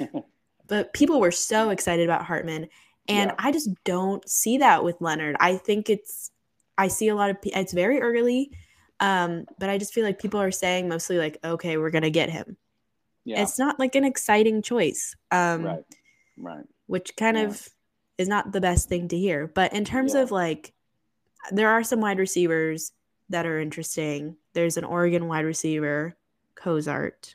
but 0.66 0.92
people 0.92 1.20
were 1.20 1.30
so 1.30 1.70
excited 1.70 2.04
about 2.04 2.24
Hartman, 2.24 2.68
and 3.08 3.30
yeah. 3.30 3.34
I 3.38 3.52
just 3.52 3.70
don't 3.84 4.28
see 4.28 4.58
that 4.58 4.82
with 4.82 5.00
Leonard. 5.00 5.36
I 5.38 5.56
think 5.56 5.88
it's 5.88 6.30
I 6.76 6.88
see 6.88 7.08
a 7.08 7.14
lot 7.14 7.30
of 7.30 7.36
it's 7.44 7.72
very 7.72 8.00
early, 8.00 8.50
um, 8.98 9.46
but 9.58 9.70
I 9.70 9.78
just 9.78 9.94
feel 9.94 10.04
like 10.04 10.18
people 10.18 10.40
are 10.40 10.50
saying 10.50 10.88
mostly 10.88 11.16
like, 11.16 11.38
okay, 11.44 11.76
we're 11.76 11.90
gonna 11.90 12.10
get 12.10 12.28
him 12.28 12.56
yeah. 13.24 13.42
it's 13.42 13.58
not 13.58 13.78
like 13.78 13.94
an 13.94 14.04
exciting 14.04 14.62
choice. 14.62 15.16
Um, 15.30 15.62
right. 15.64 15.84
Right. 16.36 16.64
Which 16.86 17.16
kind 17.16 17.36
yeah. 17.36 17.44
of 17.44 17.68
is 18.18 18.28
not 18.28 18.52
the 18.52 18.60
best 18.60 18.88
thing 18.88 19.08
to 19.08 19.18
hear. 19.18 19.46
But 19.46 19.72
in 19.72 19.84
terms 19.84 20.14
yeah. 20.14 20.22
of 20.22 20.30
like, 20.30 20.72
there 21.50 21.70
are 21.70 21.82
some 21.82 22.00
wide 22.00 22.18
receivers 22.18 22.92
that 23.30 23.46
are 23.46 23.60
interesting. 23.60 24.36
There's 24.52 24.76
an 24.76 24.84
Oregon 24.84 25.28
wide 25.28 25.44
receiver, 25.44 26.16
Cozart. 26.54 27.34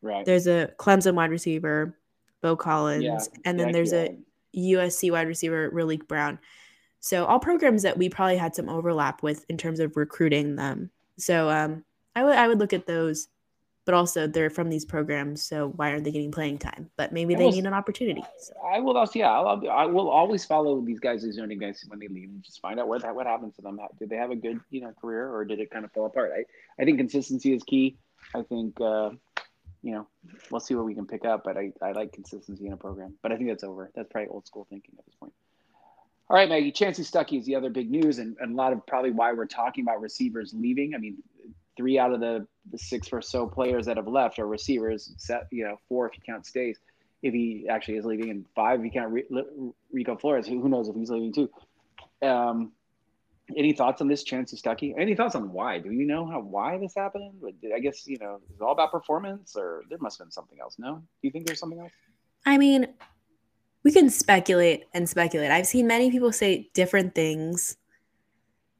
Right. 0.00 0.24
There's 0.24 0.46
a 0.46 0.70
Clemson 0.78 1.14
wide 1.14 1.30
receiver, 1.30 1.96
Beaux 2.40 2.56
Collins, 2.56 3.04
yeah. 3.04 3.18
and 3.44 3.58
then 3.58 3.72
there's 3.72 3.92
a 3.92 4.16
USC 4.56 5.10
wide 5.12 5.28
receiver, 5.28 5.70
Raleek 5.70 6.08
Brown. 6.08 6.38
So 7.00 7.24
all 7.24 7.38
programs 7.38 7.82
that 7.82 7.96
we 7.96 8.08
probably 8.08 8.36
had 8.36 8.54
some 8.54 8.68
overlap 8.68 9.22
with 9.22 9.44
in 9.48 9.56
terms 9.56 9.80
of 9.80 9.96
recruiting 9.96 10.56
them. 10.56 10.90
So 11.18 11.48
um, 11.50 11.84
I 12.14 12.24
would 12.24 12.36
I 12.36 12.48
would 12.48 12.58
look 12.58 12.72
at 12.72 12.86
those 12.86 13.28
but 13.84 13.94
also 13.94 14.26
they're 14.26 14.50
from 14.50 14.68
these 14.70 14.84
programs, 14.84 15.42
so 15.42 15.68
why 15.76 15.90
aren't 15.90 16.04
they 16.04 16.12
getting 16.12 16.30
playing 16.30 16.58
time? 16.58 16.90
But 16.96 17.12
maybe 17.12 17.34
they 17.34 17.44
will, 17.44 17.52
need 17.52 17.66
an 17.66 17.74
opportunity. 17.74 18.22
So. 18.38 18.52
I 18.64 18.78
will 18.78 18.96
also, 18.96 19.18
yeah, 19.18 19.30
I'll, 19.30 19.68
I 19.70 19.86
will 19.86 20.08
always 20.08 20.44
follow 20.44 20.80
these 20.80 21.00
guys, 21.00 21.22
these 21.22 21.36
young 21.36 21.48
guys 21.58 21.84
when 21.88 21.98
they 21.98 22.08
leave, 22.08 22.28
and 22.28 22.42
just 22.42 22.60
find 22.60 22.78
out 22.78 22.88
what 22.88 23.02
what 23.14 23.26
happened 23.26 23.54
to 23.56 23.62
them. 23.62 23.78
Did 23.98 24.10
they 24.10 24.16
have 24.16 24.30
a 24.30 24.36
good, 24.36 24.60
you 24.70 24.82
know, 24.82 24.92
career, 25.00 25.28
or 25.34 25.44
did 25.44 25.58
it 25.60 25.70
kind 25.70 25.84
of 25.84 25.92
fall 25.92 26.06
apart? 26.06 26.32
I, 26.36 26.44
I 26.80 26.84
think 26.84 26.98
consistency 26.98 27.52
is 27.52 27.62
key. 27.64 27.96
I 28.34 28.42
think, 28.42 28.80
uh, 28.80 29.10
you 29.82 29.92
know, 29.92 30.06
we'll 30.50 30.60
see 30.60 30.74
what 30.74 30.84
we 30.84 30.94
can 30.94 31.06
pick 31.06 31.24
up, 31.24 31.42
but 31.44 31.56
I, 31.56 31.72
I 31.82 31.92
like 31.92 32.12
consistency 32.12 32.66
in 32.66 32.72
a 32.72 32.76
program. 32.76 33.14
But 33.20 33.32
I 33.32 33.36
think 33.36 33.48
that's 33.48 33.64
over. 33.64 33.90
That's 33.96 34.08
probably 34.08 34.28
old 34.28 34.46
school 34.46 34.66
thinking 34.70 34.94
at 34.98 35.04
this 35.04 35.14
point. 35.16 35.32
All 36.30 36.36
right, 36.36 36.48
Maggie. 36.48 36.72
Chansi 36.72 37.00
Stuckey 37.00 37.38
is 37.38 37.44
the 37.44 37.56
other 37.56 37.68
big 37.68 37.90
news, 37.90 38.18
and, 38.18 38.36
and 38.40 38.52
a 38.52 38.56
lot 38.56 38.72
of 38.72 38.86
probably 38.86 39.10
why 39.10 39.32
we're 39.32 39.44
talking 39.44 39.82
about 39.84 40.00
receivers 40.00 40.54
leaving. 40.56 40.94
I 40.94 40.98
mean, 40.98 41.18
three 41.76 41.98
out 41.98 42.12
of 42.12 42.20
the, 42.20 42.46
the 42.70 42.78
six 42.78 43.12
or 43.12 43.20
so 43.20 43.46
players 43.46 43.86
that 43.86 43.96
have 43.96 44.06
left 44.06 44.38
are 44.38 44.46
receivers. 44.46 45.12
Set, 45.16 45.46
you 45.50 45.64
know, 45.64 45.76
four 45.88 46.08
if 46.08 46.16
you 46.16 46.22
count 46.24 46.46
Staes, 46.46 46.78
if 47.22 47.34
he 47.34 47.66
actually 47.68 47.96
is 47.96 48.04
leaving, 48.04 48.30
and 48.30 48.46
five 48.54 48.80
if 48.80 48.86
you 48.86 48.90
count 48.90 49.12
Rico 49.92 50.16
Flores. 50.16 50.46
Who, 50.46 50.68
knows 50.68 50.88
if 50.88 50.96
he's 50.96 51.10
leaving 51.10 51.32
too? 51.32 51.50
Um, 52.26 52.72
any 53.56 53.72
thoughts 53.72 54.00
on 54.00 54.08
this 54.08 54.24
Chansi 54.24 54.60
Stuckey? 54.60 54.94
Any 54.96 55.14
thoughts 55.14 55.34
on 55.34 55.52
why? 55.52 55.78
Do 55.78 55.90
you 55.90 56.06
know 56.06 56.26
how 56.26 56.40
why 56.40 56.78
this 56.78 56.94
happened? 56.94 57.32
I 57.74 57.80
guess 57.80 58.06
you 58.06 58.18
know 58.18 58.40
it's 58.50 58.60
all 58.60 58.72
about 58.72 58.92
performance, 58.92 59.56
or 59.56 59.82
there 59.88 59.98
must 59.98 60.18
have 60.18 60.26
been 60.26 60.32
something 60.32 60.60
else. 60.60 60.76
No, 60.78 60.96
do 60.96 61.02
you 61.22 61.30
think 61.30 61.46
there's 61.46 61.58
something 61.58 61.80
else? 61.80 61.92
I 62.46 62.58
mean, 62.58 62.86
we 63.82 63.92
can 63.92 64.10
speculate 64.10 64.84
and 64.94 65.08
speculate. 65.08 65.50
I've 65.50 65.66
seen 65.66 65.86
many 65.86 66.10
people 66.10 66.32
say 66.32 66.70
different 66.74 67.14
things 67.14 67.76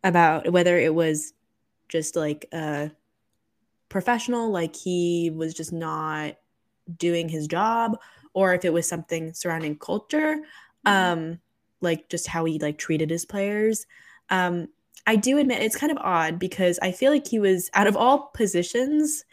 about 0.05 0.51
whether 0.53 0.79
it 0.79 0.95
was 0.95 1.33
just 1.89 2.17
like 2.17 2.47
a 2.53 2.91
professional, 3.93 4.51
like 4.51 4.75
he 4.75 5.31
was 5.31 5.55
just 5.55 5.73
not 5.73 6.37
doing 6.97 7.29
his 7.29 7.47
job, 7.47 7.99
or 8.35 8.55
if 8.55 8.65
it 8.65 8.73
was 8.73 8.89
something 8.89 9.33
surrounding 9.35 9.79
culture, 9.79 10.37
mm-hmm. 10.87 10.89
um, 10.89 11.41
like 11.81 12.09
just 12.09 12.27
how 12.27 12.45
he 12.45 12.59
like 12.59 12.79
treated 12.79 13.11
his 13.11 13.25
players. 13.25 13.87
Um, 14.31 14.69
I 15.07 15.17
do 15.17 15.39
admit 15.39 15.63
it's 15.63 15.77
kind 15.77 15.93
of 15.93 15.99
odd 15.99 16.39
because 16.39 16.79
I 16.81 16.93
feel 16.93 17.13
like 17.13 17.27
he 17.27 17.39
was 17.39 17.71
out 17.75 17.87
of 17.87 17.97
all 17.97 18.31
positions, 18.35 19.25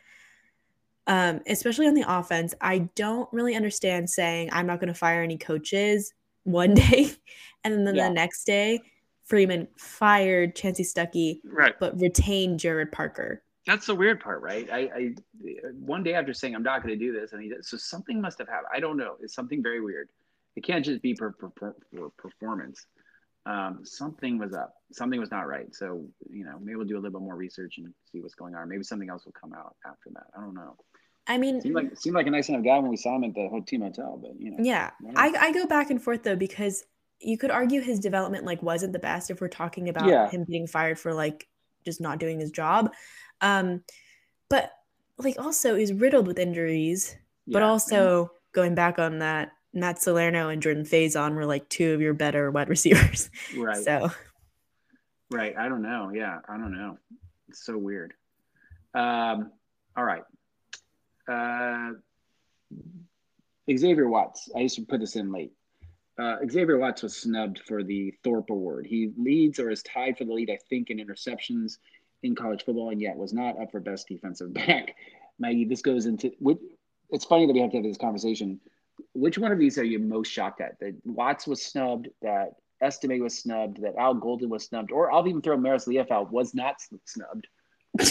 um, 1.07 1.41
especially 1.47 1.87
on 1.87 1.93
the 1.93 2.05
offense. 2.07 2.53
I 2.59 2.89
don't 2.95 3.31
really 3.31 3.55
understand 3.55 4.09
saying 4.09 4.49
I'm 4.51 4.67
not 4.67 4.79
going 4.79 4.93
to 4.93 4.99
fire 4.99 5.23
any 5.23 5.37
coaches 5.37 6.13
one 6.43 6.73
day, 6.73 7.11
and 7.63 7.87
then 7.87 7.95
yeah. 7.95 8.09
the 8.09 8.13
next 8.13 8.43
day 8.43 8.81
Freeman 9.23 9.67
fired 9.77 10.55
Chansi 10.55 10.81
Stuckey, 10.81 11.39
right, 11.45 11.75
but 11.79 11.99
retained 11.99 12.59
Gerad 12.59 12.91
Parker. 12.91 13.43
That's 13.69 13.85
the 13.85 13.93
weird 13.93 14.19
part, 14.19 14.41
right? 14.41 14.67
I, 14.71 14.79
I 14.79 15.13
one 15.73 16.01
day 16.01 16.15
after 16.15 16.33
saying 16.33 16.55
I'm 16.55 16.63
not 16.63 16.81
going 16.81 16.97
to 16.97 17.05
do 17.05 17.13
this, 17.13 17.33
and 17.33 17.43
he 17.43 17.53
so 17.61 17.77
something 17.77 18.19
must 18.19 18.39
have 18.39 18.47
happened. 18.47 18.69
I 18.73 18.79
don't 18.79 18.97
know. 18.97 19.17
It's 19.21 19.35
something 19.35 19.61
very 19.61 19.79
weird. 19.79 20.09
It 20.55 20.63
can't 20.63 20.83
just 20.83 21.03
be 21.03 21.13
for, 21.13 21.35
for, 21.39 21.51
for 21.55 22.09
performance. 22.17 22.87
Um, 23.45 23.81
something 23.83 24.39
was 24.39 24.55
up. 24.55 24.73
Something 24.91 25.19
was 25.19 25.29
not 25.29 25.47
right. 25.47 25.67
So 25.75 26.03
you 26.31 26.45
know, 26.45 26.57
maybe 26.59 26.77
we'll 26.77 26.87
do 26.87 26.95
a 26.95 26.99
little 26.99 27.19
bit 27.19 27.23
more 27.23 27.35
research 27.35 27.75
and 27.77 27.93
see 28.11 28.21
what's 28.21 28.33
going 28.33 28.55
on. 28.55 28.67
Maybe 28.67 28.81
something 28.81 29.07
else 29.07 29.25
will 29.25 29.35
come 29.39 29.53
out 29.53 29.75
after 29.85 30.09
that. 30.15 30.25
I 30.35 30.41
don't 30.41 30.55
know. 30.55 30.75
I 31.27 31.37
mean, 31.37 31.61
seemed 31.61 31.75
like 31.75 31.95
seemed 31.95 32.15
like 32.15 32.25
a 32.25 32.31
nice 32.31 32.49
enough 32.49 32.63
guy 32.63 32.79
when 32.79 32.89
we 32.89 32.97
saw 32.97 33.17
him 33.17 33.23
at 33.25 33.35
the 33.35 33.63
team 33.67 33.81
hotel, 33.81 34.19
but 34.19 34.31
you 34.39 34.49
know. 34.49 34.57
Yeah, 34.63 34.89
I, 35.15 35.27
I 35.39 35.51
go 35.53 35.67
back 35.67 35.91
and 35.91 36.01
forth 36.01 36.23
though 36.23 36.35
because 36.35 36.85
you 37.19 37.37
could 37.37 37.51
argue 37.51 37.81
his 37.81 37.99
development 37.99 38.45
like 38.45 38.63
wasn't 38.63 38.93
the 38.93 38.99
best 38.99 39.29
if 39.29 39.41
we're 39.41 39.47
talking 39.47 39.89
about 39.89 40.07
yeah. 40.07 40.27
him 40.27 40.43
being 40.43 40.65
fired 40.65 40.97
for 40.97 41.13
like 41.13 41.47
just 41.85 42.01
not 42.01 42.19
doing 42.19 42.39
his 42.39 42.49
job. 42.49 42.91
Um, 43.41 43.83
but 44.49 44.71
like 45.17 45.39
also 45.39 45.75
he's 45.75 45.93
riddled 45.93 46.27
with 46.27 46.39
injuries, 46.39 47.15
yeah. 47.45 47.53
but 47.53 47.61
also 47.61 48.31
going 48.51 48.75
back 48.75 48.99
on 48.99 49.19
that, 49.19 49.51
Matt 49.73 50.01
Salerno 50.01 50.49
and 50.49 50.61
Jordan 50.61 50.83
Faison 50.83 51.35
were 51.35 51.45
like 51.45 51.69
two 51.69 51.93
of 51.93 52.01
your 52.01 52.13
better 52.13 52.49
wide 52.51 52.69
receivers. 52.69 53.29
Right. 53.55 53.83
So. 53.83 54.11
Right. 55.31 55.55
I 55.57 55.69
don't 55.69 55.83
know. 55.83 56.11
Yeah, 56.13 56.39
I 56.47 56.57
don't 56.57 56.73
know. 56.73 56.97
It's 57.49 57.65
so 57.65 57.77
weird. 57.77 58.13
Um, 58.95 59.51
all 59.95 60.03
right. 60.03 60.23
Uh, 61.27 61.91
Xavier 63.71 64.09
Watts. 64.09 64.49
I 64.55 64.59
used 64.61 64.75
to 64.75 64.85
put 64.85 64.99
this 64.99 65.15
in 65.15 65.31
late. 65.31 65.51
Uh, 66.17 66.37
Xavier 66.49 66.77
Watts 66.77 67.03
was 67.03 67.15
snubbed 67.15 67.61
for 67.65 67.83
the 67.83 68.13
Thorpe 68.23 68.49
Award. 68.49 68.87
He 68.87 69.11
leads 69.17 69.59
or 69.59 69.69
is 69.69 69.83
tied 69.83 70.17
for 70.17 70.25
the 70.25 70.33
lead, 70.33 70.49
I 70.49 70.57
think, 70.69 70.89
in 70.89 70.97
interceptions 70.97 71.77
in 72.23 72.35
college 72.35 72.63
football, 72.63 72.89
and 72.89 73.01
yet 73.01 73.15
was 73.15 73.33
not 73.33 73.59
up 73.59 73.71
for 73.71 73.79
best 73.79 74.07
defensive 74.07 74.53
back. 74.53 74.95
Maggie, 75.39 75.65
this 75.65 75.81
goes 75.81 76.05
into. 76.05 76.31
Which, 76.39 76.59
it's 77.09 77.25
funny 77.25 77.47
that 77.47 77.53
we 77.53 77.59
have 77.59 77.71
to 77.71 77.77
have 77.77 77.83
this 77.83 77.97
conversation. 77.97 78.59
Which 79.13 79.37
one 79.37 79.51
of 79.51 79.59
these 79.59 79.77
are 79.77 79.83
you 79.83 79.99
most 79.99 80.29
shocked 80.29 80.61
at? 80.61 80.79
That 80.79 80.95
Watts 81.05 81.47
was 81.47 81.65
snubbed, 81.65 82.09
that 82.21 82.55
Estime 82.81 83.19
was 83.19 83.37
snubbed, 83.37 83.81
that 83.81 83.95
Al 83.97 84.13
Golden 84.13 84.49
was 84.49 84.65
snubbed, 84.65 84.91
or 84.91 85.11
I'll 85.11 85.27
even 85.27 85.41
throw 85.41 85.57
Marist 85.57 85.87
Liufau 85.87 86.11
out 86.11 86.31
was 86.31 86.53
not 86.53 86.75
snubbed. 87.05 87.47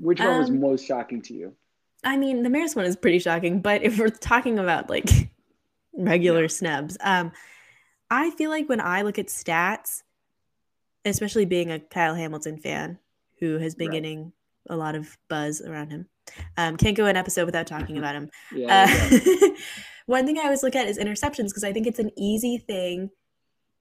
Which 0.00 0.20
one 0.20 0.28
um, 0.28 0.38
was 0.38 0.50
most 0.50 0.86
shocking 0.86 1.22
to 1.22 1.34
you? 1.34 1.54
I 2.04 2.16
mean, 2.16 2.42
the 2.42 2.48
Marist 2.48 2.76
one 2.76 2.84
is 2.84 2.96
pretty 2.96 3.18
shocking, 3.18 3.60
but 3.60 3.82
if 3.82 3.98
we're 3.98 4.08
talking 4.08 4.58
about 4.58 4.88
like 4.88 5.10
regular 5.92 6.42
yeah. 6.42 6.48
snubs. 6.48 6.96
Um, 7.00 7.32
I 8.10 8.30
feel 8.30 8.50
like 8.50 8.68
when 8.68 8.80
I 8.80 9.02
look 9.02 9.18
at 9.18 9.26
stats, 9.26 10.02
especially 11.08 11.44
being 11.44 11.70
a 11.70 11.80
Kyle 11.80 12.14
Hamilton 12.14 12.58
fan 12.58 12.98
who 13.40 13.58
has 13.58 13.74
been 13.74 13.88
right. 13.88 13.94
getting 13.94 14.32
a 14.68 14.76
lot 14.76 14.94
of 14.94 15.16
buzz 15.28 15.60
around 15.60 15.90
him, 15.90 16.06
um, 16.56 16.76
can't 16.76 16.96
go 16.96 17.06
an 17.06 17.16
episode 17.16 17.46
without 17.46 17.66
talking 17.66 17.98
about 17.98 18.14
him. 18.14 18.30
yeah, 18.54 18.86
uh, 18.88 19.48
one 20.06 20.26
thing 20.26 20.38
I 20.38 20.44
always 20.44 20.62
look 20.62 20.76
at 20.76 20.88
is 20.88 20.98
interceptions 20.98 21.48
because 21.48 21.64
I 21.64 21.72
think 21.72 21.86
it's 21.86 21.98
an 21.98 22.10
easy 22.16 22.58
thing 22.58 23.10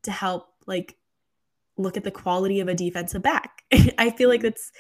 to 0.04 0.12
help 0.12 0.48
like 0.66 0.96
look 1.78 1.98
at 1.98 2.04
the 2.04 2.12
quality 2.12 2.60
of 2.60 2.68
a 2.68 2.76
defensive 2.76 3.22
back. 3.22 3.64
I 3.98 4.12
feel 4.12 4.30
like 4.30 4.40
mm-hmm. 4.40 4.48
that's 4.48 4.72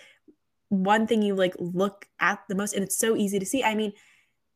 one 0.69 1.07
thing 1.07 1.21
you 1.21 1.35
like 1.35 1.55
look 1.59 2.05
at 2.19 2.39
the 2.49 2.55
most 2.55 2.73
and 2.73 2.83
it's 2.83 2.97
so 2.97 3.15
easy 3.15 3.39
to 3.39 3.45
see. 3.45 3.63
I 3.63 3.75
mean, 3.75 3.93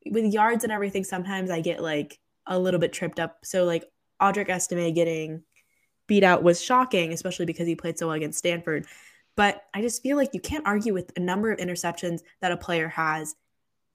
with 0.06 0.34
yards 0.34 0.64
and 0.64 0.74
everything, 0.74 1.04
sometimes 1.04 1.50
I 1.50 1.62
get 1.62 1.82
like 1.82 2.20
a 2.48 2.58
little 2.58 2.80
bit 2.80 2.94
tripped 2.94 3.20
up. 3.20 3.40
So 3.44 3.64
like 3.66 3.86
Audric 4.22 4.50
Estime 4.50 4.94
getting 4.94 5.44
beat 6.12 6.24
out 6.26 6.44
was 6.44 6.62
shocking, 6.62 7.14
especially 7.14 7.46
because 7.46 7.66
he 7.66 7.74
played 7.74 7.98
so 7.98 8.08
well 8.08 8.18
against 8.18 8.38
Stanford. 8.38 8.86
But 9.38 9.64
I 9.74 9.82
just 9.82 10.04
feel 10.04 10.18
like 10.18 10.32
you 10.34 10.42
can't 10.42 10.68
argue 10.68 10.94
with 10.94 11.10
a 11.16 11.22
number 11.22 11.54
of 11.54 11.58
interceptions 11.58 12.20
that 12.42 12.52
a 12.52 12.58
player 12.58 12.90
has 12.90 13.34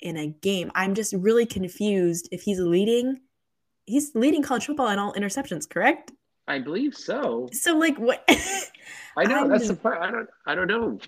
in 0.00 0.16
a 0.16 0.28
game. 0.28 0.72
I'm 0.74 0.94
just 0.94 1.12
really 1.12 1.44
confused 1.44 2.30
if 2.32 2.40
he's 2.40 2.58
leading. 2.58 3.20
He's 3.84 4.14
leading 4.14 4.42
college 4.42 4.64
football 4.64 4.88
in 4.88 4.98
all 4.98 5.12
interceptions, 5.12 5.68
correct? 5.68 6.10
I 6.48 6.58
believe 6.58 6.94
so. 6.94 7.50
So 7.52 7.76
like 7.76 7.98
what? 7.98 8.24
I 9.18 9.24
know 9.24 9.42
I'm, 9.42 9.50
that's 9.50 9.68
the 9.68 9.76
part. 9.76 10.00
I 10.00 10.10
don't. 10.10 10.28
I 10.46 10.54
don't 10.54 10.68
know 10.68 10.98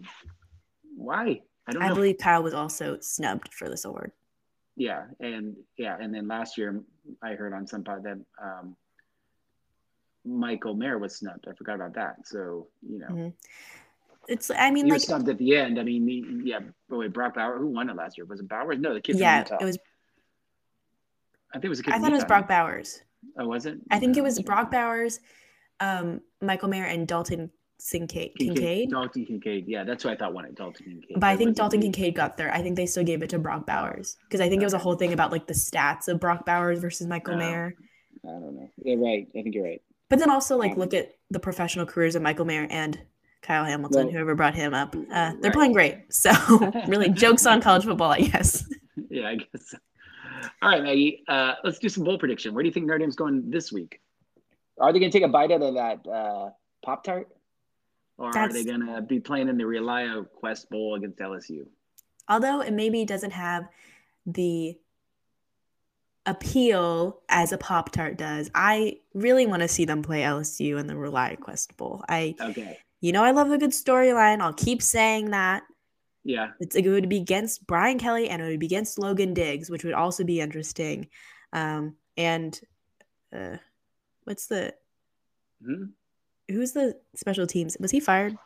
why. 0.94 1.40
I 1.66 1.72
don't. 1.72 1.82
I 1.82 1.88
believe 1.88 2.18
Kyle 2.18 2.42
was 2.42 2.52
also 2.52 2.98
snubbed 3.00 3.54
for 3.54 3.70
this 3.70 3.86
award. 3.86 4.12
Yeah, 4.76 5.04
and 5.20 5.56
yeah, 5.78 5.96
and 5.98 6.14
then 6.14 6.28
last 6.28 6.58
year 6.58 6.82
I 7.22 7.32
heard 7.32 7.54
on 7.54 7.66
some 7.66 7.82
pod 7.82 8.02
that 8.02 8.18
um, 8.42 8.76
Michael 10.24 10.74
Mayer 10.74 10.98
was 10.98 11.16
snubbed. 11.16 11.46
I 11.48 11.54
forgot 11.54 11.76
about 11.76 11.94
that. 11.94 12.26
So 12.26 12.68
you 12.86 12.98
know, 12.98 13.06
mm-hmm. 13.06 13.28
it's. 14.28 14.50
I 14.50 14.70
mean, 14.70 14.86
he 14.86 14.90
like 14.90 14.96
was 14.96 15.04
snubbed 15.04 15.28
at 15.28 15.38
the 15.38 15.56
end. 15.56 15.78
I 15.78 15.82
mean, 15.82 16.06
he, 16.06 16.24
yeah. 16.44 16.60
But 16.88 16.98
wait, 16.98 17.12
Brock 17.12 17.34
Bowers, 17.34 17.60
who 17.60 17.68
won 17.68 17.90
it 17.90 17.96
last 17.96 18.18
year? 18.18 18.26
Was 18.26 18.40
it 18.40 18.48
Bowers? 18.48 18.78
No, 18.78 18.94
the 18.94 19.00
kid. 19.00 19.18
Yeah, 19.18 19.44
it 19.60 19.64
was. 19.64 19.78
I 21.50 21.54
think 21.54 21.66
it 21.66 21.68
was 21.70 21.80
a 21.80 21.82
kid. 21.82 21.94
I 21.94 21.98
thought 21.98 22.10
it 22.10 22.16
was 22.16 22.24
Brock 22.24 22.48
Bowers. 22.48 23.00
Oh, 23.38 23.46
was 23.46 23.66
it? 23.66 23.78
I 23.90 23.98
think 23.98 24.16
no, 24.16 24.20
it 24.20 24.24
was 24.24 24.40
Brock 24.40 24.70
Bowers, 24.70 25.20
um, 25.80 26.20
Michael 26.40 26.68
Mayer, 26.68 26.84
and 26.84 27.06
Dalton 27.06 27.50
Kincaid. 27.90 28.32
Kincaid. 28.38 28.90
Dalton 28.90 29.24
Kincaid. 29.24 29.66
Yeah, 29.66 29.84
that's 29.84 30.04
what 30.04 30.12
I 30.12 30.16
thought 30.16 30.34
won 30.34 30.44
it. 30.44 30.54
Dalton 30.54 30.84
Kincaid. 30.84 31.20
But 31.20 31.24
I 31.24 31.36
think 31.36 31.56
Dalton 31.56 31.80
Kincaid 31.80 32.14
got 32.14 32.36
there. 32.36 32.52
I 32.52 32.60
think 32.62 32.76
they 32.76 32.86
still 32.86 33.04
gave 33.04 33.22
it 33.22 33.30
to 33.30 33.38
Brock 33.38 33.66
Bowers 33.66 34.16
because 34.24 34.40
I 34.40 34.48
think 34.48 34.58
okay. 34.58 34.64
it 34.64 34.66
was 34.66 34.74
a 34.74 34.78
whole 34.78 34.96
thing 34.96 35.12
about 35.12 35.32
like 35.32 35.46
the 35.46 35.54
stats 35.54 36.08
of 36.08 36.20
Brock 36.20 36.44
Bowers 36.44 36.80
versus 36.80 37.06
Michael 37.06 37.34
uh, 37.34 37.38
Mayer. 37.38 37.74
I 38.24 38.28
don't 38.28 38.56
know. 38.56 38.70
You're 38.82 38.98
right. 38.98 39.28
I 39.36 39.42
think 39.42 39.54
you're 39.54 39.64
right. 39.64 39.82
But 40.08 40.18
then 40.18 40.30
also 40.30 40.56
like 40.56 40.76
look 40.76 40.94
at 40.94 41.12
the 41.30 41.38
professional 41.38 41.86
careers 41.86 42.14
of 42.14 42.22
Michael 42.22 42.44
Mayer 42.44 42.66
and 42.70 42.98
Kyle 43.42 43.64
Hamilton, 43.64 44.06
well, 44.06 44.12
whoever 44.12 44.34
brought 44.34 44.54
him 44.54 44.74
up. 44.74 44.94
Uh, 44.94 45.32
they're 45.40 45.50
right. 45.50 45.52
playing 45.52 45.72
great. 45.72 45.98
So 46.10 46.30
really, 46.86 47.08
jokes 47.10 47.46
on 47.46 47.60
college 47.60 47.84
football, 47.84 48.10
I 48.10 48.20
guess. 48.22 48.64
Yeah, 49.10 49.28
I 49.28 49.36
guess. 49.36 49.74
All 50.60 50.68
right, 50.68 50.82
Maggie. 50.82 51.22
Uh, 51.28 51.54
let's 51.62 51.78
do 51.78 51.88
some 51.88 52.02
bowl 52.02 52.18
prediction. 52.18 52.52
Where 52.52 52.64
do 52.64 52.68
you 52.68 52.72
think 52.72 52.84
Notre 52.84 52.98
Dame's 52.98 53.14
going 53.14 53.48
this 53.48 53.72
week? 53.72 54.00
Are 54.78 54.92
they 54.92 54.98
going 54.98 55.10
to 55.10 55.16
take 55.16 55.24
a 55.24 55.30
bite 55.30 55.52
out 55.52 55.62
of 55.62 55.74
that 55.74 56.06
uh, 56.06 56.50
Pop 56.84 57.04
Tart? 57.04 57.28
Or 58.18 58.32
That's, 58.32 58.50
are 58.50 58.52
they 58.52 58.64
going 58.64 58.84
to 58.84 59.00
be 59.00 59.20
playing 59.20 59.48
in 59.48 59.56
the 59.56 59.64
ReliaQuest 59.64 60.68
Bowl 60.68 60.96
against 60.96 61.20
LSU? 61.20 61.66
Although 62.28 62.60
it 62.60 62.72
maybe 62.72 63.04
doesn't 63.04 63.30
have 63.30 63.68
the 64.26 64.76
appeal 66.28 67.20
as 67.28 67.52
a 67.52 67.58
Pop 67.58 67.90
Tart 67.90 68.16
does, 68.16 68.50
I 68.54 68.98
really 69.14 69.46
want 69.46 69.62
to 69.62 69.68
see 69.68 69.84
them 69.84 70.02
play 70.02 70.22
LSU 70.22 70.78
in 70.78 70.86
the 70.86 70.94
ReliaQuest 70.94 71.76
Bowl. 71.76 72.04
I 72.08 72.34
okay. 72.40 72.78
You 73.00 73.12
know, 73.12 73.22
I 73.22 73.30
love 73.30 73.50
a 73.50 73.58
good 73.58 73.70
storyline. 73.70 74.40
I'll 74.40 74.52
keep 74.52 74.82
saying 74.82 75.30
that. 75.30 75.62
Yeah. 76.24 76.50
It's, 76.58 76.74
it 76.74 76.86
would 76.86 77.08
be 77.08 77.18
against 77.18 77.66
Brian 77.66 77.98
Kelly 77.98 78.28
and 78.28 78.42
it 78.42 78.46
would 78.46 78.58
be 78.58 78.66
against 78.66 78.98
Logan 78.98 79.34
Diggs, 79.34 79.70
which 79.70 79.84
would 79.84 79.94
also 79.94 80.24
be 80.24 80.40
interesting. 80.40 81.08
Um, 81.52 81.94
and 82.16 82.60
uh, 83.32 83.56
what's 84.24 84.46
the. 84.46 84.74
Hmm? 85.64 85.84
who's 86.48 86.72
the 86.72 86.96
special 87.14 87.46
teams? 87.46 87.76
Was 87.78 87.90
he 87.90 88.00
fired? 88.00 88.36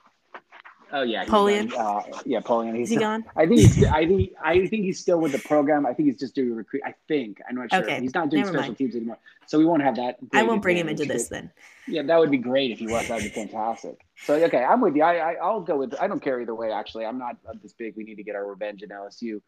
Oh 0.95 1.03
yeah, 1.03 1.24
Polian? 1.24 1.72
Uh, 1.72 2.03
yeah, 2.26 2.40
Polian. 2.40 2.76
He's 2.76 2.88
Is 2.88 2.95
he 2.95 3.01
gone? 3.01 3.24
I 3.34 3.47
think 3.47 3.61
he's, 3.61 3.84
I 3.84 4.07
think 4.07 4.32
I 4.45 4.66
think 4.66 4.84
he's 4.84 5.01
still 5.01 5.18
with 5.18 5.32
the 5.32 5.38
program. 5.38 5.86
I 5.86 5.95
think 5.95 6.11
he's 6.11 6.18
just 6.18 6.34
doing 6.34 6.55
recruit. 6.55 6.82
I 6.84 6.95
think 7.09 7.40
I'm 7.49 7.57
not 7.57 7.72
sure. 7.72 7.82
Okay, 7.82 8.01
He's 8.01 8.14
not 8.14 8.28
doing 8.28 8.43
never 8.43 8.53
special 8.53 8.68
mind. 8.68 8.78
teams 8.78 8.95
anymore, 8.95 9.18
so 9.47 9.59
we 9.59 9.64
won't 9.64 9.82
have 9.82 9.97
that. 9.97 10.18
I 10.34 10.43
won't 10.43 10.61
bring 10.61 10.76
him 10.76 10.88
into 10.88 11.07
this 11.07 11.28
then. 11.28 11.51
Yeah, 11.88 12.03
that 12.03 12.18
would 12.18 12.30
be 12.30 12.38
great 12.38 12.70
if 12.70 12.78
he 12.78 12.86
was. 12.86 13.09
That 13.09 13.14
would 13.14 13.24
be 13.24 13.30
fantastic. 13.30 14.05
So 14.24 14.34
okay, 14.34 14.62
I'm 14.62 14.82
with 14.82 14.95
you. 14.95 15.03
I, 15.03 15.32
I 15.32 15.32
I'll 15.43 15.62
go 15.62 15.78
with. 15.78 15.95
I 15.99 16.09
don't 16.09 16.20
care 16.20 16.40
either 16.40 16.55
way. 16.55 16.70
Actually, 16.70 17.07
I'm 17.07 17.18
not 17.18 17.36
uh, 17.49 17.55
this 17.62 17.72
big. 17.72 17.97
We 17.97 18.05
need 18.05 18.16
to 18.16 18.22
get 18.22 18.36
our 18.36 18.47
revenge 18.47 18.82
in 18.82 18.90
LSU 18.90 19.40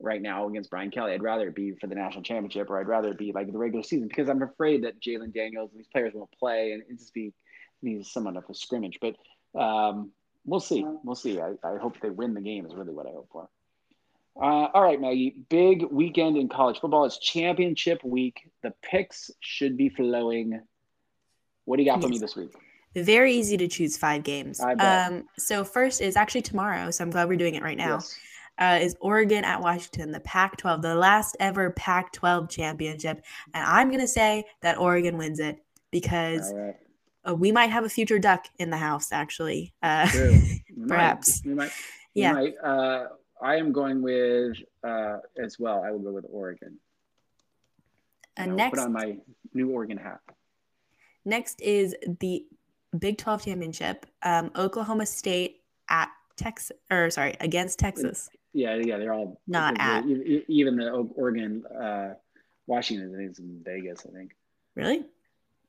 right 0.00 0.22
now 0.22 0.48
against 0.48 0.70
Brian 0.70 0.92
Kelly. 0.92 1.14
I'd 1.14 1.22
rather 1.22 1.48
it 1.48 1.54
be 1.56 1.72
for 1.72 1.88
the 1.88 1.96
national 1.96 2.22
championship, 2.22 2.70
or 2.70 2.78
I'd 2.78 2.86
rather 2.86 3.08
it 3.10 3.18
be 3.18 3.32
like 3.32 3.50
the 3.50 3.58
regular 3.58 3.82
season 3.82 4.06
because 4.06 4.28
I'm 4.28 4.42
afraid 4.42 4.84
that 4.84 5.00
Jalen 5.00 5.34
Daniels 5.34 5.70
and 5.72 5.80
these 5.80 5.88
players 5.88 6.12
won't 6.14 6.30
play, 6.38 6.72
and 6.72 6.82
it 6.88 6.98
just 6.98 7.12
be 7.12 7.32
needs 7.82 8.12
somewhat 8.12 8.36
of 8.36 8.44
a 8.48 8.54
scrimmage. 8.54 8.98
But 9.00 9.16
um, 9.60 10.12
we'll 10.44 10.60
see. 10.60 10.84
We'll 11.04 11.14
see. 11.14 11.40
I, 11.40 11.54
I 11.64 11.76
hope 11.76 12.00
they 12.00 12.10
win 12.10 12.34
the 12.34 12.40
game. 12.40 12.66
Is 12.66 12.74
really 12.74 12.92
what 12.92 13.06
I 13.06 13.10
hope 13.10 13.28
for. 13.32 13.48
Uh, 14.36 14.68
all 14.72 14.82
right, 14.82 15.00
Maggie. 15.00 15.36
Big 15.48 15.84
weekend 15.90 16.36
in 16.36 16.48
college 16.48 16.80
football. 16.80 17.04
It's 17.04 17.18
championship 17.18 18.02
week. 18.02 18.50
The 18.62 18.72
picks 18.82 19.30
should 19.40 19.76
be 19.76 19.88
flowing. 19.88 20.60
What 21.64 21.76
do 21.76 21.82
you 21.82 21.90
got 21.90 22.00
for 22.00 22.08
me 22.08 22.18
this 22.18 22.34
week? 22.34 22.50
Very 22.94 23.34
easy 23.34 23.56
to 23.56 23.68
choose 23.68 23.96
five 23.96 24.22
games. 24.22 24.60
Um, 24.60 25.24
so 25.38 25.64
first 25.64 26.00
is 26.00 26.16
actually 26.16 26.42
tomorrow, 26.42 26.90
so 26.90 27.04
I'm 27.04 27.10
glad 27.10 27.28
we're 27.28 27.38
doing 27.38 27.54
it 27.54 27.62
right 27.62 27.76
now. 27.76 27.94
Yes. 27.94 28.18
Uh, 28.58 28.78
is 28.82 28.94
Oregon 29.00 29.44
at 29.44 29.62
Washington, 29.62 30.12
the 30.12 30.20
Pac-12, 30.20 30.82
the 30.82 30.94
last 30.94 31.36
ever 31.40 31.70
Pac-12 31.70 32.50
championship, 32.50 33.24
and 33.54 33.64
I'm 33.64 33.90
gonna 33.90 34.06
say 34.06 34.44
that 34.60 34.78
Oregon 34.78 35.16
wins 35.16 35.40
it 35.40 35.64
because 35.90 36.52
All 36.52 36.58
right. 36.58 36.76
Uh, 37.28 37.34
we 37.34 37.52
might 37.52 37.70
have 37.70 37.84
a 37.84 37.88
future 37.88 38.18
duck 38.18 38.46
in 38.58 38.70
the 38.70 38.76
house. 38.76 39.12
Actually, 39.12 39.72
uh. 39.82 40.08
We 40.74 40.88
might. 40.88 40.96
Perhaps. 40.96 41.42
We 41.44 41.54
might. 41.54 41.70
we 42.14 42.22
yeah. 42.22 42.32
might. 42.32 42.54
Uh, 42.62 43.08
I 43.40 43.56
am 43.56 43.72
going 43.72 44.02
with 44.02 44.56
uh, 44.82 45.18
as 45.42 45.58
well. 45.58 45.82
I 45.84 45.90
will 45.90 45.98
go 45.98 46.12
with 46.12 46.24
Oregon. 46.28 46.78
And 48.36 48.56
next, 48.56 48.78
put 48.78 48.84
on 48.84 48.92
my 48.92 49.18
new 49.52 49.70
Oregon 49.70 49.98
hat. 49.98 50.20
next 51.24 51.60
is 51.60 51.94
the 52.20 52.46
Big 52.98 53.18
12 53.18 53.44
championship. 53.44 54.06
Um, 54.22 54.50
Oklahoma 54.56 55.06
State 55.06 55.62
at 55.88 56.08
Texas, 56.36 56.72
or 56.90 57.10
sorry, 57.10 57.36
against 57.40 57.78
Texas. 57.78 58.28
Yeah, 58.52 58.74
yeah, 58.74 58.98
they're 58.98 59.14
all 59.14 59.40
Not 59.46 59.76
at. 59.78 60.04
even 60.06 60.76
the 60.76 60.90
Oregon, 60.90 61.64
uh, 61.66 62.14
Washington. 62.66 63.14
I 63.14 63.18
think 63.18 63.30
it's 63.30 63.38
in 63.38 63.62
Vegas. 63.64 64.06
I 64.06 64.12
think. 64.12 64.36
Really? 64.74 65.04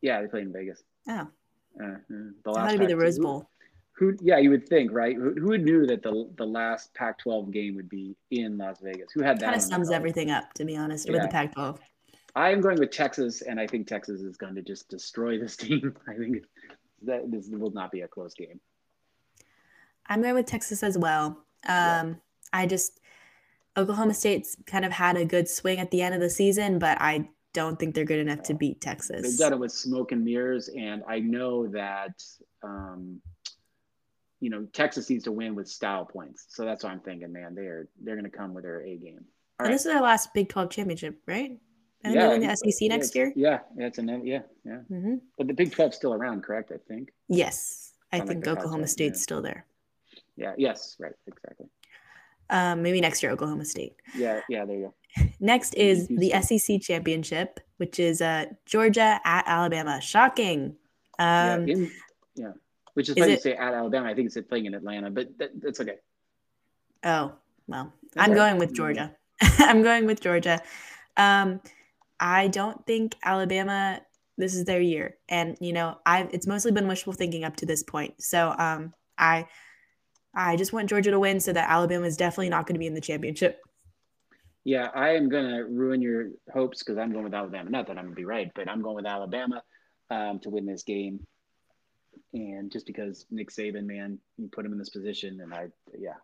Yeah, 0.01 0.21
they 0.21 0.27
play 0.27 0.41
in 0.41 0.51
Vegas. 0.51 0.83
Oh, 1.07 1.27
Uh, 1.81 1.85
uh, 1.85 1.97
the 2.43 2.51
last 2.51 2.71
would 2.71 2.79
be 2.79 2.85
the 2.87 2.97
Rose 2.97 3.19
Bowl. 3.19 3.49
Who, 3.93 4.17
yeah, 4.21 4.39
you 4.39 4.49
would 4.49 4.67
think, 4.67 4.91
right? 4.91 5.15
Who, 5.15 5.33
who 5.33 5.57
knew 5.57 5.85
that 5.85 6.01
the 6.01 6.29
the 6.35 6.45
last 6.45 6.93
Pac-12 6.95 7.51
game 7.51 7.75
would 7.75 7.89
be 7.89 8.15
in 8.31 8.57
Las 8.57 8.79
Vegas? 8.81 9.11
Who 9.13 9.21
had 9.21 9.39
that? 9.39 9.45
Kind 9.45 9.55
of 9.55 9.61
sums 9.61 9.91
everything 9.91 10.31
up, 10.31 10.51
to 10.55 10.65
be 10.65 10.75
honest, 10.75 11.09
with 11.09 11.21
the 11.21 11.27
Pac-12. 11.27 11.77
I 12.35 12.49
am 12.49 12.61
going 12.61 12.79
with 12.79 12.89
Texas, 12.89 13.43
and 13.43 13.59
I 13.59 13.67
think 13.67 13.87
Texas 13.87 14.21
is 14.21 14.37
going 14.37 14.55
to 14.55 14.63
just 14.63 14.89
destroy 14.89 15.37
this 15.37 15.55
team. 15.63 15.95
I 16.07 16.15
think 16.15 16.43
that 17.03 17.29
this 17.31 17.47
will 17.49 17.71
not 17.71 17.91
be 17.91 18.01
a 18.01 18.07
close 18.07 18.33
game. 18.33 18.59
I'm 20.07 20.21
going 20.21 20.33
with 20.33 20.47
Texas 20.47 20.83
as 20.83 20.97
well. 20.97 21.45
Um, 21.67 22.07
Yeah. 22.09 22.13
I 22.51 22.67
just 22.67 22.99
Oklahoma 23.75 24.13
State's 24.13 24.57
kind 24.67 24.85
of 24.85 24.91
had 24.91 25.17
a 25.17 25.25
good 25.25 25.49
swing 25.49 25.79
at 25.79 25.89
the 25.91 26.01
end 26.01 26.13
of 26.13 26.21
the 26.21 26.29
season, 26.29 26.77
but 26.77 26.99
I 27.01 27.29
don't 27.53 27.79
think 27.79 27.95
they're 27.95 28.05
good 28.05 28.19
enough 28.19 28.41
to 28.43 28.53
beat 28.53 28.81
Texas. 28.81 29.21
They've 29.21 29.37
done 29.37 29.53
it 29.53 29.59
with 29.59 29.71
smoke 29.71 30.11
and 30.11 30.23
mirrors, 30.23 30.69
and 30.69 31.03
I 31.07 31.19
know 31.19 31.67
that 31.67 32.21
um, 32.63 33.21
you 34.39 34.49
know 34.49 34.65
Texas 34.73 35.09
needs 35.09 35.23
to 35.25 35.31
win 35.31 35.55
with 35.55 35.67
style 35.67 36.05
points. 36.05 36.45
So 36.49 36.65
that's 36.65 36.83
what 36.83 36.91
I'm 36.91 36.99
thinking, 36.99 37.31
man. 37.31 37.55
They're 37.55 37.87
they're 38.01 38.15
going 38.15 38.29
to 38.29 38.35
come 38.35 38.53
with 38.53 38.63
their 38.63 38.81
A 38.81 38.97
game. 38.97 39.19
All 39.59 39.65
And 39.65 39.67
right. 39.67 39.71
this 39.71 39.85
is 39.85 39.91
their 39.91 40.01
last 40.01 40.33
Big 40.33 40.49
12 40.49 40.69
championship, 40.71 41.19
right? 41.27 41.57
And 42.03 42.13
Yeah, 42.13 42.27
they're 42.27 42.35
in 42.35 42.41
the. 42.47 42.55
SEC 42.55 42.81
Yeah, 42.81 42.87
next 42.89 43.15
year. 43.15 43.31
Yeah, 43.35 43.59
yeah, 43.77 43.85
it's 43.87 43.97
an 43.99 44.25
yeah, 44.25 44.41
yeah. 44.65 44.77
hmm 44.89 45.15
But 45.37 45.47
the 45.47 45.53
Big 45.53 45.71
12's 45.71 45.95
still 45.95 46.13
around, 46.13 46.43
correct? 46.43 46.71
I 46.73 46.77
think. 46.87 47.11
Yes, 47.29 47.93
I 48.11 48.17
Kinda 48.17 48.33
like 48.33 48.43
think 48.43 48.47
Oklahoma 48.57 48.83
Pac-12, 48.83 48.89
State's 48.89 49.19
yeah. 49.19 49.23
still 49.23 49.41
there. 49.41 49.65
Yeah. 50.35 50.53
Yes. 50.57 50.95
Right. 50.99 51.13
Exactly. 51.27 51.67
Um, 52.49 52.81
maybe 52.81 52.99
next 52.99 53.23
year, 53.23 53.31
Oklahoma 53.31 53.65
State. 53.65 53.95
Yeah. 54.17 54.41
Yeah. 54.49 54.65
There 54.65 54.75
you 54.75 54.83
go. 54.85 54.93
Next 55.39 55.75
is 55.75 56.07
the 56.07 56.31
SEC 56.41 56.81
championship, 56.81 57.59
which 57.77 57.99
is 57.99 58.21
uh, 58.21 58.45
Georgia 58.65 59.19
at 59.23 59.43
Alabama. 59.47 60.01
Shocking. 60.01 60.75
Um, 61.19 61.67
yeah. 61.67 61.73
In, 61.75 61.91
yeah. 62.35 62.51
Which 62.93 63.09
is 63.09 63.15
is 63.15 63.21
funny 63.21 63.33
it- 63.33 63.35
to 63.37 63.41
say 63.41 63.53
at 63.53 63.73
Alabama. 63.73 64.09
I 64.09 64.13
think 64.13 64.27
it's 64.33 64.47
playing 64.47 64.65
in 64.65 64.73
Atlanta, 64.73 65.09
but 65.11 65.37
that, 65.39 65.51
that's 65.61 65.79
okay. 65.79 65.97
Oh, 67.03 67.33
well, 67.67 67.93
That's 68.13 68.25
I'm 68.27 68.31
right. 68.31 68.37
going 68.37 68.57
with 68.59 68.73
Georgia. 68.73 69.15
I'm 69.59 69.83
going 69.83 70.05
with 70.05 70.21
Georgia. 70.21 70.61
Um, 71.17 71.61
I 72.19 72.47
don't 72.47 72.85
think 72.85 73.15
Alabama. 73.23 74.01
This 74.37 74.55
is 74.55 74.65
their 74.65 74.81
year, 74.81 75.17
and 75.29 75.57
you 75.61 75.73
know, 75.73 75.97
I've 76.05 76.33
it's 76.33 76.47
mostly 76.47 76.71
been 76.71 76.87
wishful 76.87 77.13
thinking 77.13 77.43
up 77.43 77.55
to 77.57 77.65
this 77.67 77.83
point. 77.83 78.15
So, 78.21 78.55
um, 78.57 78.93
I, 79.17 79.47
I 80.33 80.55
just 80.55 80.73
want 80.73 80.89
Georgia 80.89 81.11
to 81.11 81.19
win 81.19 81.39
so 81.39 81.53
that 81.53 81.69
Alabama 81.69 82.07
is 82.07 82.17
definitely 82.17 82.49
not 82.49 82.65
going 82.65 82.73
to 82.73 82.79
be 82.79 82.87
in 82.87 82.95
the 82.95 83.01
championship. 83.01 83.61
Yeah, 84.65 84.89
I 84.95 85.09
am 85.15 85.29
gonna 85.29 85.65
ruin 85.65 86.01
your 86.01 86.29
hopes 86.53 86.79
because 86.79 86.97
I'm 86.97 87.11
going 87.11 87.25
with 87.25 87.33
Alabama. 87.33 87.69
Not 87.69 87.87
that 87.87 87.97
I'm 87.97 88.05
gonna 88.05 88.15
be 88.15 88.25
right, 88.25 88.51
but 88.55 88.69
I'm 88.69 88.81
going 88.81 88.95
with 88.95 89.05
Alabama 89.05 89.61
um, 90.09 90.39
to 90.39 90.49
win 90.49 90.65
this 90.65 90.83
game. 90.83 91.25
And 92.33 92.71
just 92.71 92.85
because 92.85 93.25
Nick 93.29 93.51
Saban, 93.51 93.85
man, 93.85 94.19
you 94.37 94.47
put 94.47 94.65
him 94.65 94.71
in 94.71 94.79
this 94.79 94.89
position, 94.89 95.41
and 95.41 95.53
I, 95.53 95.67
yeah, 95.97 96.15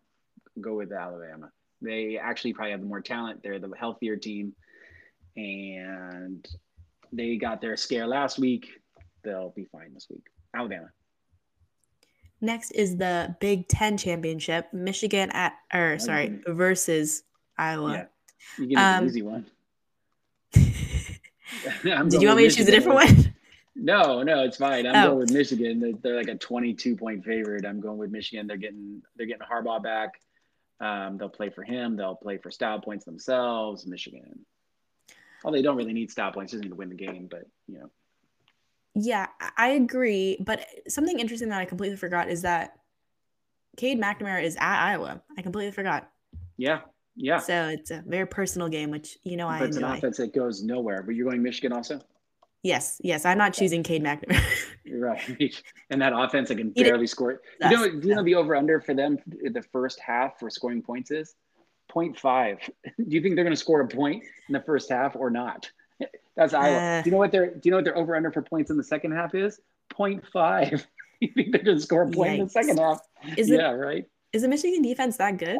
go 0.60 0.74
with 0.74 0.92
Alabama. 0.92 1.50
They 1.82 2.18
actually 2.18 2.52
probably 2.52 2.72
have 2.72 2.80
the 2.80 2.86
more 2.86 3.00
talent. 3.00 3.42
They're 3.42 3.58
the 3.58 3.70
healthier 3.78 4.16
team, 4.16 4.54
and 5.36 6.46
they 7.12 7.36
got 7.36 7.60
their 7.60 7.76
scare 7.76 8.06
last 8.06 8.38
week. 8.38 8.68
They'll 9.22 9.52
be 9.54 9.66
fine 9.70 9.92
this 9.94 10.06
week. 10.10 10.24
Alabama. 10.54 10.90
Next 12.40 12.70
is 12.70 12.96
the 12.96 13.36
Big 13.40 13.68
Ten 13.68 13.98
championship. 13.98 14.72
Michigan 14.72 15.30
at 15.30 15.54
or 15.72 15.98
sorry 15.98 16.40
versus 16.46 17.22
Yeah, 17.92 18.04
You 18.58 18.66
get 18.66 18.78
Um, 18.78 19.02
an 19.02 19.06
easy 19.08 19.22
one. 19.22 19.46
Did 20.54 22.22
you 22.22 22.28
want 22.28 22.38
me 22.38 22.48
to 22.48 22.54
choose 22.54 22.68
a 22.68 22.70
different 22.70 22.94
one? 22.96 23.34
No, 23.76 24.22
no, 24.22 24.42
it's 24.44 24.56
fine. 24.56 24.86
I'm 24.86 24.94
Oh. 24.94 25.08
going 25.08 25.18
with 25.20 25.32
Michigan. 25.32 25.80
They're, 25.80 25.92
they're 26.02 26.16
like 26.16 26.28
a 26.28 26.34
22 26.36 26.96
point 26.96 27.24
favorite. 27.24 27.64
I'm 27.64 27.80
going 27.80 27.98
with 27.98 28.10
Michigan. 28.10 28.46
They're 28.46 28.56
getting 28.56 29.02
they're 29.16 29.26
getting 29.26 29.46
Harbaugh 29.46 29.82
back. 29.82 30.20
Um, 30.80 31.16
they'll 31.18 31.28
play 31.28 31.50
for 31.50 31.62
him. 31.62 31.96
They'll 31.96 32.14
play 32.16 32.38
for 32.38 32.50
style 32.50 32.80
points 32.80 33.04
themselves. 33.04 33.86
Michigan. 33.86 34.44
Well, 35.42 35.52
they 35.52 35.62
don't 35.62 35.76
really 35.76 35.92
need 35.94 36.10
style 36.10 36.32
points. 36.32 36.52
They 36.52 36.56
just 36.56 36.64
need 36.64 36.70
to 36.70 36.74
win 36.76 36.88
the 36.90 36.94
game. 36.94 37.26
But 37.30 37.44
you 37.68 37.78
know, 37.78 37.90
Yeah, 38.94 39.26
I- 39.40 39.52
I 39.56 39.68
agree. 39.70 40.36
But 40.40 40.66
something 40.88 41.18
interesting 41.18 41.48
that 41.50 41.60
I 41.60 41.64
completely 41.64 41.96
forgot 41.96 42.28
is 42.28 42.42
that 42.42 42.76
Cade 43.76 44.00
McNamara 44.00 44.42
is 44.42 44.56
at 44.56 44.82
Iowa. 44.84 45.22
I 45.38 45.42
completely 45.42 45.72
forgot. 45.72 46.10
yeah, 46.58 46.80
yeah. 47.16 47.38
So 47.38 47.68
it's 47.68 47.90
a 47.90 48.02
very 48.06 48.26
personal 48.26 48.68
game, 48.68 48.90
which 48.90 49.18
you 49.22 49.36
know 49.36 49.48
I 49.48 49.58
but 49.58 49.68
it's 49.68 49.76
an 49.76 49.84
offense 49.84 50.18
that 50.18 50.34
goes 50.34 50.62
nowhere. 50.62 51.02
But 51.02 51.14
you're 51.14 51.28
going 51.28 51.42
Michigan 51.42 51.72
also. 51.72 52.00
Yes, 52.62 53.00
yes. 53.02 53.24
I'm 53.24 53.38
not 53.38 53.54
choosing 53.54 53.82
Cade 53.82 54.02
McNamara. 54.02 54.42
You're 54.84 55.00
right. 55.08 55.62
and 55.88 56.02
that 56.02 56.12
offense 56.14 56.50
I 56.50 56.54
can 56.54 56.70
barely 56.70 57.06
score. 57.06 57.40
You 57.60 57.70
know, 57.70 57.90
do 57.90 58.08
you 58.08 58.14
know 58.14 58.22
the 58.22 58.34
over 58.34 58.54
under 58.54 58.80
for 58.80 58.94
them 58.94 59.18
the 59.26 59.62
first 59.72 59.98
half 59.98 60.38
for 60.38 60.50
scoring 60.50 60.82
points 60.82 61.10
is 61.10 61.34
0.5. 61.90 62.58
Do 62.96 63.04
you 63.08 63.20
think 63.20 63.34
they're 63.34 63.44
going 63.44 63.56
to 63.56 63.60
score 63.60 63.80
a 63.80 63.88
point 63.88 64.22
in 64.48 64.52
the 64.52 64.60
first 64.60 64.90
half 64.90 65.16
or 65.16 65.30
not? 65.30 65.70
That's 66.36 66.54
Iowa. 66.54 66.76
Uh. 66.76 67.02
do 67.02 67.10
you 67.10 67.12
know 67.12 67.18
what 67.18 67.32
their 67.32 67.54
Do 67.54 67.60
you 67.64 67.70
know 67.72 67.78
what 67.78 67.84
their 67.84 67.96
over 67.96 68.16
under 68.16 68.30
for 68.30 68.42
points 68.42 68.70
in 68.70 68.76
the 68.76 68.84
second 68.84 69.12
half 69.12 69.34
is? 69.34 69.60
0.5. 69.92 70.84
you 71.20 71.28
think 71.34 71.52
they're 71.52 71.62
going 71.62 71.76
to 71.76 71.82
score 71.82 72.02
a 72.02 72.10
point 72.10 72.38
in 72.38 72.44
the 72.44 72.50
second 72.50 72.78
half? 72.78 73.00
Is 73.36 73.50
yeah, 73.50 73.70
it 73.70 73.74
right. 73.74 74.04
is 74.32 74.42
the 74.42 74.48
Michigan 74.48 74.80
defense 74.80 75.16
that 75.18 75.36
good, 75.36 75.58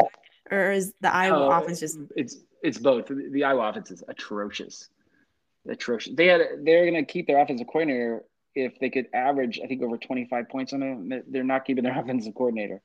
or 0.51 0.71
is 0.73 0.93
the 1.01 1.15
Iowa 1.15 1.39
No, 1.39 1.51
offense 1.51 1.81
just? 1.81 1.99
it's 2.17 2.39
it's 2.63 2.79
both. 2.79 3.07
The 3.09 3.45
Iowa 3.45 3.69
offense 3.69 3.91
is 3.91 4.03
atrocious, 4.09 4.89
atrocious. 5.69 6.15
They 6.15 6.27
had 6.27 6.41
they're 6.65 6.91
going 6.91 7.05
to 7.05 7.11
keep 7.11 7.27
their 7.27 7.39
offensive 7.39 7.67
coordinator 7.67 8.25
if 8.55 8.79
they 8.81 8.91
could 8.91 9.07
average, 9.15 9.61
I 9.63 9.67
think, 9.67 9.83
over 9.83 9.97
twenty 9.97 10.27
five 10.27 10.49
points 10.49 10.73
on 10.73 10.83
it. 11.13 11.33
They're 11.33 11.45
not 11.45 11.65
keeping 11.65 11.85
their 11.85 11.99
offensive 11.99 12.35
coordinator. 12.35 12.81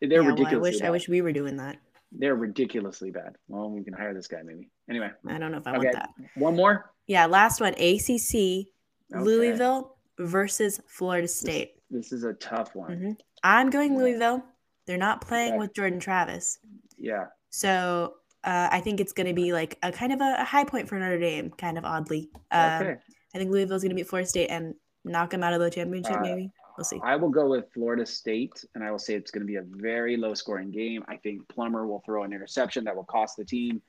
They're 0.00 0.22
yeah, 0.22 0.32
well, 0.32 0.46
I 0.46 0.56
wish 0.56 0.82
I 0.82 0.90
wish 0.90 1.08
we 1.08 1.22
were 1.22 1.32
doing 1.32 1.56
that. 1.56 1.78
They're 2.12 2.36
ridiculously 2.36 3.10
bad. 3.10 3.36
Well, 3.48 3.70
we 3.70 3.82
can 3.82 3.92
hire 3.92 4.14
this 4.14 4.26
guy 4.26 4.42
maybe. 4.44 4.70
Anyway, 4.88 5.10
I 5.26 5.38
don't 5.38 5.50
know 5.52 5.58
if 5.58 5.66
I 5.66 5.76
okay, 5.76 5.86
want 5.88 5.92
that. 5.94 6.10
one 6.36 6.56
more. 6.56 6.92
Yeah, 7.06 7.26
last 7.26 7.60
one. 7.60 7.74
ACC 7.74 8.68
Okay. 9.14 9.22
Louisville 9.22 9.96
versus 10.18 10.80
Florida 10.88 11.28
State. 11.28 11.74
This 11.90 12.10
is 12.12 12.24
a 12.24 12.32
tough 12.34 12.74
one. 12.74 12.90
Mhm. 12.90 13.16
I'm 13.44 13.70
going 13.70 13.96
Louisville. 13.96 14.42
They're 14.86 14.98
not 14.98 15.20
playing 15.20 15.52
Okay. 15.52 15.58
with 15.58 15.74
Jordan 15.74 16.00
Travis. 16.00 16.58
Yeah, 16.98 17.26
So 17.50 18.14
uh, 18.44 18.68
I 18.70 18.80
think 18.80 19.00
it's 19.00 19.12
going 19.12 19.26
to 19.26 19.34
be 19.34 19.52
like 19.52 19.78
a 19.82 19.92
kind 19.92 20.12
of 20.12 20.20
a, 20.20 20.36
a 20.38 20.44
high 20.44 20.64
point 20.64 20.88
for 20.88 20.98
Notre 20.98 21.18
Dame, 21.18 21.50
kind 21.50 21.76
of 21.78 21.84
oddly. 21.84 22.30
Um, 22.50 22.82
okay. 22.82 22.96
I 23.34 23.38
think 23.38 23.50
Louisville's 23.50 23.82
going 23.82 23.90
to 23.90 23.96
beat 23.96 24.08
Florida 24.08 24.28
State 24.28 24.48
and 24.48 24.74
knock 25.04 25.30
them 25.30 25.42
out 25.42 25.52
of 25.52 25.60
the 25.60 25.70
championship, 25.70 26.16
Uh, 26.16 26.20
maybe. 26.20 26.50
We'll 26.76 26.84
see. 26.84 27.00
I 27.02 27.16
will 27.16 27.30
go 27.30 27.48
with 27.48 27.72
Florida 27.72 28.04
State, 28.04 28.64
and 28.74 28.84
I 28.84 28.90
will 28.90 28.98
say 28.98 29.14
it's 29.14 29.30
going 29.30 29.40
to 29.40 29.46
be 29.46 29.56
a 29.56 29.64
very 29.64 30.16
low 30.16 30.34
scoring 30.34 30.70
game. 30.70 31.04
I 31.08 31.16
think 31.16 31.48
Plummer 31.48 31.86
will 31.86 32.02
throw 32.04 32.22
an 32.24 32.32
interception 32.32 32.84
that 32.84 32.94
will 32.94 33.04
cost 33.04 33.36
the 33.36 33.44
team. 33.44 33.80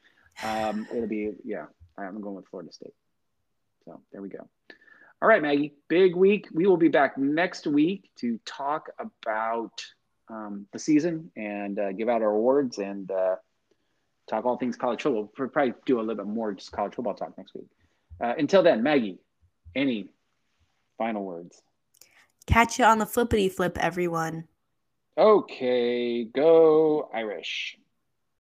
Um, 0.44 0.88
it'll 0.94 1.08
be, 1.08 1.32
yeah, 1.44 1.66
I'm 1.98 2.22
going 2.22 2.36
with 2.36 2.48
Florida 2.48 2.72
State. 2.72 2.94
So 3.84 4.02
there 4.12 4.22
we 4.22 4.30
go. 4.30 4.48
All 5.22 5.28
right, 5.28 5.42
Maggie, 5.42 5.74
big 5.88 6.16
week. 6.16 6.48
We 6.54 6.68
will 6.68 6.78
be 6.78 6.90
back 6.90 7.18
next 7.18 7.68
week 7.68 8.10
to 8.18 8.40
talk 8.46 8.90
about 9.00 9.84
um, 10.30 10.68
the 10.72 10.80
season 10.80 11.32
and 11.36 11.80
uh, 11.80 11.92
give 11.92 12.10
out 12.10 12.22
our 12.22 12.32
awards 12.32 12.78
and 12.78 13.10
uh, 13.12 13.36
talk 14.30 14.46
all 14.46 14.58
things 14.58 14.76
college 14.76 15.02
football. 15.02 15.32
We'll 15.38 15.50
probably 15.50 15.74
do 15.86 16.00
a 16.00 16.02
little 16.02 16.16
bit 16.16 16.26
more 16.26 16.54
just 16.54 16.72
college 16.72 16.96
football 16.96 17.14
talk 17.14 17.38
next 17.38 17.54
week. 17.54 17.68
Uh, 18.20 18.34
until 18.38 18.64
then, 18.64 18.84
Maggie, 18.84 19.20
any 19.76 20.10
final 20.98 21.24
words? 21.24 21.62
Catch 22.46 22.80
you 22.80 22.86
on 22.86 22.98
the 22.98 23.06
flippity 23.06 23.50
flip, 23.50 23.78
everyone. 23.80 24.46
Okay, 25.18 26.26
go 26.26 27.10
Irish. 27.14 27.78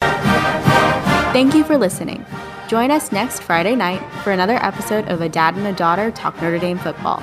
Thank 0.02 1.54
you 1.54 1.64
for 1.64 1.78
listening. 1.78 2.26
Join 2.68 2.92
us 2.92 3.12
next 3.12 3.42
Friday 3.42 3.76
night 3.76 4.02
for 4.24 4.32
another 4.32 4.56
episode 4.56 5.08
of 5.08 5.22
A 5.22 5.30
Dad 5.30 5.56
and 5.56 5.68
a 5.68 5.74
Daughter 5.74 6.12
Talk 6.12 6.42
Notre 6.42 6.60
Dame 6.60 6.78
Football. 6.78 7.22